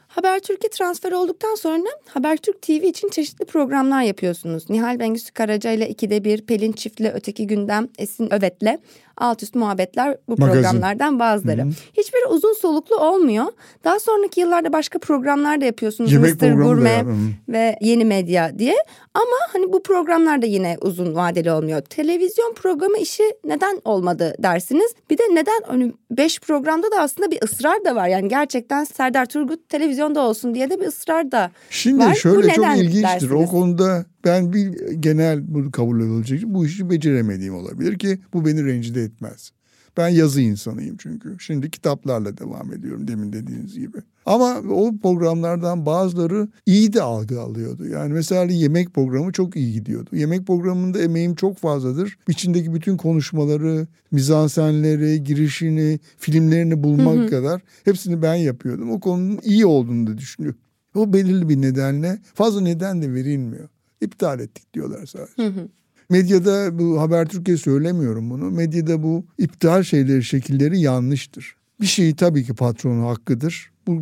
Habertürk'e 0.07 0.69
transfer 0.69 1.11
olduktan 1.11 1.55
sonra 1.55 1.89
Habertürk 2.09 2.61
TV 2.61 2.71
için 2.71 3.09
çeşitli 3.09 3.45
programlar 3.45 4.01
yapıyorsunuz. 4.01 4.69
Nihal 4.69 4.99
Bengüsü 4.99 5.33
Karaca 5.33 5.71
ile 5.71 5.89
ikide 5.89 6.23
bir, 6.23 6.41
Pelin 6.41 6.71
Çift'le 6.71 7.11
Öteki 7.13 7.47
Gündem, 7.47 7.87
Esin 7.97 8.33
Övet'le 8.33 8.79
Alt 9.17 9.43
Üst 9.43 9.55
Muhabbetler 9.55 10.17
bu 10.29 10.35
Magazin. 10.37 10.61
programlardan 10.61 11.19
bazıları. 11.19 11.65
Hiçbiri 11.97 12.25
uzun 12.29 12.53
soluklu 12.53 12.95
olmuyor. 12.95 13.45
Daha 13.83 13.99
sonraki 13.99 14.39
yıllarda 14.41 14.73
başka 14.73 14.99
programlar 14.99 15.61
da 15.61 15.65
yapıyorsunuz. 15.65 16.11
Yemek 16.11 16.41
Mr. 16.41 16.51
Gurme 16.53 17.05
ve 17.49 17.77
Yeni 17.81 18.05
Medya 18.05 18.59
diye. 18.59 18.75
Ama 19.13 19.35
hani 19.53 19.73
bu 19.73 19.83
programlar 19.83 20.41
da 20.41 20.45
yine 20.45 20.77
uzun 20.81 21.15
vadeli 21.15 21.51
olmuyor. 21.51 21.81
Televizyon 21.81 22.53
programı 22.53 22.97
işi 22.97 23.23
neden 23.45 23.81
olmadı 23.85 24.35
dersiniz. 24.39 24.91
Bir 25.09 25.17
de 25.17 25.23
neden 25.33 25.61
hani 25.67 25.93
beş 26.11 26.39
programda 26.39 26.91
da 26.91 26.99
aslında 26.99 27.31
bir 27.31 27.39
ısrar 27.43 27.85
da 27.85 27.95
var. 27.95 28.07
Yani 28.07 28.27
gerçekten 28.27 28.83
Serdar 28.83 29.25
Turgut 29.25 29.69
televizyonda 29.69 30.21
olsun 30.21 30.55
diye 30.55 30.69
de 30.69 30.79
bir 30.81 30.85
ısrar 30.85 31.31
da 31.31 31.51
Şimdi 31.69 31.99
var. 31.99 32.11
Bu 32.11 32.15
şöyle 32.15 32.49
çok 32.53 32.57
neden 32.65 32.75
ilginçtir. 32.75 33.03
dersiniz? 33.03 33.31
O 33.33 33.45
konuda 33.45 34.05
ben 34.25 34.53
bir 34.53 34.91
genel 34.99 35.53
bunu 35.53 35.71
kabul 35.71 36.01
edilecek 36.01 36.41
bu 36.45 36.65
işi 36.65 36.89
beceremediğim 36.89 37.55
olabilir 37.55 37.99
ki 37.99 38.19
bu 38.33 38.45
beni 38.45 38.65
rencide 38.65 39.02
etmez. 39.03 39.51
Ben 39.97 40.07
yazı 40.07 40.41
insanıyım 40.41 40.97
çünkü. 40.97 41.35
Şimdi 41.39 41.71
kitaplarla 41.71 42.37
devam 42.37 42.73
ediyorum 42.73 43.07
demin 43.07 43.33
dediğiniz 43.33 43.79
gibi. 43.79 43.97
Ama 44.25 44.61
o 44.69 44.97
programlardan 44.97 45.85
bazıları 45.85 46.47
iyi 46.65 46.93
de 46.93 47.01
algı 47.01 47.41
alıyordu. 47.41 47.85
Yani 47.87 48.13
mesela 48.13 48.43
yemek 48.43 48.93
programı 48.93 49.31
çok 49.31 49.55
iyi 49.55 49.73
gidiyordu. 49.73 50.09
Yemek 50.13 50.47
programında 50.47 51.01
emeğim 51.01 51.35
çok 51.35 51.57
fazladır. 51.57 52.17
İçindeki 52.29 52.73
bütün 52.73 52.97
konuşmaları, 52.97 53.87
mizansenleri, 54.11 55.23
girişini, 55.23 55.99
filmlerini 56.17 56.83
bulmak 56.83 57.17
hı 57.17 57.23
hı. 57.23 57.29
kadar 57.29 57.61
hepsini 57.85 58.21
ben 58.21 58.35
yapıyordum. 58.35 58.91
O 58.91 58.99
konunun 58.99 59.39
iyi 59.43 59.65
olduğunu 59.65 60.07
da 60.07 60.17
düşünüyorum. 60.17 60.59
O 60.95 61.13
belirli 61.13 61.49
bir 61.49 61.61
nedenle 61.61 62.19
fazla 62.33 62.61
neden 62.61 63.01
de 63.01 63.13
verilmiyor. 63.13 63.69
İptal 64.01 64.39
ettik 64.39 64.73
diyorlar 64.73 65.05
sadece. 65.05 65.43
Hı 65.43 65.47
hı. 65.47 65.67
Medyada 66.13 66.79
bu 66.79 67.01
Haber 67.01 67.25
Türkiye 67.25 67.57
söylemiyorum 67.57 68.29
bunu. 68.29 68.51
Medyada 68.51 69.03
bu 69.03 69.25
iptal 69.37 69.83
şeyleri, 69.83 70.23
şekilleri 70.23 70.79
yanlıştır. 70.79 71.55
Bir 71.81 71.85
şeyi 71.85 72.15
tabii 72.15 72.43
ki 72.43 72.53
patronun 72.53 73.03
hakkıdır. 73.03 73.71
Bu 73.87 74.01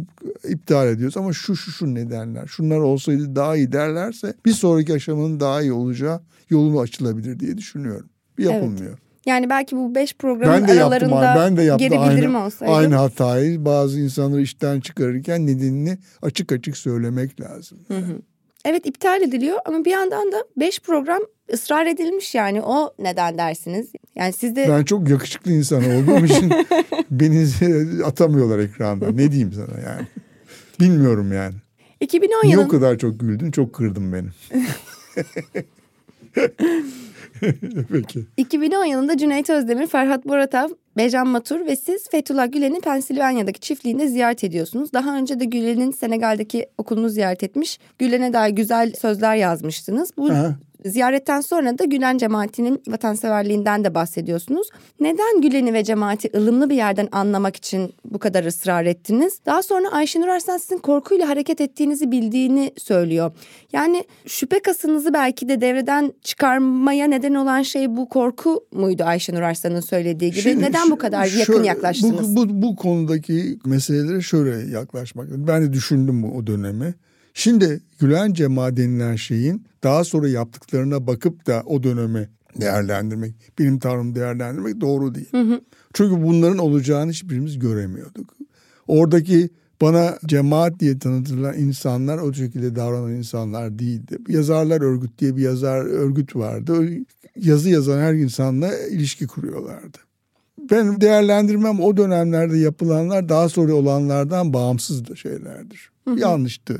iptal 0.49 0.87
ediyoruz 0.87 1.17
ama 1.17 1.33
şu 1.33 1.55
şu 1.55 1.71
şu 1.71 1.95
nedenler. 1.95 2.47
Şunlar 2.47 2.79
olsaydı 2.79 3.35
daha 3.35 3.55
iyi 3.55 3.71
derlerse 3.71 4.33
bir 4.45 4.51
sonraki 4.51 4.93
aşamanın 4.93 5.39
daha 5.39 5.61
iyi 5.61 5.73
olacağı 5.73 6.21
yolu 6.49 6.79
açılabilir 6.79 7.39
diye 7.39 7.57
düşünüyorum. 7.57 8.09
Yapılmıyor. 8.37 8.91
Evet. 8.91 8.99
Yani 9.25 9.49
belki 9.49 9.75
bu 9.75 9.95
beş 9.95 10.13
programın 10.13 10.61
ben 10.61 10.67
de 10.67 10.71
aralarında 10.71 11.23
yaptım, 11.23 11.43
ben 11.43 11.57
de 11.57 11.61
yaptım. 11.61 11.89
geri 11.89 12.11
bildirim 12.11 12.35
aynı, 12.35 12.45
olsaydı. 12.45 12.71
Aynı 12.71 12.95
hatayı 12.95 13.65
bazı 13.65 13.99
insanları 13.99 14.41
işten 14.41 14.79
çıkarırken 14.79 15.47
nedenini 15.47 15.97
açık 16.21 16.51
açık 16.51 16.77
söylemek 16.77 17.41
lazım. 17.41 17.77
Hı 17.87 17.97
hı. 17.97 18.21
Evet 18.65 18.85
iptal 18.85 19.21
ediliyor 19.21 19.57
ama 19.65 19.85
bir 19.85 19.91
yandan 19.91 20.31
da 20.31 20.43
beş 20.57 20.79
program 20.79 21.21
ısrar 21.53 21.85
edilmiş 21.85 22.35
yani 22.35 22.61
o 22.61 22.93
neden 22.99 23.37
dersiniz? 23.37 23.91
Yani 24.15 24.33
sizde 24.33 24.69
Ben 24.69 24.83
çok 24.83 25.09
yakışıklı 25.09 25.51
insan 25.51 25.83
olduğum 25.83 26.25
için 26.25 26.51
beni 27.11 27.47
atamıyorlar 28.05 28.59
ekrandan. 28.59 29.17
Ne 29.17 29.31
diyeyim 29.31 29.53
sana 29.53 29.81
yani? 29.81 30.07
Bilmiyorum 30.79 31.33
yani. 31.33 31.55
2010 31.99 32.47
Niye 32.47 32.59
o 32.59 32.67
kadar 32.67 32.97
çok 32.97 33.19
güldün? 33.19 33.51
Çok 33.51 33.73
kırdın 33.73 34.13
beni. 34.13 34.27
Peki. 37.91 38.25
2010 38.37 38.85
yılında 38.85 39.17
Cüneyt 39.17 39.49
Özdemir, 39.49 39.87
Ferhat 39.87 40.27
Boratav, 40.27 40.69
Bejan 40.97 41.27
Matur 41.27 41.65
ve 41.65 41.75
siz 41.75 42.09
Fethullah 42.09 42.51
Gülen'i 42.51 42.81
Pensilvanya'daki 42.81 43.59
çiftliğinde 43.59 44.07
ziyaret 44.07 44.43
ediyorsunuz. 44.43 44.93
Daha 44.93 45.17
önce 45.17 45.39
de 45.39 45.45
Gülen'in 45.45 45.91
Senegal'deki 45.91 46.65
okulunu 46.77 47.09
ziyaret 47.09 47.43
etmiş. 47.43 47.79
Gülen'e 47.99 48.33
dair 48.33 48.53
güzel 48.53 48.93
sözler 48.93 49.35
yazmıştınız. 49.35 50.11
Bu 50.17 50.25
Aha. 50.25 50.55
Ziyaretten 50.85 51.41
sonra 51.41 51.77
da 51.77 51.85
Gülen 51.85 52.17
cemaatinin 52.17 52.81
vatanseverliğinden 52.87 53.83
de 53.83 53.95
bahsediyorsunuz. 53.95 54.67
Neden 54.99 55.41
Gülen'i 55.41 55.73
ve 55.73 55.83
cemaati 55.83 56.29
ılımlı 56.37 56.69
bir 56.69 56.75
yerden 56.75 57.07
anlamak 57.11 57.55
için 57.55 57.93
bu 58.05 58.19
kadar 58.19 58.43
ısrar 58.43 58.85
ettiniz? 58.85 59.39
Daha 59.45 59.63
sonra 59.63 59.91
Ayşenur 59.91 60.27
Arslan 60.27 60.57
sizin 60.57 60.77
korkuyla 60.77 61.29
hareket 61.29 61.61
ettiğinizi 61.61 62.11
bildiğini 62.11 62.71
söylüyor. 62.77 63.31
Yani 63.73 64.03
şüphe 64.27 64.59
kasınızı 64.59 65.13
belki 65.13 65.49
de 65.49 65.61
devreden 65.61 66.13
çıkarmaya 66.23 67.07
neden 67.07 67.33
olan 67.33 67.61
şey 67.61 67.97
bu 67.97 68.09
korku 68.09 68.65
muydu 68.71 69.03
Ayşenur 69.03 69.41
Arslan'ın 69.41 69.79
söylediği 69.79 70.31
gibi? 70.31 70.41
Şimdi, 70.41 70.63
neden 70.63 70.91
bu 70.91 70.97
kadar 70.97 71.25
şöyle, 71.25 71.39
yakın 71.39 71.63
yaklaştınız? 71.63 72.35
Bu, 72.35 72.49
bu, 72.49 72.61
bu 72.61 72.75
konudaki 72.75 73.59
meselelere 73.65 74.21
şöyle 74.21 74.71
yaklaşmak. 74.71 75.27
Ben 75.29 75.61
de 75.61 75.73
düşündüm 75.73 76.23
o 76.23 76.47
dönemi. 76.47 76.93
Şimdi 77.33 77.81
Gülen 77.99 78.33
Cema 78.33 78.77
denilen 78.77 79.15
şeyin 79.15 79.65
daha 79.83 80.03
sonra 80.03 80.29
yaptıklarına 80.29 81.07
bakıp 81.07 81.47
da 81.47 81.63
o 81.65 81.83
dönemi 81.83 82.29
değerlendirmek, 82.61 83.35
bilim 83.59 83.79
tarımı 83.79 84.15
değerlendirmek 84.15 84.81
doğru 84.81 85.15
değil. 85.15 85.31
Hı 85.31 85.41
hı. 85.41 85.61
Çünkü 85.93 86.23
bunların 86.23 86.57
olacağını 86.57 87.11
hiçbirimiz 87.11 87.59
göremiyorduk. 87.59 88.33
Oradaki 88.87 89.49
bana 89.81 90.17
cemaat 90.25 90.79
diye 90.79 90.99
tanıtılan 90.99 91.57
insanlar 91.57 92.17
o 92.17 92.33
şekilde 92.33 92.75
davranan 92.75 93.11
insanlar 93.11 93.79
değildi. 93.79 94.17
Yazarlar 94.27 94.81
Örgüt 94.81 95.19
diye 95.19 95.37
bir 95.37 95.41
yazar 95.41 95.85
örgüt 95.85 96.35
vardı. 96.35 96.87
Yazı 97.35 97.69
yazan 97.69 97.99
her 97.99 98.13
insanla 98.13 98.77
ilişki 98.87 99.27
kuruyorlardı. 99.27 99.97
Ben 100.71 101.01
değerlendirmem 101.01 101.79
o 101.79 101.97
dönemlerde 101.97 102.57
yapılanlar 102.57 103.29
daha 103.29 103.49
sonra 103.49 103.73
olanlardan 103.73 104.53
bağımsız 104.53 105.15
şeylerdir. 105.15 105.91
Hı 106.07 106.11
hı. 106.11 106.19
Yanlıştı. 106.19 106.79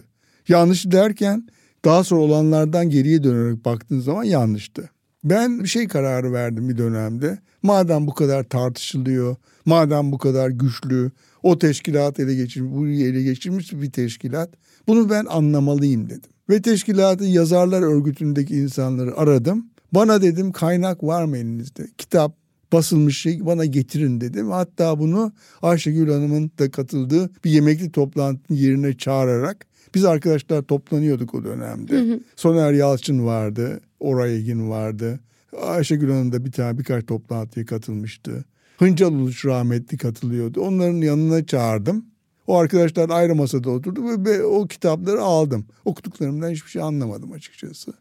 Yanlış 0.52 0.92
derken 0.92 1.48
daha 1.86 2.04
sonra 2.04 2.22
olanlardan 2.22 2.90
geriye 2.90 3.24
dönerek 3.24 3.66
baktığın 3.66 4.00
zaman 4.00 4.24
yanlıştı. 4.24 4.90
Ben 5.24 5.64
bir 5.64 5.68
şey 5.68 5.88
kararı 5.88 6.34
verdim 6.34 6.70
bir 6.70 6.78
dönemde. 6.78 7.38
Madem 7.64 8.08
bu 8.08 8.14
kadar 8.14 8.44
tartışılıyor, 8.44 9.36
madem 9.66 10.12
bu 10.12 10.18
kadar 10.18 10.50
güçlü, 10.50 11.12
o 11.44 11.60
teşkilat 11.60 12.20
ele 12.20 12.36
geçirmiş, 12.36 12.72
bu 12.76 12.88
ele 12.88 13.24
geçirmiş 13.24 13.74
bir 13.74 13.92
teşkilat. 13.92 14.50
Bunu 14.88 15.10
ben 15.10 15.26
anlamalıyım 15.26 16.10
dedim. 16.10 16.32
Ve 16.50 16.62
teşkilatı 16.62 17.24
yazarlar 17.24 17.82
örgütündeki 17.82 18.56
insanları 18.56 19.18
aradım. 19.18 19.66
Bana 19.92 20.22
dedim 20.22 20.52
kaynak 20.52 21.04
var 21.04 21.26
mı 21.26 21.38
elinizde? 21.38 21.88
Kitap, 21.98 22.36
basılmış 22.74 23.22
şey 23.22 23.46
bana 23.46 23.66
getirin 23.66 24.22
dedim. 24.22 24.50
Hatta 24.50 25.00
bunu 25.00 25.34
Ayşegül 25.62 26.12
Hanım'ın 26.12 26.52
da 26.60 26.72
katıldığı 26.72 27.30
bir 27.46 27.52
yemekli 27.52 27.92
toplantının 27.92 28.58
yerine 28.58 28.98
çağırarak 28.98 29.71
biz 29.96 30.06
arkadaşlar 30.06 30.62
toplanıyorduk 30.62 31.36
o 31.36 31.44
dönemde. 31.44 31.94
Hı 31.94 32.14
hı. 32.14 32.20
Soner 32.36 32.72
Yalçın 32.72 33.26
vardı, 33.26 33.82
Oray 34.00 34.36
Egin 34.36 34.70
vardı. 34.70 35.20
Ayşegül 35.62 36.10
Hanım 36.10 36.32
da 36.32 36.46
bir 36.46 36.52
tane 36.52 36.80
birkaç 36.80 37.06
toplantıya 37.06 37.66
katılmıştı. 37.66 38.46
Hıncal 38.78 39.12
Uluç 39.12 39.46
rahmetli 39.46 39.98
katılıyordu. 39.98 40.62
Onların 40.62 41.02
yanına 41.02 41.46
çağırdım. 41.46 42.06
O 42.48 42.58
arkadaşlar 42.58 43.10
ayrı 43.10 43.36
masada 43.36 43.70
oturdu 43.70 44.26
ve 44.26 44.44
o 44.44 44.68
kitapları 44.68 45.22
aldım. 45.22 45.66
Okuduklarımdan 45.86 46.50
hiçbir 46.50 46.70
şey 46.70 46.82
anlamadım 46.82 47.32
açıkçası. 47.32 47.94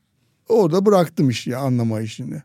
Orada 0.49 0.87
bıraktım 0.87 1.31
işi 1.31 1.57
anlama 1.57 2.01
işini. 2.01 2.43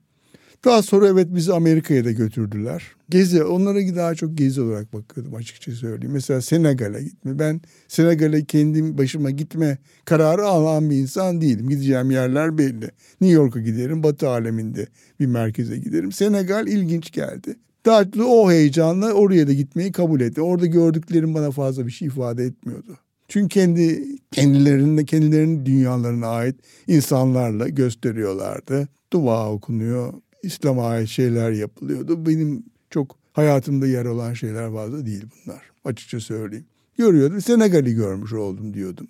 Daha 0.66 0.82
sonra 0.82 1.08
evet 1.08 1.28
bizi 1.32 1.54
Amerika'ya 1.54 2.06
da 2.06 2.12
götürdüler. 2.12 2.84
Gezi, 3.10 3.44
onlara 3.44 3.96
daha 3.96 4.16
çok 4.16 4.38
gezi 4.38 4.62
olarak 4.62 4.94
bakıyordum 4.94 5.36
açıkça 5.36 5.72
söyleyeyim. 5.72 6.14
Mesela 6.14 6.42
Senegal'e 6.42 7.04
gitme. 7.04 7.40
Ben 7.40 7.62
Senegal'e 7.88 8.46
kendim 8.46 8.98
başıma 8.98 9.30
gitme 9.30 9.78
kararı 10.06 10.46
alan 10.46 10.90
bir 10.90 10.96
insan 10.96 11.42
değilim. 11.42 11.70
Gideceğim 11.70 12.12
yerler 12.12 12.58
belli. 12.58 12.92
New 13.22 13.36
York'a 13.36 13.60
giderim, 13.60 14.04
Batı 14.04 14.30
aleminde 14.30 14.88
bir 15.20 15.26
merkeze 15.26 15.78
giderim. 15.78 16.12
Senegal 16.12 16.68
ilginç 16.68 17.12
geldi. 17.12 17.56
Daha 17.86 18.06
o 18.28 18.52
heyecanla 18.52 19.12
oraya 19.12 19.48
da 19.48 19.54
gitmeyi 19.54 19.92
kabul 19.92 20.22
etti. 20.22 20.42
Orada 20.42 20.66
gördüklerim 20.66 21.34
bana 21.34 21.52
fazla 21.52 21.86
bir 21.88 21.92
şey 21.92 22.08
ifade 22.08 22.44
etmiyordu. 22.44 22.98
Çünkü 23.28 23.48
kendi 23.48 24.06
kendilerinde 24.32 25.06
kendilerinin 25.06 25.66
dünyalarına 25.66 26.28
ait 26.28 26.56
insanlarla 26.88 27.70
gösteriyorlardı. 27.70 28.88
Dua 29.14 29.52
okunuyor, 29.52 30.14
İslam'a 30.46 30.88
ait 30.88 31.10
şeyler 31.10 31.52
yapılıyordu. 31.52 32.26
Benim 32.26 32.64
çok 32.90 33.18
hayatımda 33.34 33.88
yer 33.88 34.06
olan 34.06 34.34
şeyler 34.34 34.74
fazla 34.74 35.06
değil 35.06 35.26
bunlar. 35.46 35.62
Açıkça 35.86 36.20
söyleyeyim. 36.20 36.66
Görüyordum. 36.98 37.42
Senegal'i 37.42 37.94
görmüş 37.94 38.34
oldum 38.34 38.74
diyordum. 38.74 39.08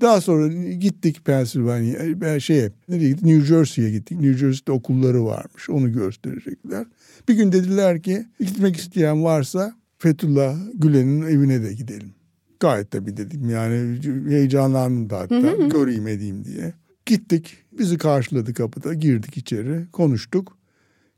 Daha 0.00 0.20
sonra 0.20 0.48
gittik 0.72 1.24
Pennsylvania, 1.24 2.20
ben 2.20 2.38
şeye, 2.38 2.72
nereye 2.88 3.08
gittik? 3.08 3.24
New 3.24 3.46
Jersey'ye 3.46 3.90
gittik. 3.90 4.20
New 4.20 4.38
Jersey'de 4.38 4.72
okulları 4.72 5.24
varmış. 5.24 5.70
Onu 5.70 5.92
gösterecekler. 5.92 6.86
Bir 7.28 7.34
gün 7.34 7.52
dediler 7.52 8.02
ki 8.02 8.26
gitmek 8.40 8.76
isteyen 8.76 9.24
varsa 9.24 9.74
Fethullah 9.98 10.56
Gülen'in 10.74 11.22
evine 11.22 11.62
de 11.62 11.72
gidelim. 11.72 12.14
Gayet 12.60 12.90
tabii 12.90 13.16
dedim 13.16 13.50
yani 13.50 14.00
heyecanlandım 14.28 15.10
da 15.10 15.18
hatta 15.18 15.66
göreyim 15.72 16.08
edeyim 16.08 16.44
diye. 16.44 16.74
Gittik 17.06 17.56
bizi 17.78 17.98
karşıladı 17.98 18.54
kapıda 18.54 18.94
girdik 18.94 19.36
içeri 19.36 19.86
konuştuk. 19.92 20.56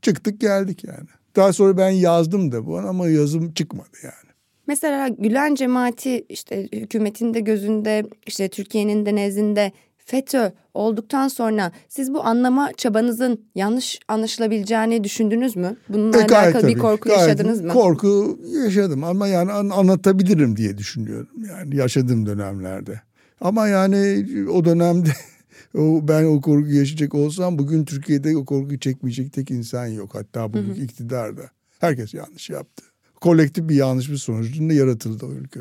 Çıktık 0.06 0.40
geldik 0.40 0.84
yani. 0.84 1.08
Daha 1.36 1.52
sonra 1.52 1.76
ben 1.76 1.90
yazdım 1.90 2.52
da 2.52 2.66
bu 2.66 2.78
ama 2.78 3.08
yazım 3.08 3.52
çıkmadı 3.52 3.96
yani. 4.02 4.32
Mesela 4.66 5.08
Gülen 5.08 5.54
cemaati 5.54 6.26
işte 6.28 6.68
hükümetin 6.72 7.34
de 7.34 7.40
gözünde 7.40 8.06
işte 8.26 8.48
Türkiye'nin 8.48 9.06
de 9.06 9.14
nezdinde 9.14 9.72
FETÖ 9.98 10.52
olduktan 10.74 11.28
sonra 11.28 11.72
siz 11.88 12.14
bu 12.14 12.24
anlama 12.24 12.72
çabanızın 12.72 13.44
yanlış 13.54 13.98
anlaşılabileceğini 14.08 15.04
düşündünüz 15.04 15.56
mü? 15.56 15.76
Bununla 15.88 16.18
e, 16.18 16.24
alakalı 16.24 16.62
tabii, 16.62 16.74
bir 16.74 16.78
korku 16.78 17.08
yaşadınız 17.08 17.60
mı? 17.60 17.72
Korku 17.72 18.38
yaşadım 18.64 19.04
ama 19.04 19.28
yani 19.28 19.52
anlatabilirim 19.52 20.56
diye 20.56 20.78
düşünüyorum 20.78 21.28
yani 21.48 21.76
yaşadığım 21.76 22.26
dönemlerde. 22.26 23.00
Ama 23.40 23.68
yani 23.68 24.26
o 24.50 24.64
dönemde 24.64 25.10
o, 25.76 26.08
ben 26.08 26.24
o 26.24 26.40
korku 26.40 26.68
yaşayacak 26.68 27.14
olsam 27.14 27.58
bugün 27.58 27.84
Türkiye'de 27.84 28.36
o 28.36 28.44
korkuyu 28.44 28.80
çekmeyecek 28.80 29.32
tek 29.32 29.50
insan 29.50 29.86
yok. 29.86 30.14
Hatta 30.14 30.52
bugün 30.52 30.74
hı 30.74 30.78
hı. 30.78 30.84
iktidarda. 30.84 31.42
Herkes 31.78 32.14
yanlış 32.14 32.50
yaptı. 32.50 32.84
Kolektif 33.20 33.68
bir 33.68 33.74
yanlış 33.74 34.10
bir 34.10 34.16
sonucunda 34.16 34.72
yaratıldı 34.72 35.26
o 35.26 35.32
ülke. 35.32 35.60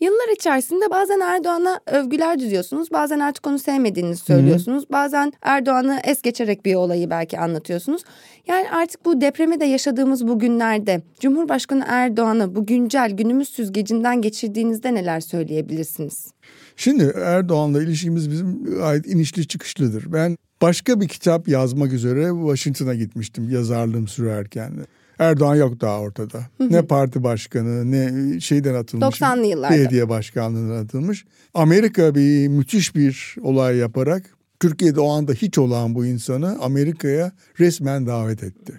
Yıllar 0.00 0.34
içerisinde 0.36 0.90
bazen 0.90 1.20
Erdoğan'a 1.20 1.80
övgüler 1.86 2.38
düzüyorsunuz. 2.38 2.90
Bazen 2.92 3.20
artık 3.20 3.46
onu 3.46 3.58
sevmediğinizi 3.58 4.24
söylüyorsunuz. 4.24 4.82
Hı-hı. 4.82 4.92
Bazen 4.92 5.32
Erdoğan'ı 5.42 6.00
es 6.04 6.22
geçerek 6.22 6.64
bir 6.64 6.74
olayı 6.74 7.10
belki 7.10 7.38
anlatıyorsunuz. 7.38 8.02
Yani 8.46 8.70
artık 8.70 9.04
bu 9.04 9.20
depremi 9.20 9.60
de 9.60 9.64
yaşadığımız 9.64 10.28
bu 10.28 10.38
günlerde 10.38 11.02
Cumhurbaşkanı 11.20 11.84
Erdoğan'ı 11.88 12.54
bu 12.54 12.66
güncel 12.66 13.10
günümüz 13.10 13.48
süzgecinden 13.48 14.22
geçirdiğinizde 14.22 14.94
neler 14.94 15.20
söyleyebilirsiniz? 15.20 16.32
Şimdi 16.80 17.12
Erdoğan'la 17.16 17.82
ilişkimiz 17.82 18.30
bizim 18.30 18.64
gayet 18.64 19.06
inişli 19.06 19.46
çıkışlıdır. 19.46 20.12
Ben 20.12 20.36
başka 20.62 21.00
bir 21.00 21.08
kitap 21.08 21.48
yazmak 21.48 21.92
üzere 21.92 22.30
Washington'a 22.30 22.94
gitmiştim 22.94 23.50
yazarlığım 23.50 24.08
sürerken. 24.08 24.72
Erdoğan 25.18 25.54
yok 25.54 25.80
daha 25.80 26.00
ortada. 26.00 26.38
Hı 26.38 26.64
hı. 26.64 26.72
Ne 26.72 26.82
parti 26.82 27.22
başkanı 27.22 27.90
ne 27.90 28.40
şeyden 28.40 28.74
atılmış. 28.74 29.06
90'lı 29.06 29.46
yıllarda. 29.46 29.74
Belediye 29.74 30.08
başkanlığından 30.08 30.84
atılmış. 30.84 31.24
Amerika 31.54 32.14
bir 32.14 32.48
müthiş 32.48 32.94
bir 32.94 33.36
olay 33.42 33.76
yaparak 33.76 34.22
Türkiye'de 34.60 35.00
o 35.00 35.10
anda 35.10 35.32
hiç 35.32 35.58
olan 35.58 35.94
bu 35.94 36.06
insanı 36.06 36.58
Amerika'ya 36.60 37.32
resmen 37.58 38.06
davet 38.06 38.42
etti. 38.42 38.72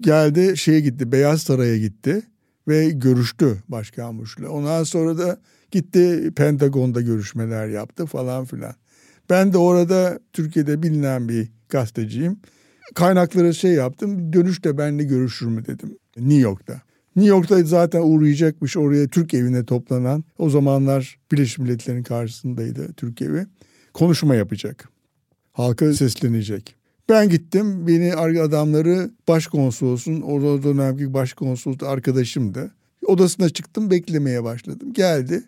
Geldi 0.00 0.56
şeye 0.56 0.80
gitti 0.80 1.12
Beyaz 1.12 1.42
Saray'a 1.42 1.76
gitti 1.76 2.22
ve 2.68 2.90
görüştü 2.90 3.56
Başkan 3.68 4.18
Bush'la. 4.18 4.48
Ondan 4.48 4.84
sonra 4.84 5.18
da 5.18 5.38
gitti 5.70 6.32
Pentagon'da 6.36 7.00
görüşmeler 7.00 7.68
yaptı 7.68 8.06
falan 8.06 8.44
filan. 8.44 8.74
Ben 9.30 9.52
de 9.52 9.58
orada 9.58 10.20
Türkiye'de 10.32 10.82
bilinen 10.82 11.28
bir 11.28 11.48
gazeteciyim. 11.68 12.40
Kaynaklara 12.94 13.52
şey 13.52 13.72
yaptım. 13.72 14.32
Dönüşte 14.32 14.78
benle 14.78 15.04
görüşür 15.04 15.46
mü 15.46 15.66
dedim. 15.66 15.98
New 16.16 16.40
York'ta. 16.40 16.82
New 17.16 17.30
York'ta 17.30 17.62
zaten 17.62 18.00
uğrayacakmış 18.00 18.76
oraya 18.76 19.08
Türk 19.08 19.34
evine 19.34 19.64
toplanan. 19.64 20.24
O 20.38 20.50
zamanlar 20.50 21.18
Birleşmiş 21.32 21.58
Milletler'in 21.58 22.02
karşısındaydı 22.02 22.92
Türk 22.92 23.22
evi. 23.22 23.46
Konuşma 23.94 24.34
yapacak. 24.34 24.88
Halka 25.52 25.92
seslenecek. 25.92 26.76
Ben 27.08 27.28
gittim. 27.28 27.86
Beni 27.86 28.14
adamları 28.14 29.10
başkonsolosun, 29.28 30.20
orada 30.20 30.62
dönemki 30.62 31.14
başkonsolos 31.14 31.82
arkadaşımdı. 31.82 32.74
Odasına 33.06 33.48
çıktım 33.48 33.90
beklemeye 33.90 34.44
başladım. 34.44 34.92
Geldi 34.92 35.44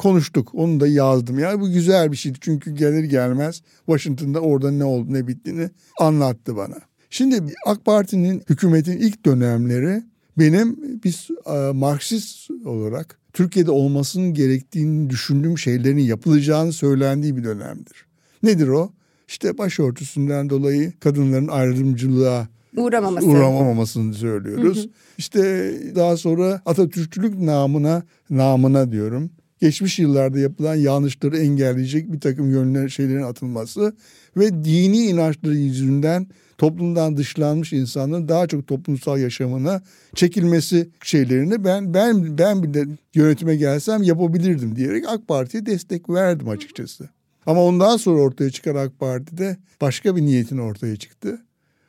konuştuk. 0.00 0.54
Onu 0.54 0.80
da 0.80 0.86
yazdım. 0.86 1.38
Yani 1.38 1.60
bu 1.60 1.70
güzel 1.70 2.12
bir 2.12 2.16
şeydi. 2.16 2.38
Çünkü 2.40 2.74
gelir 2.74 3.04
gelmez 3.04 3.62
Washington'da 3.86 4.40
orada 4.40 4.70
ne 4.70 4.84
oldu 4.84 5.12
ne 5.12 5.26
bittiğini 5.26 5.70
anlattı 5.98 6.56
bana. 6.56 6.76
Şimdi 7.10 7.54
AK 7.66 7.84
Parti'nin 7.84 8.42
hükümetin 8.48 8.98
ilk 8.98 9.26
dönemleri 9.26 10.02
benim 10.38 10.76
biz 11.04 11.28
e, 11.46 11.72
Marksist 11.72 12.50
olarak 12.64 13.18
Türkiye'de 13.32 13.70
olmasının 13.70 14.34
gerektiğini 14.34 15.10
düşündüğüm 15.10 15.58
şeylerin 15.58 15.98
yapılacağını 15.98 16.72
söylendiği 16.72 17.36
bir 17.36 17.44
dönemdir. 17.44 18.06
Nedir 18.42 18.68
o? 18.68 18.92
İşte 19.28 19.58
başörtüsünden 19.58 20.50
dolayı 20.50 20.92
kadınların 21.00 21.48
ayrımcılığa 21.48 22.48
uğramaması. 22.76 23.26
uğramamasını 23.26 24.14
söylüyoruz. 24.14 24.78
Hı 24.78 24.82
hı. 24.82 24.90
İşte 25.18 25.72
daha 25.94 26.16
sonra 26.16 26.62
Atatürkçülük 26.66 27.38
namına 27.38 28.02
namına 28.30 28.92
diyorum 28.92 29.30
geçmiş 29.60 29.98
yıllarda 29.98 30.38
yapılan 30.38 30.74
yanlışları 30.74 31.38
engelleyecek 31.38 32.12
bir 32.12 32.20
takım 32.20 32.50
yönler 32.50 32.88
şeylerin 32.88 33.22
atılması 33.22 33.96
ve 34.36 34.64
dini 34.64 34.98
inançları 34.98 35.56
yüzünden 35.56 36.26
toplumdan 36.58 37.16
dışlanmış 37.16 37.72
insanların 37.72 38.28
daha 38.28 38.46
çok 38.46 38.66
toplumsal 38.66 39.18
yaşamına 39.18 39.82
çekilmesi 40.14 40.90
şeylerini 41.04 41.64
ben 41.64 41.94
ben 41.94 42.38
ben 42.38 42.62
bir 42.62 42.74
de 42.74 42.86
yönetime 43.14 43.56
gelsem 43.56 44.02
yapabilirdim 44.02 44.76
diyerek 44.76 45.04
AK 45.08 45.28
Parti'ye 45.28 45.66
destek 45.66 46.10
verdim 46.10 46.48
açıkçası. 46.48 47.08
Ama 47.46 47.64
ondan 47.64 47.96
sonra 47.96 48.20
ortaya 48.20 48.50
çıkan 48.50 48.74
AK 48.74 48.98
Parti'de 48.98 49.56
başka 49.80 50.16
bir 50.16 50.22
niyetin 50.22 50.58
ortaya 50.58 50.96
çıktı. 50.96 51.42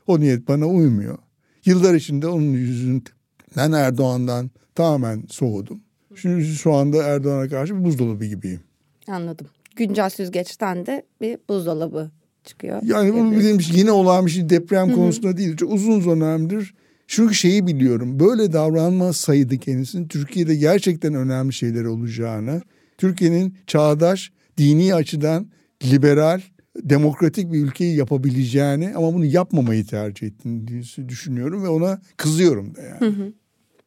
O 0.08 0.20
niyet 0.20 0.48
bana 0.48 0.66
uymuyor. 0.66 1.18
Yıllar 1.66 1.94
içinde 1.94 2.28
onun 2.28 2.54
yüzünden 2.54 3.72
Erdoğan'dan 3.72 4.52
tamamen 4.76 5.24
soğudum. 5.30 5.82
Şimdi 6.16 6.46
şu 6.46 6.74
anda 6.74 7.04
Erdoğan'a 7.04 7.50
karşı 7.50 7.80
bir 7.80 7.84
buzdolabı 7.84 8.26
gibiyim. 8.26 8.60
Anladım. 9.08 9.48
Güncel 9.76 10.10
süzgeçten 10.10 10.86
de 10.86 11.06
bir 11.22 11.38
buzdolabı 11.50 12.12
çıkıyor. 12.44 12.82
Yani 12.84 13.14
bu 13.14 13.32
bildiğim 13.32 13.62
şey 13.62 13.80
yine 13.80 13.92
olan 13.92 14.26
bir 14.26 14.32
şey 14.32 14.50
deprem 14.50 14.88
Hı-hı. 14.88 14.96
konusunda 14.96 15.38
değil. 15.38 15.58
Çok 15.58 15.74
uzun 15.74 16.06
dönemdir. 16.06 16.74
Çünkü 17.08 17.36
şeyi 17.36 17.68
biliyorum. 17.68 18.20
Böyle 18.20 18.54
davranma 18.54 19.14
sayıdı 19.14 19.58
kendisinin 19.58 20.08
Türkiye'de 20.08 20.56
gerçekten 20.56 21.14
önemli 21.14 21.54
şeyler 21.54 21.86
olacağını. 21.86 22.62
Türkiye'nin 22.98 23.58
çağdaş, 23.68 24.32
dini 24.58 24.96
açıdan 24.96 25.48
liberal, 25.84 26.42
demokratik 26.78 27.52
bir 27.52 27.66
ülkeyi 27.66 27.98
yapabileceğini 27.98 28.94
ama 28.96 29.14
bunu 29.14 29.26
yapmamayı 29.26 29.86
tercih 29.86 30.28
ettiğini 30.28 30.84
düşünüyorum 31.10 31.64
ve 31.64 31.68
ona 31.68 32.02
kızıyorum 32.18 32.76
da 32.76 32.82
yani. 32.82 33.00
Hı 33.00 33.06
hı. 33.06 33.34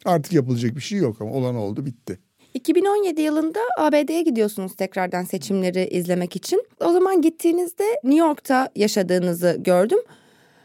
Artık 0.05 0.33
yapılacak 0.33 0.77
bir 0.77 0.81
şey 0.81 0.99
yok 0.99 1.17
ama 1.21 1.33
olan 1.33 1.55
oldu 1.55 1.87
bitti. 1.87 2.19
2017 2.55 3.23
yılında 3.23 3.61
ABD'ye 3.79 4.23
gidiyorsunuz 4.23 4.77
tekrardan 4.77 5.25
seçimleri 5.25 5.89
izlemek 5.89 6.37
için. 6.37 6.67
O 6.81 6.93
zaman 6.93 7.23
gittiğinizde 7.23 7.85
New 8.05 8.27
York'ta 8.27 8.71
yaşadığınızı 8.77 9.57
gördüm. 9.61 9.99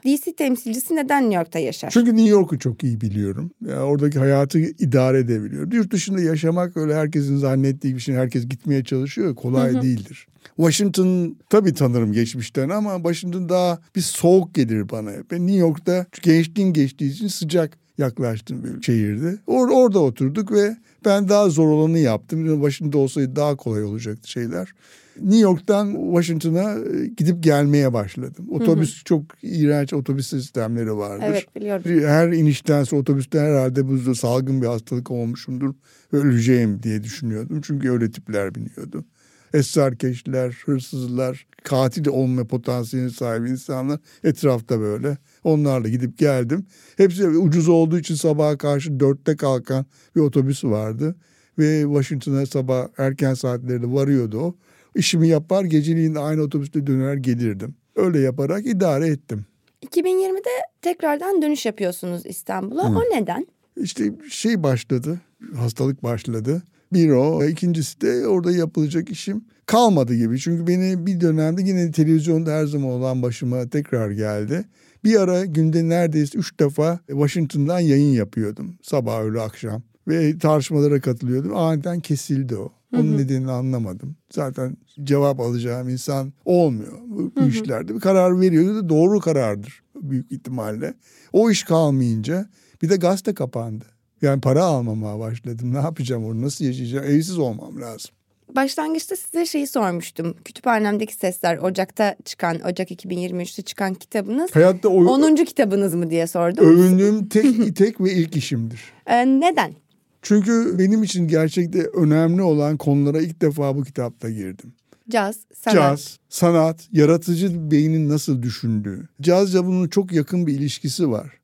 DC 0.06 0.36
temsilcisi 0.36 0.96
neden 0.96 1.24
New 1.24 1.36
York'ta 1.36 1.60
yaşar? 1.60 1.90
Çünkü 1.90 2.16
New 2.16 2.30
York'u 2.30 2.60
çok 2.60 2.84
iyi 2.84 3.02
biliyorum. 3.02 3.52
Yani 3.66 3.80
oradaki 3.80 4.20
hayatı 4.20 4.60
idare 4.60 5.20
edebiliyorum. 5.20 5.72
Yurt 5.72 5.92
dışında 5.92 6.22
yaşamak 6.22 6.78
öyle 6.78 6.96
herkesin 6.96 7.38
zannettiği 7.38 7.96
bir 7.96 8.00
şey. 8.00 8.16
Herkes 8.16 8.48
gitmeye 8.48 8.84
çalışıyor. 8.84 9.36
Kolay 9.36 9.74
hı 9.74 9.78
hı. 9.78 9.82
değildir. 9.82 10.28
Washington 10.56 11.38
tabii 11.50 11.74
tanırım 11.74 12.14
geçmişten 12.14 12.70
ama 12.70 12.96
Washington 12.96 13.50
daha 13.50 13.80
bir 13.96 14.02
soğuk 14.02 14.56
gelir 14.56 14.90
bana. 14.90 15.12
Ben 15.32 15.48
New 15.48 15.60
York'ta 15.60 16.06
gençliğin 16.22 16.74
geçtiği 16.74 17.12
için 17.12 17.28
sıcak 17.28 17.78
yaklaştım 18.00 18.64
bir 18.64 18.82
şehirde. 18.82 19.38
Or 19.48 19.70
orada 19.70 20.00
oturduk 20.00 20.52
ve 20.52 20.78
ben 21.06 21.30
daha 21.30 21.50
zor 21.50 21.68
olanı 21.68 22.00
yaptım. 22.00 22.62
Başında 22.62 22.98
olsaydı 22.98 23.36
daha 23.36 23.56
kolay 23.56 23.84
olacaktı 23.84 24.32
şeyler. 24.32 24.74
New 25.22 25.40
York'tan 25.40 26.12
Washington'a 26.14 26.74
e, 26.74 27.08
gidip 27.18 27.44
gelmeye 27.44 27.94
başladım. 27.94 28.46
Otobüs 28.52 28.96
hı 28.96 29.00
hı. 29.00 29.04
çok 29.04 29.24
iğrenç 29.42 29.94
otobüs 29.94 30.28
sistemleri 30.28 30.98
vardır. 30.98 31.26
Evet 31.28 31.56
biliyorum. 31.56 31.84
Her 32.08 32.28
inişten 32.32 32.84
sonra 32.84 33.02
otobüste 33.02 33.40
herhalde 33.40 33.88
bu 33.88 34.16
salgın 34.16 34.62
bir 34.62 34.68
hastalık 34.68 35.12
olmuşumdur 35.12 35.74
öleceğim 36.12 36.84
diye 36.84 37.04
düşünüyordum. 37.04 37.62
Çünkü 37.62 37.92
öyle 37.92 38.12
tipler 38.12 38.56
biniyordu 38.56 39.06
esrarkeşler, 39.54 40.58
hırsızlar, 40.66 41.48
katil 41.64 42.08
olma 42.08 42.48
potansiyeli 42.48 43.12
sahibi 43.12 43.50
insanlar 43.50 44.00
etrafta 44.24 44.80
böyle. 44.80 45.18
Onlarla 45.44 45.90
gidip 45.90 46.18
geldim. 46.18 46.66
Hepsi 46.98 47.28
ucuz 47.28 47.70
olduğu 47.70 48.00
için 48.00 48.16
sabaha 48.16 48.58
karşı 48.58 49.00
dörtte 49.00 49.36
kalkan 49.36 49.86
bir 50.16 50.22
otobüs 50.22 50.64
vardı. 50.64 51.16
Ve 51.60 51.82
Washington'a 51.82 52.46
sabah 52.46 52.88
erken 52.98 53.34
saatlerde 53.34 53.92
varıyordu 53.92 54.40
o. 54.40 54.56
İşimi 54.96 55.28
yapar 55.28 55.64
geceliğin 55.64 56.16
aynı 56.16 56.42
otobüste 56.42 56.88
döner 56.88 57.14
gelirdim. 57.14 57.76
Öyle 57.96 58.20
yaparak 58.20 58.66
idare 58.66 59.08
ettim. 59.08 59.46
2020'de 59.86 60.50
tekrardan 60.82 61.42
dönüş 61.42 61.66
yapıyorsunuz 61.66 62.26
İstanbul'a. 62.26 62.82
O 62.82 63.02
neden? 63.02 63.48
İşte 63.78 64.12
şey 64.30 64.64
başladı, 64.64 65.22
hastalık 65.56 66.04
başladı. 66.04 66.62
Bir 66.94 67.10
o. 67.10 67.44
ikincisi 67.44 68.02
de 68.02 68.28
orada 68.28 68.52
yapılacak 68.52 69.10
işim 69.10 69.46
kalmadı 69.66 70.16
gibi. 70.16 70.40
Çünkü 70.40 70.68
beni 70.68 71.06
bir 71.06 71.22
dönemde 71.22 71.62
yine 71.62 71.92
televizyonda 71.92 72.52
her 72.52 72.66
zaman 72.66 72.90
olan 72.90 73.22
başıma 73.22 73.70
tekrar 73.70 74.12
geldi. 74.12 74.66
Bir 75.04 75.22
ara 75.22 75.46
günde 75.46 75.90
neredeyse 75.90 76.38
üç 76.38 76.60
defa 76.60 77.00
Washington'dan 77.08 77.80
yayın 77.80 78.14
yapıyordum. 78.14 78.76
Sabah 78.82 79.22
öğle 79.22 79.42
akşam. 79.42 79.82
Ve 80.08 80.38
tartışmalara 80.38 81.02
katılıyordum. 81.02 81.56
Aniden 81.56 82.00
kesildi 82.00 82.56
o. 82.56 82.72
Onun 82.94 83.12
hı 83.12 83.14
hı. 83.14 83.18
nedenini 83.18 83.52
anlamadım. 83.52 84.16
Zaten 84.32 84.78
cevap 85.04 85.40
alacağım 85.40 85.90
insan 85.90 86.34
olmuyor 86.46 86.94
bu, 87.08 87.32
bu 87.36 87.48
işlerde. 87.48 87.96
Bir 87.96 88.00
karar 88.00 88.42
veriyordu 88.42 88.76
da 88.76 88.90
doğru 88.90 89.20
karardır 89.20 89.84
büyük 90.02 90.32
ihtimalle. 90.32 90.94
O 91.34 91.52
iş 91.52 91.64
kalmayınca 91.64 92.50
bir 92.82 92.90
de 92.90 92.96
gazete 92.96 93.34
kapandı. 93.34 93.86
Yani 94.22 94.42
para 94.42 94.64
almamaya 94.64 95.20
başladım. 95.20 95.74
Ne 95.74 95.78
yapacağım 95.78 96.26
onu 96.26 96.42
nasıl 96.42 96.66
yaşayacağım? 96.66 97.06
Evsiz 97.06 97.38
olmam 97.38 97.82
lazım. 97.82 98.12
Başlangıçta 98.56 99.16
size 99.16 99.46
şeyi 99.46 99.68
sormuştum. 99.68 100.36
Kütüphanemdeki 100.46 101.14
Sesler 101.14 101.58
Ocak'ta 101.58 102.16
çıkan, 102.26 102.60
Ocak 102.60 102.92
2023'te 102.92 103.62
çıkan 103.62 103.94
kitabınız. 103.94 104.56
Hayatta 104.56 104.90
o... 104.90 105.06
10. 105.06 105.36
kitabınız 105.36 105.96
mı 105.96 106.10
diye 106.10 106.28
sordum. 106.28 106.66
Övündüğüm 106.66 107.30
tek, 107.30 107.76
tek 107.76 108.02
ve 108.02 108.14
ilk 108.14 108.36
işimdir. 108.36 108.82
Ee, 109.08 109.26
neden? 109.26 109.74
Çünkü 110.22 110.76
benim 110.80 111.04
için 111.04 111.28
gerçekte 111.28 111.80
önemli 111.80 112.42
olan 112.42 112.78
konulara 112.78 113.22
ilk 113.22 113.42
defa 113.42 113.76
bu 113.76 113.84
kitapta 113.84 114.30
girdim. 114.30 114.74
Caz, 115.10 115.38
sanat. 115.56 115.76
Caz, 115.76 116.20
sanat, 116.30 116.88
yaratıcı 116.92 117.72
beynin 117.72 118.10
nasıl 118.10 118.44
düşündüğü. 118.44 119.08
Cazla 119.22 119.66
bunun 119.66 119.88
çok 119.88 120.12
yakın 120.12 120.48
bir 120.48 120.54
ilişkisi 120.54 121.12
var. 121.12 121.39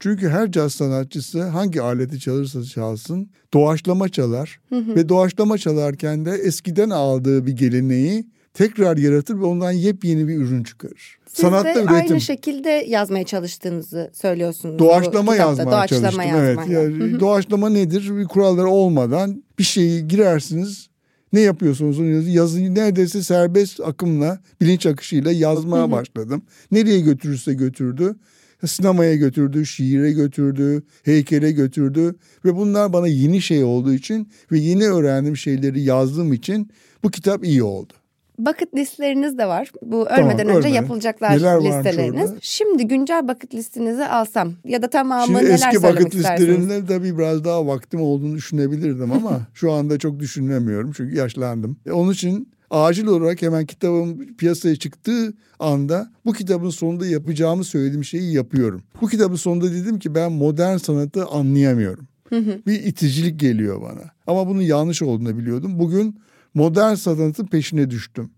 Çünkü 0.00 0.28
her 0.28 0.52
caz 0.52 0.72
sanatçısı 0.72 1.42
hangi 1.42 1.82
aleti 1.82 2.20
çalırsa 2.20 2.64
çalsın 2.64 3.30
doğaçlama 3.54 4.08
çalar. 4.08 4.60
Ve 4.72 5.08
doğaçlama 5.08 5.58
çalarken 5.58 6.24
de 6.24 6.30
eskiden 6.30 6.90
aldığı 6.90 7.46
bir 7.46 7.52
geleneği 7.52 8.26
tekrar 8.54 8.96
yaratır 8.96 9.34
ve 9.40 9.44
ondan 9.44 9.72
yepyeni 9.72 10.28
bir 10.28 10.36
ürün 10.36 10.62
çıkarır. 10.62 11.18
Siz 11.26 11.40
Sanatta 11.40 11.64
de 11.68 11.78
üretim. 11.78 11.94
aynı 11.94 12.20
şekilde 12.20 12.68
yazmaya 12.88 13.24
çalıştığınızı 13.24 14.10
söylüyorsunuz. 14.14 14.78
Doğaçlama 14.78 15.36
yazmaya 15.36 15.70
Doğaçlama 15.70 15.86
çalıştım. 15.86 16.22
yazmaya. 16.22 16.44
Evet. 16.44 16.58
Yani 16.68 17.20
doğaçlama 17.20 17.68
nedir? 17.68 18.16
Bir 18.16 18.24
kuralları 18.24 18.68
olmadan 18.68 19.44
bir 19.58 19.64
şeyi 19.64 20.08
girersiniz. 20.08 20.88
Ne 21.32 21.40
yapıyorsunuz 21.40 21.98
onu 22.00 22.06
yazın. 22.08 22.30
Yazıyı 22.30 22.74
neredeyse 22.74 23.22
serbest 23.22 23.80
akımla, 23.80 24.38
bilinç 24.60 24.86
akışıyla 24.86 25.32
yazmaya 25.32 25.90
başladım. 25.90 26.42
Nereye 26.70 27.00
götürürse 27.00 27.54
götürdü. 27.54 28.16
Sinemaya 28.66 29.14
götürdü, 29.14 29.66
şiire 29.66 30.12
götürdü, 30.12 30.82
heykele 31.02 31.52
götürdü. 31.52 32.14
Ve 32.44 32.56
bunlar 32.56 32.92
bana 32.92 33.08
yeni 33.08 33.40
şey 33.40 33.64
olduğu 33.64 33.92
için 33.94 34.28
ve 34.52 34.58
yeni 34.58 34.84
öğrendiğim 34.84 35.36
şeyleri 35.36 35.80
yazdığım 35.82 36.32
için 36.32 36.70
bu 37.02 37.10
kitap 37.10 37.44
iyi 37.44 37.62
oldu. 37.62 37.92
Bucket 38.38 38.74
listleriniz 38.74 39.38
de 39.38 39.46
var. 39.46 39.72
Bu 39.82 40.08
ölmeden 40.08 40.46
önce 40.48 40.58
ölmeden. 40.58 40.68
yapılacaklar 40.74 41.30
Neler 41.36 41.64
listeleriniz. 41.64 42.30
Şimdi 42.40 42.86
güncel 42.88 43.28
bucket 43.28 43.54
listinizi 43.54 44.04
alsam 44.04 44.52
ya 44.64 44.82
da 44.82 44.90
tamamı 44.90 45.26
Şimdi 45.26 45.38
neler 45.38 45.54
eski 45.54 45.76
istersiniz? 45.76 46.14
listelerinde 46.14 46.86
tabii 46.86 47.18
biraz 47.18 47.44
daha 47.44 47.66
vaktim 47.66 48.00
olduğunu 48.00 48.34
düşünebilirdim 48.36 49.12
ama 49.12 49.40
şu 49.54 49.72
anda 49.72 49.98
çok 49.98 50.18
düşünemiyorum 50.20 50.92
çünkü 50.96 51.16
yaşlandım. 51.16 51.76
E, 51.86 51.92
Onun 51.92 52.12
için 52.12 52.48
acil 52.74 53.06
olarak 53.06 53.42
hemen 53.42 53.66
kitabım 53.66 54.36
piyasaya 54.36 54.76
çıktığı 54.76 55.34
anda 55.58 56.12
bu 56.24 56.32
kitabın 56.32 56.70
sonunda 56.70 57.06
yapacağımı 57.06 57.64
söylediğim 57.64 58.04
şeyi 58.04 58.32
yapıyorum. 58.32 58.82
Bu 59.00 59.08
kitabın 59.08 59.36
sonunda 59.36 59.72
dedim 59.72 59.98
ki 59.98 60.14
ben 60.14 60.32
modern 60.32 60.76
sanatı 60.76 61.26
anlayamıyorum. 61.26 62.08
Bir 62.66 62.82
iticilik 62.82 63.40
geliyor 63.40 63.82
bana. 63.82 64.10
Ama 64.26 64.48
bunun 64.48 64.60
yanlış 64.60 65.02
olduğunu 65.02 65.38
biliyordum. 65.38 65.78
Bugün 65.78 66.20
modern 66.54 66.94
sanatın 66.94 67.46
peşine 67.46 67.90
düştüm. 67.90 68.30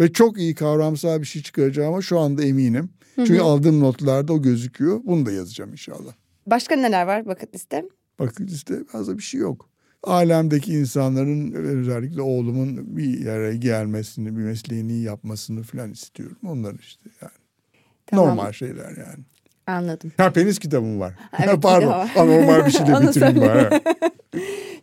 Ve 0.00 0.12
çok 0.12 0.38
iyi 0.38 0.54
kavramsal 0.54 1.20
bir 1.20 1.26
şey 1.26 1.42
çıkaracağıma 1.42 2.02
şu 2.02 2.18
anda 2.18 2.44
eminim. 2.44 2.90
Çünkü 3.16 3.40
aldığım 3.40 3.80
notlarda 3.80 4.32
o 4.32 4.42
gözüküyor. 4.42 5.00
Bunu 5.04 5.26
da 5.26 5.32
yazacağım 5.32 5.72
inşallah. 5.72 6.12
Başka 6.46 6.76
neler 6.76 7.06
var 7.06 7.26
bucket 7.26 7.54
liste? 7.54 7.84
Bakın 8.18 8.46
işte 8.46 8.84
fazla 8.84 9.18
bir 9.18 9.22
şey 9.22 9.40
yok. 9.40 9.69
Alemdeki 10.02 10.72
insanların 10.72 11.52
özellikle 11.52 12.22
oğlumun 12.22 12.96
bir 12.96 13.24
yere 13.24 13.56
gelmesini, 13.56 14.36
bir 14.36 14.42
mesleğini 14.42 15.02
yapmasını 15.02 15.62
falan 15.62 15.90
istiyorum. 15.92 16.38
Onlar 16.46 16.74
işte 16.74 17.10
yani. 17.22 17.32
Tamam. 18.06 18.28
Normal 18.28 18.52
şeyler 18.52 18.96
yani. 18.96 19.24
Anladım. 19.70 20.12
Ha 20.16 20.30
penis 20.32 20.58
kitabım 20.58 21.00
var. 21.00 21.14
Evet, 21.44 21.58
Pardon. 21.62 21.88
var. 21.88 22.10
Anormal 22.16 22.66
bir 22.66 22.70
şeyle 22.70 23.00
bitireyim 23.08 23.40
bari. 23.40 23.80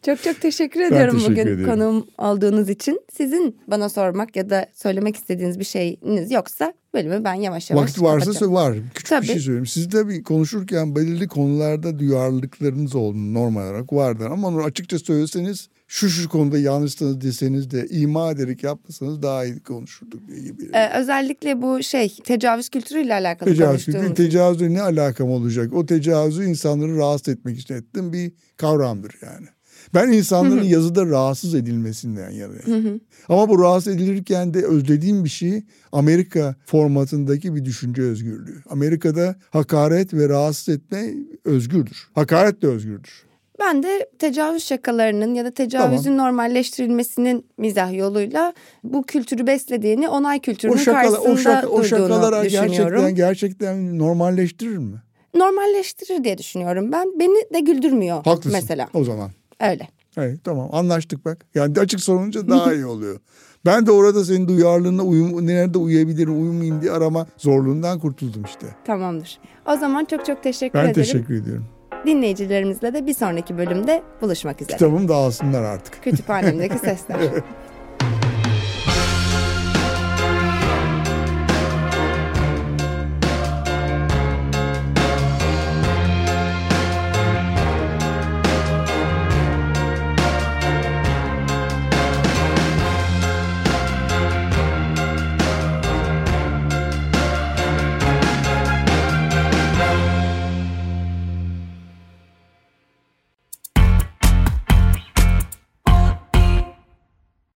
Çok 0.06 0.24
çok 0.24 0.42
teşekkür 0.42 0.82
ediyorum 0.82 1.14
teşekkür 1.16 1.32
bugün 1.34 1.48
ederim. 1.48 1.66
konuğum 1.66 2.08
olduğunuz 2.18 2.70
için. 2.70 3.02
Sizin 3.14 3.58
bana 3.68 3.90
sormak 3.90 4.36
ya 4.36 4.50
da 4.50 4.66
söylemek 4.74 5.16
istediğiniz 5.16 5.60
bir 5.60 5.64
şeyiniz 5.66 6.32
yoksa 6.32 6.74
bölümü 6.94 7.24
ben 7.24 7.34
yavaş 7.34 7.70
yavaş 7.72 7.84
Vakit 7.84 8.02
varsa 8.02 8.32
sö- 8.32 8.54
var. 8.54 8.74
Küçük 8.94 9.10
Tabii. 9.10 9.22
bir 9.22 9.28
şey 9.28 9.40
söyleyeyim. 9.40 9.66
Siz 9.66 9.92
de 9.92 10.08
bir 10.08 10.24
konuşurken 10.24 10.96
belirli 10.96 11.28
konularda 11.28 12.00
duyarlılıklarınız 12.00 12.96
olduğunu 12.96 13.34
normal 13.34 13.62
olarak 13.62 13.94
vardır. 13.94 14.26
Ama 14.26 14.48
onu 14.48 14.64
açıkça 14.64 15.00
söyleseniz 15.00 15.70
şu 15.88 16.10
şu 16.10 16.30
konuda 16.30 16.60
yanlışsınız 16.60 17.22
deseniz 17.22 17.72
de 17.72 17.88
ima 17.88 18.32
ederek 18.32 18.64
yapmasanız 18.64 19.22
daha 19.22 19.46
iyi 19.46 19.60
konuşurduk 19.60 20.28
diye 20.28 20.40
gibi. 20.40 20.70
Ee, 20.74 21.00
özellikle 21.00 21.62
bu 21.62 21.84
şey 21.84 22.18
tecavüz 22.24 22.70
kültürüyle 22.70 23.14
alakalı 23.14 23.50
Tecavüz 23.50 23.86
konuştuğumuz. 23.86 24.18
tecavüzle 24.18 24.74
ne 24.74 24.82
alakam 24.82 25.30
olacak? 25.30 25.74
O 25.74 25.86
tecavüzü 25.86 26.46
insanları 26.46 26.98
rahatsız 26.98 27.34
etmek 27.34 27.60
için 27.60 27.74
ettiğim 27.74 28.14
bir 28.14 28.32
kavramdır 28.58 29.16
yani. 29.22 29.48
Ben 29.94 30.12
insanların 30.12 30.64
yazıda 30.64 31.06
rahatsız 31.06 31.56
edilmesinden 31.56 32.32
yanayım. 32.32 33.02
Ama 33.30 33.50
bu 33.50 33.64
rahatsız 33.64 33.94
edilirken 33.94 34.54
de 34.54 34.66
özlediğim 34.66 35.24
bir 35.24 35.30
şey 35.30 35.64
Amerika 35.92 36.56
formatındaki 36.66 37.56
bir 37.56 37.66
düşünce 37.66 38.02
özgürlüğü. 38.02 38.64
Amerika'da 38.70 39.36
hakaret 39.50 40.14
ve 40.14 40.30
rahatsız 40.30 40.70
etme 40.70 41.14
özgürdür. 41.46 42.08
Hakaret 42.16 42.62
de 42.62 42.68
özgürdür. 42.68 43.27
Ben 43.60 43.84
de 43.84 44.10
tecavüz 44.20 44.64
şakalarının 44.66 45.34
ya 45.34 45.46
da 45.46 45.52
tecavüzün 45.52 46.18
normalleştirilmesinin 46.18 47.46
mizah 47.58 47.94
yoluyla 47.94 48.54
bu 48.84 49.04
kültürü 49.04 49.48
beslediğini 49.48 50.10
onay 50.10 50.40
kültürünün 50.40 50.76
O, 50.76 50.80
şakala, 50.80 51.02
karşısında 51.02 51.32
o, 51.32 51.38
şaka, 51.38 51.68
o 51.68 51.84
şakalar 51.84 52.44
gerçekten 52.46 53.16
gerçekten 53.16 54.00
normalleştirir 54.00 54.78
mi? 54.78 55.02
Normalleştirir 55.36 56.24
diye 56.24 56.38
düşünüyorum 56.38 56.92
ben. 56.92 57.20
Beni 57.20 57.54
de 57.54 57.60
güldürmüyor 57.60 58.24
Haklısın 58.26 58.52
mesela. 58.52 58.88
o 58.94 59.04
zaman. 59.04 59.32
Öyle. 59.62 59.88
Evet 60.18 60.40
tamam 60.44 60.70
anlaştık 60.72 61.26
bak. 61.26 61.46
Yani 61.56 61.80
açık 61.80 62.00
sorunca 62.00 62.48
daha 62.50 62.74
iyi 62.74 62.86
oluyor. 62.86 63.20
Ben 63.66 63.86
de 63.86 63.92
orada 63.92 64.26
senin 64.26 64.48
duyarlılığına 64.48 65.04
uyum, 65.04 65.48
nerede 65.48 65.78
uyuyabilirim, 65.78 66.42
uyumayayım 66.42 66.82
diye 66.82 66.92
arama 66.92 67.28
zorluğundan 67.38 68.00
kurtuldum 68.00 68.44
işte. 68.46 68.68
Tamamdır. 68.86 69.40
O 69.66 69.78
zaman 69.78 70.06
çok 70.06 70.26
çok 70.26 70.44
teşekkür 70.44 70.74
Ben 70.80 70.84
ederim. 70.84 70.94
teşekkür 70.94 71.42
ediyorum. 71.42 71.66
Dinleyicilerimizle 72.06 72.94
de 72.94 73.06
bir 73.06 73.14
sonraki 73.14 73.58
bölümde 73.58 74.04
buluşmak 74.22 74.62
üzere. 74.62 74.78
Kitabımı 74.78 75.08
da 75.08 75.16
alsınlar 75.16 75.64
artık. 75.64 76.04
Kütüphanemdeki 76.04 76.80
sesler. 76.80 77.20